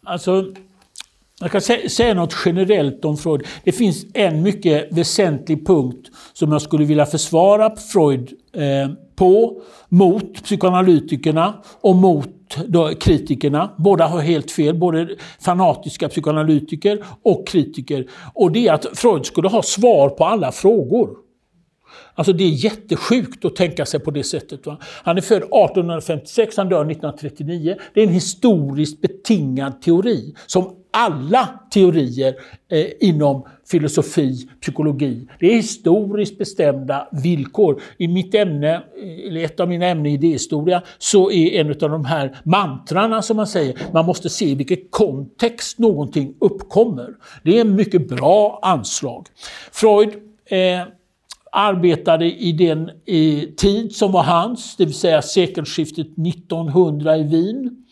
Alltså, 0.03 0.53
jag 1.41 1.51
kan 1.51 1.89
säga 1.89 2.13
något 2.13 2.35
generellt 2.45 3.05
om 3.05 3.17
Freud. 3.17 3.47
Det 3.63 3.71
finns 3.71 4.05
en 4.13 4.41
mycket 4.41 4.87
väsentlig 4.91 5.67
punkt 5.67 6.09
som 6.33 6.51
jag 6.51 6.61
skulle 6.61 6.85
vilja 6.85 7.05
försvara 7.05 7.75
Freud 7.75 8.31
eh, 8.53 8.93
på, 9.15 9.61
mot 9.89 10.43
psykoanalytikerna 10.43 11.53
och 11.81 11.95
mot 11.95 12.27
kritikerna. 12.99 13.71
Båda 13.77 14.07
har 14.07 14.19
helt 14.19 14.51
fel, 14.51 14.75
både 14.75 15.09
fanatiska 15.39 16.09
psykoanalytiker 16.09 17.03
och 17.23 17.47
kritiker. 17.47 18.07
Och 18.33 18.51
det 18.51 18.67
är 18.67 18.73
att 18.73 18.87
Freud 18.93 19.25
skulle 19.25 19.47
ha 19.47 19.63
svar 19.63 20.09
på 20.09 20.25
alla 20.25 20.51
frågor. 20.51 21.09
Alltså 22.15 22.33
det 22.33 22.43
är 22.43 22.49
jättesjukt 22.49 23.45
att 23.45 23.55
tänka 23.55 23.85
sig 23.85 23.99
på 23.99 24.11
det 24.11 24.23
sättet. 24.23 24.65
Va? 24.65 24.77
Han 24.81 25.17
är 25.17 25.21
född 25.21 25.37
1856, 25.37 26.57
han 26.57 26.69
dör 26.69 26.81
1939. 26.81 27.75
Det 27.93 28.01
är 28.01 28.07
en 28.07 28.13
historiskt 28.13 29.01
betingad 29.01 29.81
teori 29.81 30.35
som 30.47 30.75
alla 30.91 31.59
teorier 31.73 32.35
eh, 32.71 32.87
inom 32.99 33.45
filosofi, 33.71 34.49
psykologi. 34.61 35.27
Det 35.39 35.45
är 35.45 35.55
historiskt 35.55 36.37
bestämda 36.37 37.07
villkor. 37.11 37.81
I 37.97 38.07
mitt 38.07 38.35
ämne, 38.35 38.73
eh, 38.75 39.27
eller 39.27 39.43
ett 39.43 39.59
av 39.59 39.69
mina 39.69 39.85
ämnen 39.85 40.11
idéhistoria, 40.11 40.81
så 40.97 41.31
är 41.31 41.61
en 41.61 41.69
av 41.69 41.75
de 41.89 42.05
här 42.05 42.37
mantrarna 42.43 43.21
som 43.21 43.37
man 43.37 43.47
säger, 43.47 43.77
man 43.93 44.05
måste 44.05 44.29
se 44.29 44.45
i 44.45 44.55
vilken 44.55 44.77
kontext 44.89 45.79
någonting 45.79 46.33
uppkommer. 46.39 47.09
Det 47.43 47.57
är 47.57 47.61
en 47.61 47.75
mycket 47.75 48.07
bra 48.07 48.59
anslag. 48.61 49.27
Freud 49.71 50.09
eh, 50.45 50.87
arbetade 51.51 52.25
i 52.25 52.51
den 52.51 52.91
i 53.05 53.53
tid 53.57 53.95
som 53.95 54.11
var 54.11 54.23
hans, 54.23 54.75
det 54.75 54.85
vill 54.85 54.93
säga 54.93 55.21
sekelskiftet 55.21 56.07
1900 56.17 57.17
i 57.17 57.23
Wien. 57.23 57.85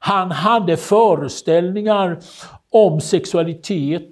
Han 0.00 0.30
hade 0.30 0.76
föreställningar 0.76 2.18
om 2.70 3.00
sexualitet 3.00 4.08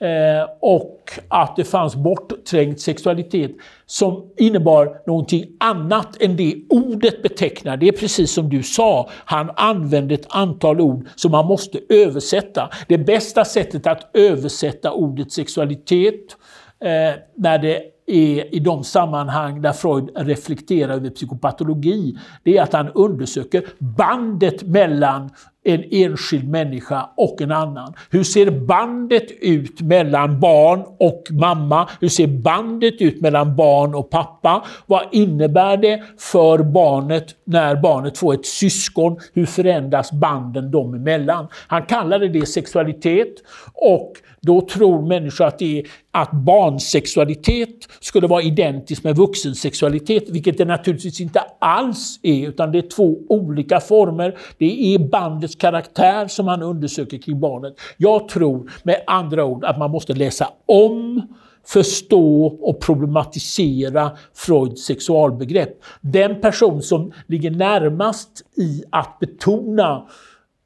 eh, 0.00 0.50
och 0.60 1.10
att 1.28 1.56
det 1.56 1.64
fanns 1.64 1.96
bortträngd 1.96 2.80
sexualitet 2.80 3.50
som 3.86 4.30
innebar 4.36 5.02
någonting 5.06 5.46
annat 5.60 6.22
än 6.22 6.36
det 6.36 6.56
ordet 6.68 7.22
betecknar. 7.22 7.76
Det 7.76 7.88
är 7.88 7.92
precis 7.92 8.32
som 8.32 8.48
du 8.48 8.62
sa, 8.62 9.10
han 9.24 9.50
använde 9.56 10.14
ett 10.14 10.26
antal 10.28 10.80
ord 10.80 11.06
som 11.16 11.30
man 11.30 11.46
måste 11.46 11.78
översätta. 11.88 12.70
Det 12.88 12.98
bästa 12.98 13.44
sättet 13.44 13.86
att 13.86 14.10
översätta 14.16 14.92
ordet 14.92 15.32
sexualitet 15.32 16.36
eh, 16.80 17.20
när 17.34 17.58
det 17.58 17.82
är 18.08 18.54
i 18.54 18.58
de 18.58 18.84
sammanhang 18.84 19.62
där 19.62 19.72
Freud 19.72 20.10
reflekterar 20.16 20.92
över 20.94 21.10
psykopatologi, 21.10 22.18
det 22.42 22.56
är 22.56 22.62
att 22.62 22.72
han 22.72 22.88
undersöker 22.88 23.64
bandet 23.78 24.62
mellan 24.62 25.30
en 25.64 25.84
enskild 25.90 26.48
människa 26.48 27.10
och 27.16 27.42
en 27.42 27.52
annan. 27.52 27.94
Hur 28.10 28.24
ser 28.24 28.50
bandet 28.50 29.30
ut 29.40 29.80
mellan 29.80 30.40
barn 30.40 30.84
och 30.98 31.22
mamma? 31.30 31.88
Hur 32.00 32.08
ser 32.08 32.26
bandet 32.26 33.00
ut 33.00 33.20
mellan 33.20 33.56
barn 33.56 33.94
och 33.94 34.10
pappa? 34.10 34.64
Vad 34.86 35.02
innebär 35.12 35.76
det 35.76 36.02
för 36.18 36.58
barnet 36.58 37.26
när 37.44 37.76
barnet 37.76 38.18
får 38.18 38.34
ett 38.34 38.46
syskon? 38.46 39.18
Hur 39.32 39.46
förändras 39.46 40.12
banden 40.12 40.70
dem 40.70 40.94
emellan? 40.94 41.48
Han 41.66 41.82
kallade 41.82 42.28
det 42.28 42.46
sexualitet 42.46 43.34
och 43.74 44.12
då 44.40 44.60
tror 44.60 45.06
människor 45.06 45.44
att, 45.44 45.58
det 45.58 45.78
är, 45.78 45.86
att 46.10 46.32
barnsexualitet 46.32 47.88
skulle 48.00 48.26
vara 48.26 48.42
identiskt 48.42 49.04
med 49.04 49.16
vuxensexualitet, 49.16 50.30
vilket 50.30 50.58
det 50.58 50.64
naturligtvis 50.64 51.20
inte 51.20 51.40
alls 51.58 52.20
är, 52.22 52.48
utan 52.48 52.72
det 52.72 52.78
är 52.78 52.88
två 52.88 53.16
olika 53.28 53.80
former. 53.80 54.38
Det 54.58 54.94
är 54.94 54.98
bandets 54.98 55.54
karaktär 55.54 56.26
som 56.28 56.46
man 56.46 56.62
undersöker 56.62 57.18
kring 57.18 57.40
barnet. 57.40 57.74
Jag 57.96 58.28
tror 58.28 58.70
med 58.82 59.02
andra 59.06 59.44
ord 59.44 59.64
att 59.64 59.78
man 59.78 59.90
måste 59.90 60.14
läsa 60.14 60.48
om 60.66 61.22
förstå 61.66 62.46
och 62.46 62.80
problematisera 62.80 64.10
Freuds 64.34 64.84
sexualbegrepp. 64.84 65.70
Den 66.00 66.40
person 66.40 66.82
som 66.82 67.12
ligger 67.26 67.50
närmast 67.50 68.42
i 68.56 68.82
att 68.90 69.18
betona 69.18 70.06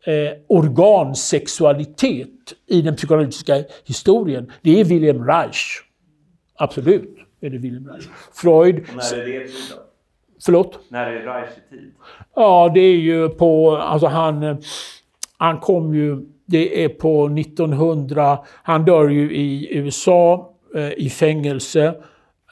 eh, 0.07 0.33
organsexualitet 0.49 2.29
i 2.67 2.83
den 2.83 2.97
psykologiska 2.97 3.65
historien, 3.85 4.53
det 4.63 4.81
är 4.81 4.85
Wilhelm 4.85 5.27
Reich. 5.27 5.81
Absolut 6.55 7.19
är 7.41 7.51
det 7.51 7.59
Wilhelm 7.59 7.89
Reich. 7.89 8.05
Freud... 8.33 8.75
när 8.95 9.19
är 9.19 9.27
det 9.27 9.47
tid 9.47 9.57
då? 9.71 9.77
Förlåt? 10.45 10.79
När 10.89 11.07
är 11.07 11.21
Reich 11.21 11.51
i 11.51 11.71
tid? 11.71 11.93
Ja, 12.35 12.71
det 12.75 12.81
är 12.81 12.97
ju 12.97 13.29
på... 13.29 13.77
Alltså 13.77 14.07
han, 14.07 14.63
han 15.39 15.59
kom 15.59 15.95
ju... 15.95 16.27
Det 16.47 16.85
är 16.85 16.89
på 16.89 17.27
1900... 17.27 18.39
Han 18.63 18.85
dör 18.85 19.09
ju 19.09 19.37
i 19.37 19.77
USA 19.77 20.53
eh, 20.75 20.93
i 20.93 21.11
fängelse 21.11 21.95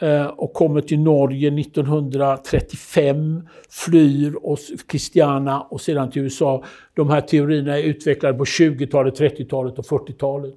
Eh, 0.03 0.27
och 0.27 0.53
kommer 0.53 0.81
till 0.81 1.01
Norge 1.01 1.61
1935, 1.61 3.49
flyr 3.71 4.35
och 4.43 4.59
Christiana 4.91 5.61
och 5.61 5.81
sedan 5.81 6.11
till 6.11 6.23
USA. 6.23 6.65
De 6.95 7.11
här 7.11 7.21
teorierna 7.21 7.79
är 7.79 7.83
utvecklade 7.83 8.39
på 8.39 8.45
20-talet, 8.45 9.21
30-talet 9.21 9.79
och 9.79 9.85
40-talet. 9.85 10.55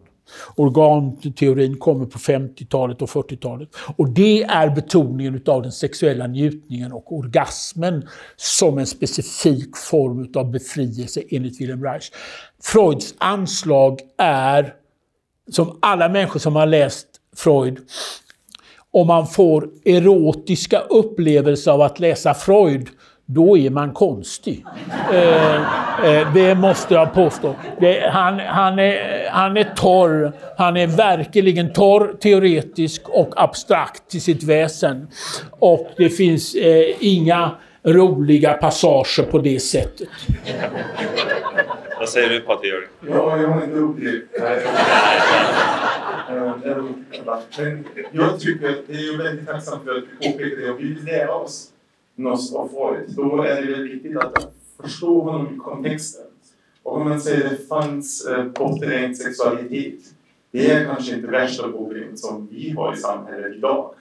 Organteorin 0.56 1.78
kommer 1.78 2.06
på 2.06 2.20
50-talet 2.20 3.02
och 3.02 3.10
40-talet. 3.10 3.70
Och 3.96 4.10
det 4.10 4.44
är 4.44 4.70
betoningen 4.70 5.42
av 5.46 5.62
den 5.62 5.72
sexuella 5.72 6.28
njutningen 6.28 6.92
och 6.92 7.16
orgasmen 7.16 8.08
som 8.36 8.78
en 8.78 8.88
specifik 8.88 9.78
form 9.78 10.32
av 10.36 10.52
befrielse 10.52 11.22
enligt 11.30 11.62
Wilhelm 11.62 11.84
Reich. 11.84 12.12
Freuds 12.64 13.14
anslag 13.18 14.00
är, 14.18 14.74
som 15.52 15.78
alla 15.82 16.10
människor 16.10 16.40
som 16.40 16.56
har 16.56 16.66
läst 16.66 17.08
Freud 17.36 17.80
om 18.94 19.08
man 19.08 19.28
får 19.28 19.70
erotiska 19.86 20.80
upplevelser 20.80 21.72
av 21.72 21.82
att 21.82 22.00
läsa 22.00 22.34
Freud, 22.34 22.88
då 23.26 23.58
är 23.58 23.70
man 23.70 23.94
konstig. 23.94 24.66
Eh, 25.14 25.56
eh, 26.06 26.34
det 26.34 26.56
måste 26.56 26.94
jag 26.94 27.14
påstå. 27.14 27.56
Det, 27.80 28.10
han, 28.12 28.40
han, 28.40 28.80
är, 28.80 29.28
han 29.30 29.58
är 29.58 29.74
torr. 29.76 30.32
Han 30.58 30.78
är 30.78 30.88
verkligen 30.88 31.74
torr, 31.74 32.14
teoretisk 32.22 33.10
och 33.10 33.34
abstrakt 33.36 34.16
i 34.16 34.20
sitt 34.20 34.44
väsen. 34.44 35.08
Och 35.52 35.88
det 35.98 36.10
finns 36.10 36.56
eh, 36.56 36.96
inga 37.00 37.52
roliga 37.84 38.54
passager 38.54 39.24
på 39.24 39.38
det 39.40 39.60
sättet. 39.60 40.10
Vad 42.04 42.10
säger 42.10 42.30
du 42.30 42.42
Patrik? 42.42 42.74
Ja, 43.10 43.42
jag 43.42 43.48
har 43.48 43.64
inte 43.64 43.76
upplevt 43.76 44.34
det. 44.34 44.64
Men 46.30 47.86
jag 48.12 48.40
tycker 48.40 48.70
att 48.70 48.88
det 48.88 48.94
är 48.94 49.18
väldigt 49.18 49.48
tacksamt 49.48 49.84
för 49.84 49.98
att 49.98 50.04
du 50.04 50.32
påpekar 50.32 50.62
det 50.62 50.72
och 50.72 50.80
vi 50.80 50.84
vill 50.84 51.06
lära 51.06 51.36
oss 51.36 51.72
något 52.16 52.56
av 52.56 52.68
Freud. 52.68 53.10
Då 53.10 53.44
är 53.44 53.62
det 53.62 53.72
väldigt 53.72 53.92
viktigt 53.92 54.18
att 54.18 54.54
förstå 54.82 55.22
honom 55.22 55.56
i 55.56 55.58
kontexten. 55.58 56.26
Och 56.84 56.96
om 56.96 57.10
man 57.10 57.22
säger 57.22 57.46
att 57.46 57.52
det 57.52 57.68
fanns 57.68 58.26
eh, 58.26 58.46
bortträngd 58.46 59.18
sexualitet, 59.18 60.00
det 60.52 60.72
är 60.72 60.86
kanske 60.86 61.16
inte 61.16 61.28
värsta 61.28 61.72
problemet 61.72 62.20
som 62.20 62.48
vi 62.52 62.70
har 62.70 62.94
i 62.94 62.98
samhället 62.98 63.56
idag. 63.56 63.96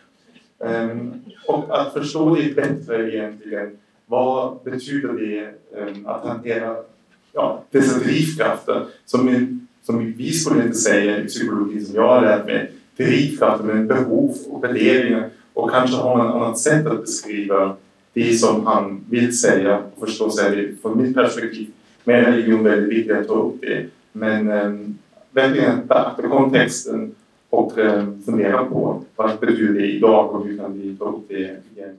Um, 0.59 1.25
och 1.47 1.81
att 1.81 1.93
förstå 1.93 2.35
det 2.35 2.57
bättre 2.57 3.15
egentligen, 3.15 3.79
vad 4.07 4.63
betyder 4.65 5.13
det 5.13 5.55
um, 5.81 6.07
att 6.07 6.25
hantera 6.25 6.77
ja, 7.33 7.65
dessa 7.71 7.99
drivkrafter 7.99 8.87
som, 9.05 9.61
som 9.83 10.13
vi 10.17 10.33
skulle 10.33 10.63
inte 10.63 10.79
säga 10.79 11.19
i 11.19 11.27
psykologi 11.27 11.85
som 11.85 11.95
jag 11.95 12.09
har 12.09 12.21
lärt 12.21 12.47
mig, 12.47 12.73
drivkrafter 12.97 13.65
men 13.65 13.87
behov 13.87 14.37
och 14.51 14.65
värderingar 14.65 15.31
och 15.53 15.71
kanske 15.71 15.97
har 15.97 16.17
man 16.17 16.29
ett 16.29 16.35
annat 16.35 16.59
sätt 16.59 16.87
att 16.87 17.01
beskriva 17.01 17.77
det 18.13 18.35
som 18.35 18.67
han 18.67 19.05
vill 19.11 19.39
säga 19.39 19.83
och 19.95 20.09
förstås 20.09 20.39
är 20.39 20.57
det 20.57 20.83
från 20.83 21.03
mitt 21.03 21.15
perspektiv 21.15 21.67
med 22.05 22.25
religion 22.25 22.65
väldigt 22.65 22.99
viktigt 22.99 23.17
att 23.17 23.27
ta 23.27 23.35
upp 23.35 23.61
det. 23.61 23.87
Men 24.13 24.51
äm, 24.51 24.99
verkligen 25.31 25.87
beakta 25.87 26.29
kontexten 26.29 27.15
och 27.51 27.79
äm, 27.79 28.23
fundera 28.23 28.65
på 28.65 29.05
vad 29.17 29.39
betyder 29.39 29.75
det 29.75 29.87
idag 29.87 30.35
och 30.35 30.47
hur 30.47 30.59
kan 30.59 30.81
vi 30.81 30.97
ta 30.97 31.05
upp 31.05 31.29
det 31.29 31.57
igen. 31.77 31.97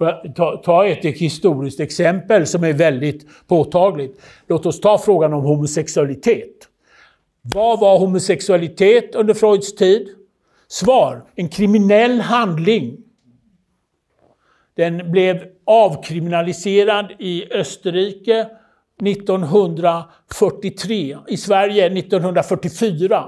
För 0.00 0.06
att 0.06 0.36
ta, 0.36 0.56
ta 0.56 0.86
ett 0.86 1.04
historiskt 1.04 1.80
exempel 1.80 2.46
som 2.46 2.64
är 2.64 2.72
väldigt 2.72 3.46
påtagligt. 3.46 4.20
Låt 4.46 4.66
oss 4.66 4.80
ta 4.80 4.98
frågan 4.98 5.32
om 5.32 5.44
homosexualitet. 5.44 6.68
Vad 7.42 7.80
var 7.80 7.98
homosexualitet 7.98 9.14
under 9.14 9.34
Freuds 9.34 9.74
tid? 9.74 10.08
Svar. 10.68 11.24
En 11.34 11.48
kriminell 11.48 12.20
handling. 12.20 12.96
Den 14.76 15.10
blev 15.10 15.44
avkriminaliserad 15.64 17.12
i 17.18 17.52
Österrike 17.52 18.46
1943. 19.02 21.18
I 21.28 21.36
Sverige 21.36 21.86
1944. 21.86 23.24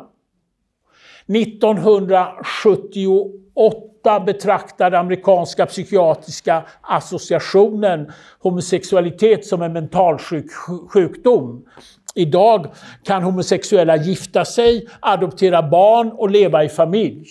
1978 1.36 4.20
betraktade 4.26 4.98
amerikanska 4.98 5.66
psykiatriska 5.66 6.64
associationen 6.80 8.12
homosexualitet 8.38 9.46
som 9.46 9.62
en 9.62 9.72
mentalsjukdom. 9.72 11.64
Idag 12.14 12.66
kan 13.04 13.22
homosexuella 13.22 13.96
gifta 13.96 14.44
sig, 14.44 14.88
adoptera 15.00 15.62
barn 15.62 16.12
och 16.12 16.30
leva 16.30 16.64
i 16.64 16.68
familj. 16.68 17.26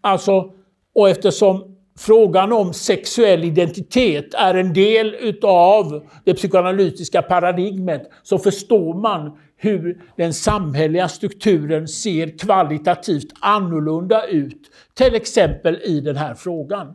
Alltså, 0.00 0.52
och 0.94 1.08
eftersom 1.08 1.76
frågan 1.98 2.52
om 2.52 2.72
sexuell 2.72 3.44
identitet 3.44 4.34
är 4.34 4.54
en 4.54 4.72
del 4.72 5.14
utav 5.14 6.06
det 6.24 6.34
psykoanalytiska 6.34 7.22
paradigmet 7.22 8.10
så 8.22 8.38
förstår 8.38 8.94
man 8.94 9.38
hur 9.56 10.02
den 10.16 10.34
samhälleliga 10.34 11.08
strukturen 11.08 11.88
ser 11.88 12.38
kvalitativt 12.38 13.32
annorlunda 13.40 14.26
ut, 14.26 14.70
till 14.94 15.14
exempel 15.14 15.80
i 15.84 16.00
den 16.00 16.16
här 16.16 16.34
frågan. 16.34 16.94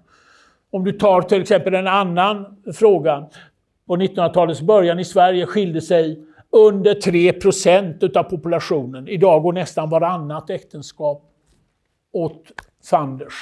Om 0.72 0.84
du 0.84 0.92
tar 0.92 1.22
till 1.22 1.42
exempel 1.42 1.74
en 1.74 1.88
annan 1.88 2.46
fråga. 2.74 3.30
På 3.88 3.96
1900-talets 3.96 4.62
början 4.62 5.00
i 5.00 5.06
Sverige 5.06 5.46
skilde 5.46 5.82
sig 5.82 6.26
under 6.52 6.94
3 6.94 7.34
procent 7.34 8.04
utav 8.04 8.24
populationen. 8.24 9.08
Idag 9.08 9.44
går 9.44 9.54
nästan 9.54 9.90
varannat 9.90 10.50
äktenskap 10.50 11.24
åt 12.12 12.44
fanders. 12.90 13.34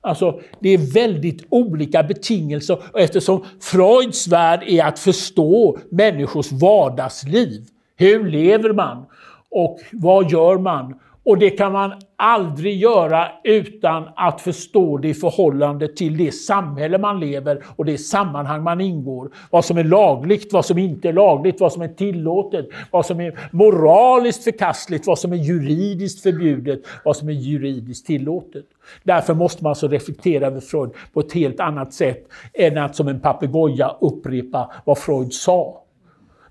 Alltså, 0.00 0.40
det 0.60 0.68
är 0.68 0.94
väldigt 0.94 1.46
olika 1.48 2.02
betingelser 2.02 2.78
och 2.92 3.00
eftersom 3.00 3.44
Freuds 3.60 4.28
värld 4.28 4.62
är 4.66 4.84
att 4.84 4.98
förstå 4.98 5.78
människors 5.90 6.52
vardagsliv. 6.52 7.66
Hur 7.96 8.24
lever 8.30 8.72
man? 8.72 9.06
Och 9.50 9.78
vad 9.92 10.30
gör 10.30 10.58
man? 10.58 10.94
Och 11.26 11.38
det 11.38 11.50
kan 11.50 11.72
man 11.72 11.92
aldrig 12.16 12.76
göra 12.76 13.28
utan 13.44 14.08
att 14.16 14.40
förstå 14.40 14.98
det 14.98 15.08
i 15.08 15.14
förhållande 15.14 15.88
till 15.88 16.16
det 16.16 16.32
samhälle 16.32 16.98
man 16.98 17.20
lever 17.20 17.62
och 17.76 17.84
det 17.84 17.98
sammanhang 17.98 18.62
man 18.62 18.80
ingår. 18.80 19.30
Vad 19.50 19.64
som 19.64 19.78
är 19.78 19.84
lagligt, 19.84 20.52
vad 20.52 20.64
som 20.64 20.78
inte 20.78 21.08
är 21.08 21.12
lagligt, 21.12 21.60
vad 21.60 21.72
som 21.72 21.82
är 21.82 21.88
tillåtet, 21.88 22.68
vad 22.90 23.06
som 23.06 23.20
är 23.20 23.38
moraliskt 23.52 24.44
förkastligt, 24.44 25.06
vad 25.06 25.18
som 25.18 25.32
är 25.32 25.36
juridiskt 25.36 26.22
förbjudet, 26.22 26.80
vad 27.04 27.16
som 27.16 27.28
är 27.28 27.32
juridiskt 27.32 28.06
tillåtet. 28.06 28.64
Därför 29.02 29.34
måste 29.34 29.62
man 29.62 29.70
alltså 29.70 29.88
reflektera 29.88 30.46
över 30.46 30.60
Freud 30.60 30.90
på 31.12 31.20
ett 31.20 31.32
helt 31.32 31.60
annat 31.60 31.92
sätt 31.92 32.28
än 32.52 32.78
att 32.78 32.96
som 32.96 33.08
en 33.08 33.20
papegoja 33.20 33.96
upprepa 34.00 34.72
vad 34.84 34.98
Freud 34.98 35.32
sa. 35.32 35.83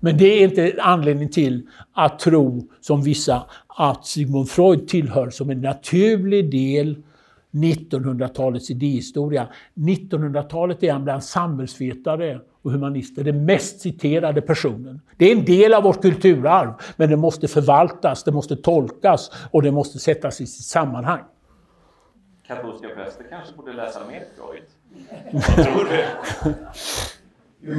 Men 0.04 0.16
det 0.16 0.24
är 0.24 0.44
inte 0.44 0.74
anledning 0.82 1.28
till 1.28 1.68
att 1.92 2.18
tro, 2.18 2.68
som 2.80 3.02
vissa, 3.02 3.46
att 3.66 4.06
Sigmund 4.06 4.48
Freud 4.48 4.88
tillhör 4.88 5.30
som 5.30 5.50
en 5.50 5.60
naturlig 5.60 6.50
del 6.50 7.02
1900-talets 7.50 8.70
idéhistoria. 8.70 9.48
1900-talet 9.74 10.82
är 10.82 10.92
han 10.92 11.04
bland 11.04 11.24
samhällsvetare 11.24 12.40
och 12.62 12.72
humanister 12.72 13.24
den 13.24 13.44
mest 13.44 13.80
citerade 13.80 14.40
personen. 14.40 15.00
Det 15.16 15.32
är 15.32 15.36
en 15.36 15.44
del 15.44 15.74
av 15.74 15.82
vårt 15.82 16.02
kulturarv, 16.02 16.72
men 16.96 17.10
det 17.10 17.16
måste 17.16 17.48
förvaltas, 17.48 18.24
det 18.24 18.32
måste 18.32 18.56
tolkas 18.56 19.30
och 19.50 19.62
det 19.62 19.70
måste 19.70 19.98
sättas 19.98 20.40
i 20.40 20.46
sitt 20.46 20.66
sammanhang. 20.66 21.20
Katolska 22.46 22.88
präster 22.88 23.24
kanske 23.30 23.56
borde 23.56 23.72
läsa 23.72 24.00
mer 24.08 24.22
Freud? 24.36 24.64
Vad 25.32 25.66
tror 25.66 25.84
du? 25.84 26.54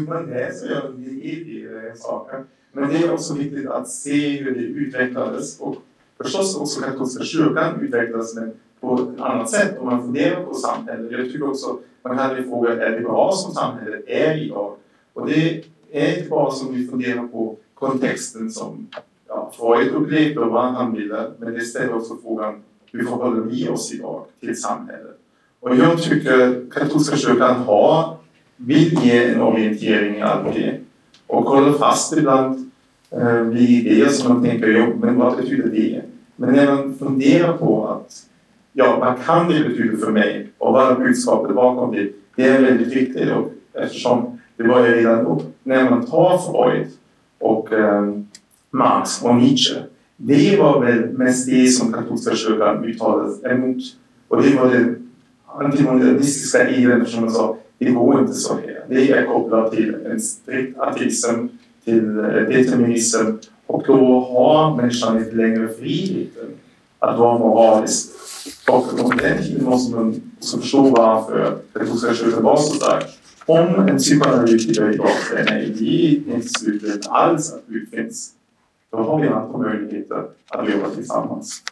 Man 0.08 0.26
läser 0.26 0.92
ju 0.98 1.06
i 1.06 1.68
saker. 1.96 2.44
Men 2.72 2.90
det 2.90 2.98
är 2.98 3.14
också 3.14 3.34
viktigt 3.34 3.68
att 3.68 3.90
se 3.90 4.44
hur 4.44 4.56
det 4.56 4.62
utvecklades 4.62 5.60
och 5.60 5.76
förstås 6.18 6.58
också 6.58 6.82
katolska 6.82 7.24
kyrkan 7.24 7.82
utvecklades 7.82 8.36
men 8.36 8.54
på 8.80 8.96
ett 8.96 9.22
annat 9.22 9.50
sätt 9.50 9.78
om 9.80 9.86
man 9.86 10.02
funderar 10.02 10.44
på 10.44 10.54
samhället. 10.54 11.12
Jag 11.12 11.26
tycker 11.26 11.50
också 11.50 11.80
man 12.04 12.18
kan 12.18 12.44
fråga 12.44 12.86
är 12.86 12.92
det 12.92 13.02
bra 13.02 13.32
som 13.32 13.54
samhället 13.54 14.04
är 14.08 14.38
idag? 14.46 14.76
Och 15.14 15.28
det 15.28 15.64
är 15.92 16.18
inte 16.18 16.30
bara 16.30 16.52
som 16.52 16.74
vi 16.74 16.88
funderar 16.88 17.28
på 17.28 17.58
kontexten 17.74 18.52
som 18.52 18.88
ja, 19.28 19.52
Freud 19.58 19.94
upplevde 19.94 20.40
och 20.40 20.52
vad 20.52 20.74
han 20.74 20.94
ville, 20.94 21.32
men 21.40 21.54
det 21.54 21.62
ställer 21.62 21.94
också 21.94 22.18
frågan 22.24 22.64
hur 22.92 23.06
förhåller 23.06 23.42
vi 23.42 23.70
oss 23.70 23.94
idag 23.94 24.26
till 24.40 24.62
samhället? 24.62 25.20
Och 25.60 25.76
jag 25.76 26.04
tycker 26.04 26.70
katolska 26.72 27.18
kyrkan 27.18 27.56
har 27.56 28.18
vill 28.58 29.00
ge 29.04 29.24
en 29.24 29.42
orientering 29.42 30.16
i 30.16 30.22
allt 30.22 30.54
det 30.54 30.80
och 31.28 31.44
håller 31.44 31.72
fast 31.72 32.18
ibland 32.18 32.72
eh, 33.12 33.42
vid 33.42 33.70
idéer 33.70 34.10
som 34.10 34.34
man 34.34 34.44
tänker, 34.44 34.68
jo, 34.68 34.98
men 35.02 35.20
vad 35.20 35.38
betyder 35.38 35.70
det? 35.70 36.02
Men 36.36 36.54
när 36.54 36.76
man 36.76 36.96
funderar 36.96 37.58
på 37.58 37.88
att, 37.88 38.12
ja, 38.74 38.98
vad 39.00 39.26
kan 39.26 39.50
det 39.50 39.70
betyda 39.70 39.98
för 39.98 40.12
mig 40.12 40.50
och 40.58 40.74
vad 40.74 40.92
är 40.92 41.06
budskapet 41.06 41.56
bakom 41.56 41.96
det? 41.96 42.10
Det 42.36 42.44
är 42.44 42.62
väldigt 42.62 42.96
viktigt 42.96 43.32
och 43.32 43.52
eftersom 43.74 44.40
det 44.58 44.64
var 44.64 44.88
ju 44.88 44.96
redan 44.96 45.24
då, 45.24 45.42
när 45.64 45.90
man 45.90 46.06
tar 46.06 46.38
Freud 46.38 46.88
och 47.40 47.74
eh, 47.74 48.14
Marx 48.72 49.24
och 49.24 49.36
Nietzsche, 49.36 49.76
det 50.18 50.60
var 50.60 50.86
väl 50.86 51.10
mest 51.18 51.50
det 51.50 51.68
som 51.68 51.94
katolska 51.94 52.36
kyrkan 52.36 52.86
uttalade 52.86 53.50
emot. 53.50 53.78
Och 54.28 54.42
det 54.42 54.56
var 54.56 54.70
den 54.70 55.12
antimodernistiska 55.48 56.70
eran, 56.70 57.06
som 57.06 57.22
man 57.22 57.32
sa, 57.32 57.55
det 57.78 57.92
går 57.92 58.20
inte 58.20 58.34
så 58.34 58.54
här. 58.54 58.86
Det 58.90 59.12
är 59.12 59.26
kopplat 59.26 59.72
till 59.72 59.96
en 60.06 60.22
strikt 60.22 60.80
ateism, 60.80 61.48
till 61.84 62.18
eh, 62.20 62.26
determinism 62.26 63.26
och 63.68 63.84
då 63.88 64.20
har 64.20 64.76
människan 64.76 65.18
inte 65.18 65.36
längre 65.36 65.68
friheten 65.68 66.50
att 67.00 67.20
vara 67.20 67.38
moralisk. 67.38 68.10
Och 68.70 69.04
om 69.04 69.18
den 69.18 69.44
tiden 69.44 69.66
måste 69.66 69.96
man 69.96 70.22
förstå 70.62 70.82
varför 70.82 71.58
katolska 71.74 72.14
kyrkan 72.14 72.44
var 72.44 72.58
så 72.58 72.74
stark. 72.76 73.06
Om 73.46 73.88
en 73.90 73.98
psykoanalytiker 73.98 74.92
idag 74.94 75.10
säger 75.30 75.46
nej, 75.46 75.72
vi 75.80 76.24
är 76.30 76.36
inte 76.36 76.48
slutet 76.48 77.08
alls 77.08 77.54
att 77.54 77.64
Gud 77.68 77.90
finns, 77.90 78.32
då 78.92 78.98
har 78.98 79.22
vi 79.22 79.28
andra 79.28 79.58
möjligheter 79.58 80.24
att 80.50 80.70
leva 80.70 80.90
tillsammans. 80.90 81.64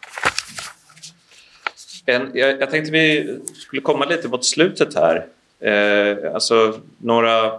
En, 2.06 2.30
jag, 2.34 2.60
jag 2.60 2.70
tänkte 2.70 2.92
vi 2.92 3.38
skulle 3.54 3.82
komma 3.82 4.04
lite 4.04 4.28
mot 4.28 4.44
slutet 4.44 4.94
här. 4.94 5.26
Eh, 5.60 6.34
alltså 6.34 6.80
några 6.98 7.44
eh, 7.46 7.52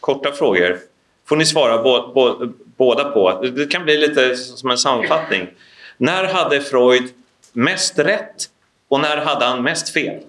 korta 0.00 0.32
frågor. 0.32 0.78
får 1.26 1.36
ni 1.36 1.46
svara 1.46 1.82
bo, 1.82 2.12
bo, 2.12 2.52
båda 2.76 3.04
på. 3.04 3.40
Det 3.42 3.66
kan 3.66 3.84
bli 3.84 3.96
lite 3.96 4.36
som 4.36 4.70
en 4.70 4.78
sammanfattning. 4.78 5.48
När 5.96 6.24
hade 6.24 6.60
Freud 6.60 7.04
mest 7.52 7.98
rätt 7.98 8.50
och 8.88 9.00
när 9.00 9.16
hade 9.16 9.44
han 9.44 9.62
mest 9.62 9.88
fel? 9.88 10.22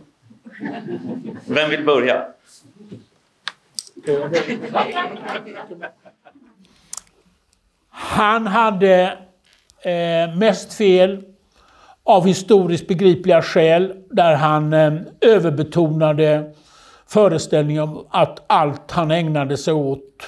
Vem 1.45 1.70
vill 1.70 1.86
börja? 1.86 2.26
Han 7.89 8.47
hade 8.47 9.18
eh, 9.82 10.36
mest 10.36 10.74
fel 10.74 11.24
av 12.03 12.28
historiskt 12.28 12.88
begripliga 12.88 13.41
skäl 13.41 13.95
där 14.10 14.36
han 14.36 14.74
eh, 14.74 14.93
överbetonade 15.22 16.53
föreställning 17.10 17.82
om 17.82 18.05
att 18.10 18.43
allt 18.47 18.91
han 18.91 19.12
ägnade 19.12 19.57
sig 19.57 19.74
åt 19.74 20.24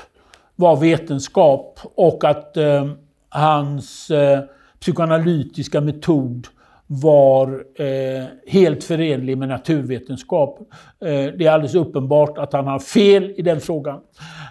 var 0.55 0.75
vetenskap 0.75 1.79
och 1.83 2.23
att 2.23 2.57
eh, 2.57 2.85
hans 3.29 4.11
eh, 4.11 4.39
psykoanalytiska 4.79 5.81
metod 5.81 6.47
var 6.87 7.63
eh, 7.75 8.25
helt 8.47 8.83
förenlig 8.83 9.37
med 9.37 9.49
naturvetenskap. 9.49 10.59
Eh, 11.05 11.07
det 11.07 11.45
är 11.45 11.51
alldeles 11.51 11.75
uppenbart 11.75 12.37
att 12.37 12.53
han 12.53 12.67
har 12.67 12.79
fel 12.79 13.33
i 13.37 13.41
den 13.41 13.59
frågan. 13.59 13.99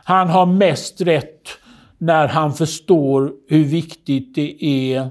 Han 0.05 0.29
har 0.29 0.47
mest 0.47 1.01
rätt 1.01 1.49
när 1.99 2.29
han 2.29 2.53
förstår 2.53 3.33
hur 3.49 3.65
viktigt 3.65 4.35
det 4.35 4.65
är 4.65 5.11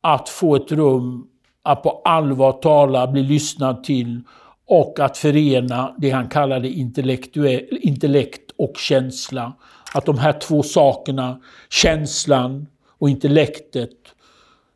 att 0.00 0.28
få 0.28 0.56
ett 0.56 0.72
rum 0.72 1.26
att 1.62 1.82
på 1.82 2.02
allvar 2.04 2.52
tala, 2.52 3.06
bli 3.06 3.22
lyssnad 3.22 3.84
till 3.84 4.20
och 4.68 5.00
att 5.00 5.16
förena 5.16 5.94
det 5.98 6.10
han 6.10 6.28
kallade 6.28 6.68
intellekt 6.68 8.50
och 8.56 8.76
känsla. 8.76 9.52
Att 9.94 10.06
de 10.06 10.18
här 10.18 10.32
två 10.32 10.62
sakerna, 10.62 11.40
känslan 11.70 12.66
och 12.98 13.10
intellektet, 13.10 13.90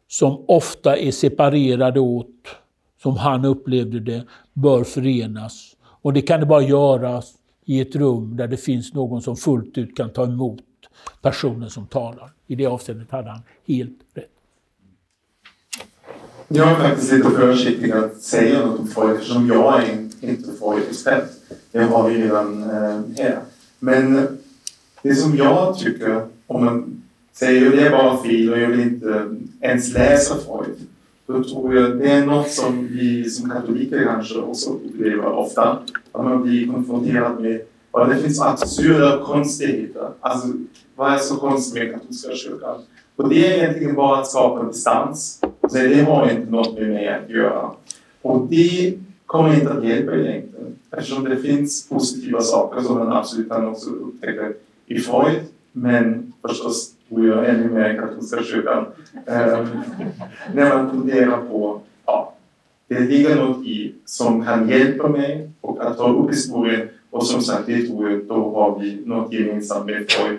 som 0.09 0.45
ofta 0.49 0.97
är 0.97 1.11
separerade 1.11 2.01
åt, 2.01 2.49
som 3.03 3.17
han 3.17 3.45
upplevde 3.45 4.01
det, 4.01 4.27
bör 4.53 4.85
förenas. 4.85 5.77
Och 5.83 6.13
det 6.13 6.23
kan 6.23 6.41
det 6.41 6.47
bara 6.47 6.63
göras 6.63 7.35
i 7.65 7.81
ett 7.81 7.97
rum 7.97 8.37
där 8.37 8.49
det 8.49 8.57
finns 8.57 8.95
någon 8.95 9.23
som 9.23 9.37
fullt 9.37 9.79
ut 9.79 9.97
kan 9.97 10.11
ta 10.11 10.25
emot 10.25 10.63
personen 11.23 11.71
som 11.71 11.87
talar. 11.87 12.31
I 12.47 12.55
det 12.55 12.67
avseendet 12.67 13.11
hade 13.11 13.31
han 13.31 13.43
helt 13.67 13.99
rätt. 14.15 14.32
Jag 16.49 16.71
är 16.71 16.75
faktiskt 16.75 17.13
lite 17.13 17.31
försiktig 17.31 17.93
att 17.93 18.23
säga 18.23 18.67
något 18.67 18.79
om 18.81 18.89
Freud 18.89 19.17
eftersom 19.17 19.47
jag 19.47 19.83
är 19.83 20.09
inte 20.21 20.51
Freud-expert. 20.61 21.25
Det 21.73 21.83
har 21.83 22.09
vi 22.09 22.23
redan 22.23 22.63
eh, 22.63 23.01
här. 23.17 23.39
Men 23.79 24.29
det 25.03 25.15
som 25.15 25.37
jag 25.37 25.79
tycker, 25.79 26.27
om 26.47 26.65
man 26.65 27.03
säger 27.33 27.67
att 27.67 27.73
det 27.73 27.87
är 27.87 27.91
bara 27.91 28.23
fel 28.23 28.53
och 28.53 28.59
jag 28.59 28.69
vill 28.69 28.81
inte 28.81 29.37
ens 29.61 29.95
läsa 29.95 30.35
Freud, 30.35 30.77
då 31.27 31.45
tror 31.45 31.75
jag 31.75 31.99
det 31.99 32.11
är 32.11 32.27
något 32.27 32.51
som 32.51 32.89
vi 32.91 33.31
som 33.31 33.51
katoliker 33.51 34.05
kanske 34.05 34.39
också 34.39 34.71
upplever 34.71 35.27
ofta. 35.27 35.79
Att 36.13 36.25
man 36.25 36.43
blir 36.43 36.73
konfronterad 36.73 37.41
med 37.41 37.61
Och 37.91 38.09
det 38.09 38.19
finns 38.19 38.41
absurda 38.41 39.25
konstigheter. 39.25 40.09
Alltså, 40.21 40.49
vad 40.97 41.13
är 41.13 41.19
så 41.19 41.37
konstigt 41.37 41.83
med 41.83 41.93
katolska 41.93 42.35
kyrkan? 42.35 42.77
Och 43.17 43.29
det 43.29 43.47
är 43.47 43.59
egentligen 43.59 43.95
bara 43.95 44.21
att 44.21 44.31
skapa 44.31 44.63
distans. 44.63 45.42
Så 45.69 45.79
det 45.79 46.03
har 46.03 46.31
inte 46.31 46.51
något 46.51 46.79
med 46.79 46.89
mig 46.89 47.09
att 47.09 47.31
göra. 47.31 47.71
Och 48.23 48.47
det 48.47 48.95
kommer 49.27 49.55
inte 49.55 49.73
att 49.73 49.85
hjälpa 49.85 50.15
egentligen. 50.15 50.77
Eftersom 50.91 51.25
det 51.25 51.37
finns 51.37 51.89
positiva 51.89 52.41
saker 52.41 52.81
som 52.81 52.99
man 52.99 53.13
absolut 53.13 53.49
kan 53.49 53.69
också 53.69 53.91
upptäcka 53.91 54.53
i 54.87 54.99
Freud. 54.99 55.41
Men 55.73 56.33
förstås 56.43 56.93
tror 57.09 57.27
jag 57.27 57.49
ännu 57.49 57.71
mer 57.71 57.95
i 57.95 57.99
katolska 57.99 58.43
kyrkan. 58.43 58.87
Ehm, 59.27 59.67
när 60.55 60.77
man 60.77 60.91
funderar 60.91 61.39
på, 61.39 61.81
ja, 62.07 62.35
det 62.89 63.01
ligger 63.01 63.37
något 63.37 63.67
i 63.67 63.95
som 64.05 64.45
kan 64.45 64.69
hjälpa 64.69 65.09
mig 65.09 65.51
och 65.61 65.87
att 65.87 65.97
ta 65.97 66.13
upp 66.13 66.31
historien. 66.31 66.89
Och 67.11 67.27
som 67.27 67.43
sagt, 67.43 67.67
det 67.67 67.87
tror 67.87 68.11
jag, 68.11 68.25
då 68.25 68.55
har 68.55 68.79
vi 68.79 69.03
något 69.07 69.33
gemensamt 69.33 69.87
med 69.87 70.11
Freud. 70.11 70.39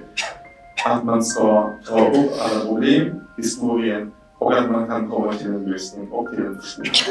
Att 0.86 1.04
man 1.04 1.24
ska 1.24 1.70
ta 1.88 2.08
upp 2.08 2.32
alla 2.40 2.66
problem, 2.66 3.16
historien 3.38 4.12
och 4.44 4.58
att 4.58 4.72
man 4.72 4.88
kan 4.88 5.10
komma 5.10 5.34
till 5.34 5.48
en 5.48 5.66
lösning 5.66 6.12
och 6.12 6.30
till 6.30 6.46
en 6.46 6.56
förståelse. 6.56 7.06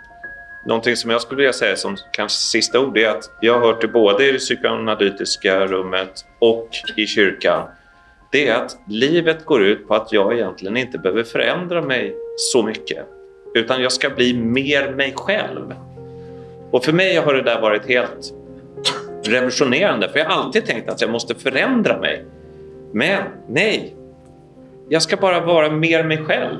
Någonting 0.66 0.96
som 0.96 1.10
jag 1.10 1.20
skulle 1.20 1.36
vilja 1.36 1.52
säga 1.52 1.76
som 1.76 1.96
kanske 2.10 2.38
sista 2.38 2.80
ord 2.80 2.98
är 2.98 3.08
att 3.08 3.30
jag 3.40 3.54
har 3.54 3.60
hört 3.60 3.80
det 3.80 3.88
både 3.88 4.28
i 4.28 4.32
det 4.32 4.38
psykoanalytiska 4.38 5.66
rummet 5.66 6.24
och 6.38 6.68
i 6.96 7.06
kyrkan. 7.06 7.68
Det 8.32 8.48
är 8.48 8.54
att 8.54 8.76
livet 8.86 9.44
går 9.44 9.62
ut 9.62 9.88
på 9.88 9.94
att 9.94 10.12
jag 10.12 10.34
egentligen 10.34 10.76
inte 10.76 10.98
behöver 10.98 11.22
förändra 11.22 11.82
mig 11.82 12.16
så 12.36 12.62
mycket. 12.62 13.06
Utan 13.54 13.82
jag 13.82 13.92
ska 13.92 14.10
bli 14.10 14.34
mer 14.34 14.92
mig 14.92 15.12
själv. 15.16 15.74
Och 16.70 16.84
för 16.84 16.92
mig 16.92 17.16
har 17.16 17.34
det 17.34 17.42
där 17.42 17.60
varit 17.60 17.86
helt 17.86 18.34
revolutionerande. 19.24 20.08
För 20.08 20.18
jag 20.18 20.26
har 20.26 20.42
alltid 20.42 20.66
tänkt 20.66 20.88
att 20.88 21.00
jag 21.00 21.10
måste 21.10 21.34
förändra 21.34 22.00
mig. 22.00 22.24
Men 22.92 23.22
nej, 23.48 23.96
jag 24.88 25.02
ska 25.02 25.16
bara 25.16 25.40
vara 25.40 25.70
mer 25.70 26.04
mig 26.04 26.24
själv. 26.24 26.56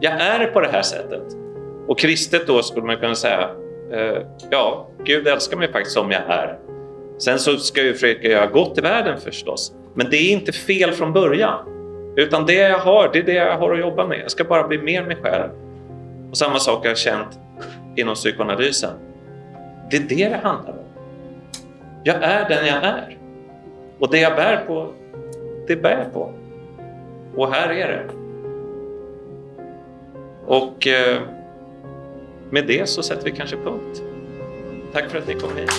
Jag 0.00 0.12
är 0.12 0.46
på 0.46 0.60
det 0.60 0.68
här 0.68 0.82
sättet. 0.82 1.22
Och 1.86 1.98
kristet 1.98 2.46
då 2.46 2.62
skulle 2.62 2.86
man 2.86 2.96
kunna 2.96 3.14
säga, 3.14 3.50
eh, 3.92 4.22
ja, 4.50 4.88
Gud 5.04 5.28
älskar 5.28 5.56
mig 5.56 5.72
faktiskt 5.72 5.94
som 5.94 6.10
jag 6.10 6.22
är. 6.28 6.58
Sen 7.18 7.38
så 7.38 7.56
ska 7.56 7.82
jag 7.82 7.94
försöka 7.94 8.28
göra 8.28 8.46
gott 8.46 8.78
i 8.78 8.80
världen 8.80 9.20
förstås. 9.20 9.72
Men 9.94 10.10
det 10.10 10.16
är 10.16 10.32
inte 10.32 10.52
fel 10.52 10.92
från 10.92 11.12
början. 11.12 11.68
Utan 12.16 12.46
det 12.46 12.54
jag 12.54 12.78
har, 12.78 13.10
det 13.12 13.18
är 13.18 13.22
det 13.22 13.32
jag 13.32 13.58
har 13.58 13.72
att 13.72 13.80
jobba 13.80 14.06
med. 14.06 14.20
Jag 14.22 14.30
ska 14.30 14.44
bara 14.44 14.68
bli 14.68 14.78
mer 14.78 15.02
mig 15.02 15.16
själv. 15.22 15.50
Och 16.30 16.36
samma 16.36 16.58
sak 16.58 16.82
har 16.82 16.88
jag 16.88 16.98
känt 16.98 17.38
inom 17.96 18.14
psykoanalysen. 18.14 18.90
Det 19.90 19.96
är 19.96 20.00
det 20.00 20.28
det 20.28 20.40
handlar 20.42 20.72
om. 20.72 20.84
Jag 22.04 22.16
är 22.22 22.48
den 22.48 22.66
jag 22.66 22.84
är. 22.84 23.18
Och 23.98 24.10
det 24.10 24.18
jag 24.18 24.36
bär 24.36 24.56
på, 24.66 24.92
det 25.68 25.76
bär 25.76 25.98
jag 25.98 26.12
på. 26.12 26.32
Och 27.34 27.52
här 27.52 27.68
är 27.68 27.88
det. 27.88 28.10
Och 30.46 30.86
eh, 30.86 31.22
med 32.50 32.66
det 32.66 32.88
så 32.88 33.02
sätter 33.02 33.24
vi 33.24 33.30
kanske 33.30 33.56
punkt. 33.56 34.02
Tack 34.92 35.10
för 35.10 35.18
att 35.18 35.26
ni 35.26 35.34
kom 35.34 35.56
hit. 35.56 35.70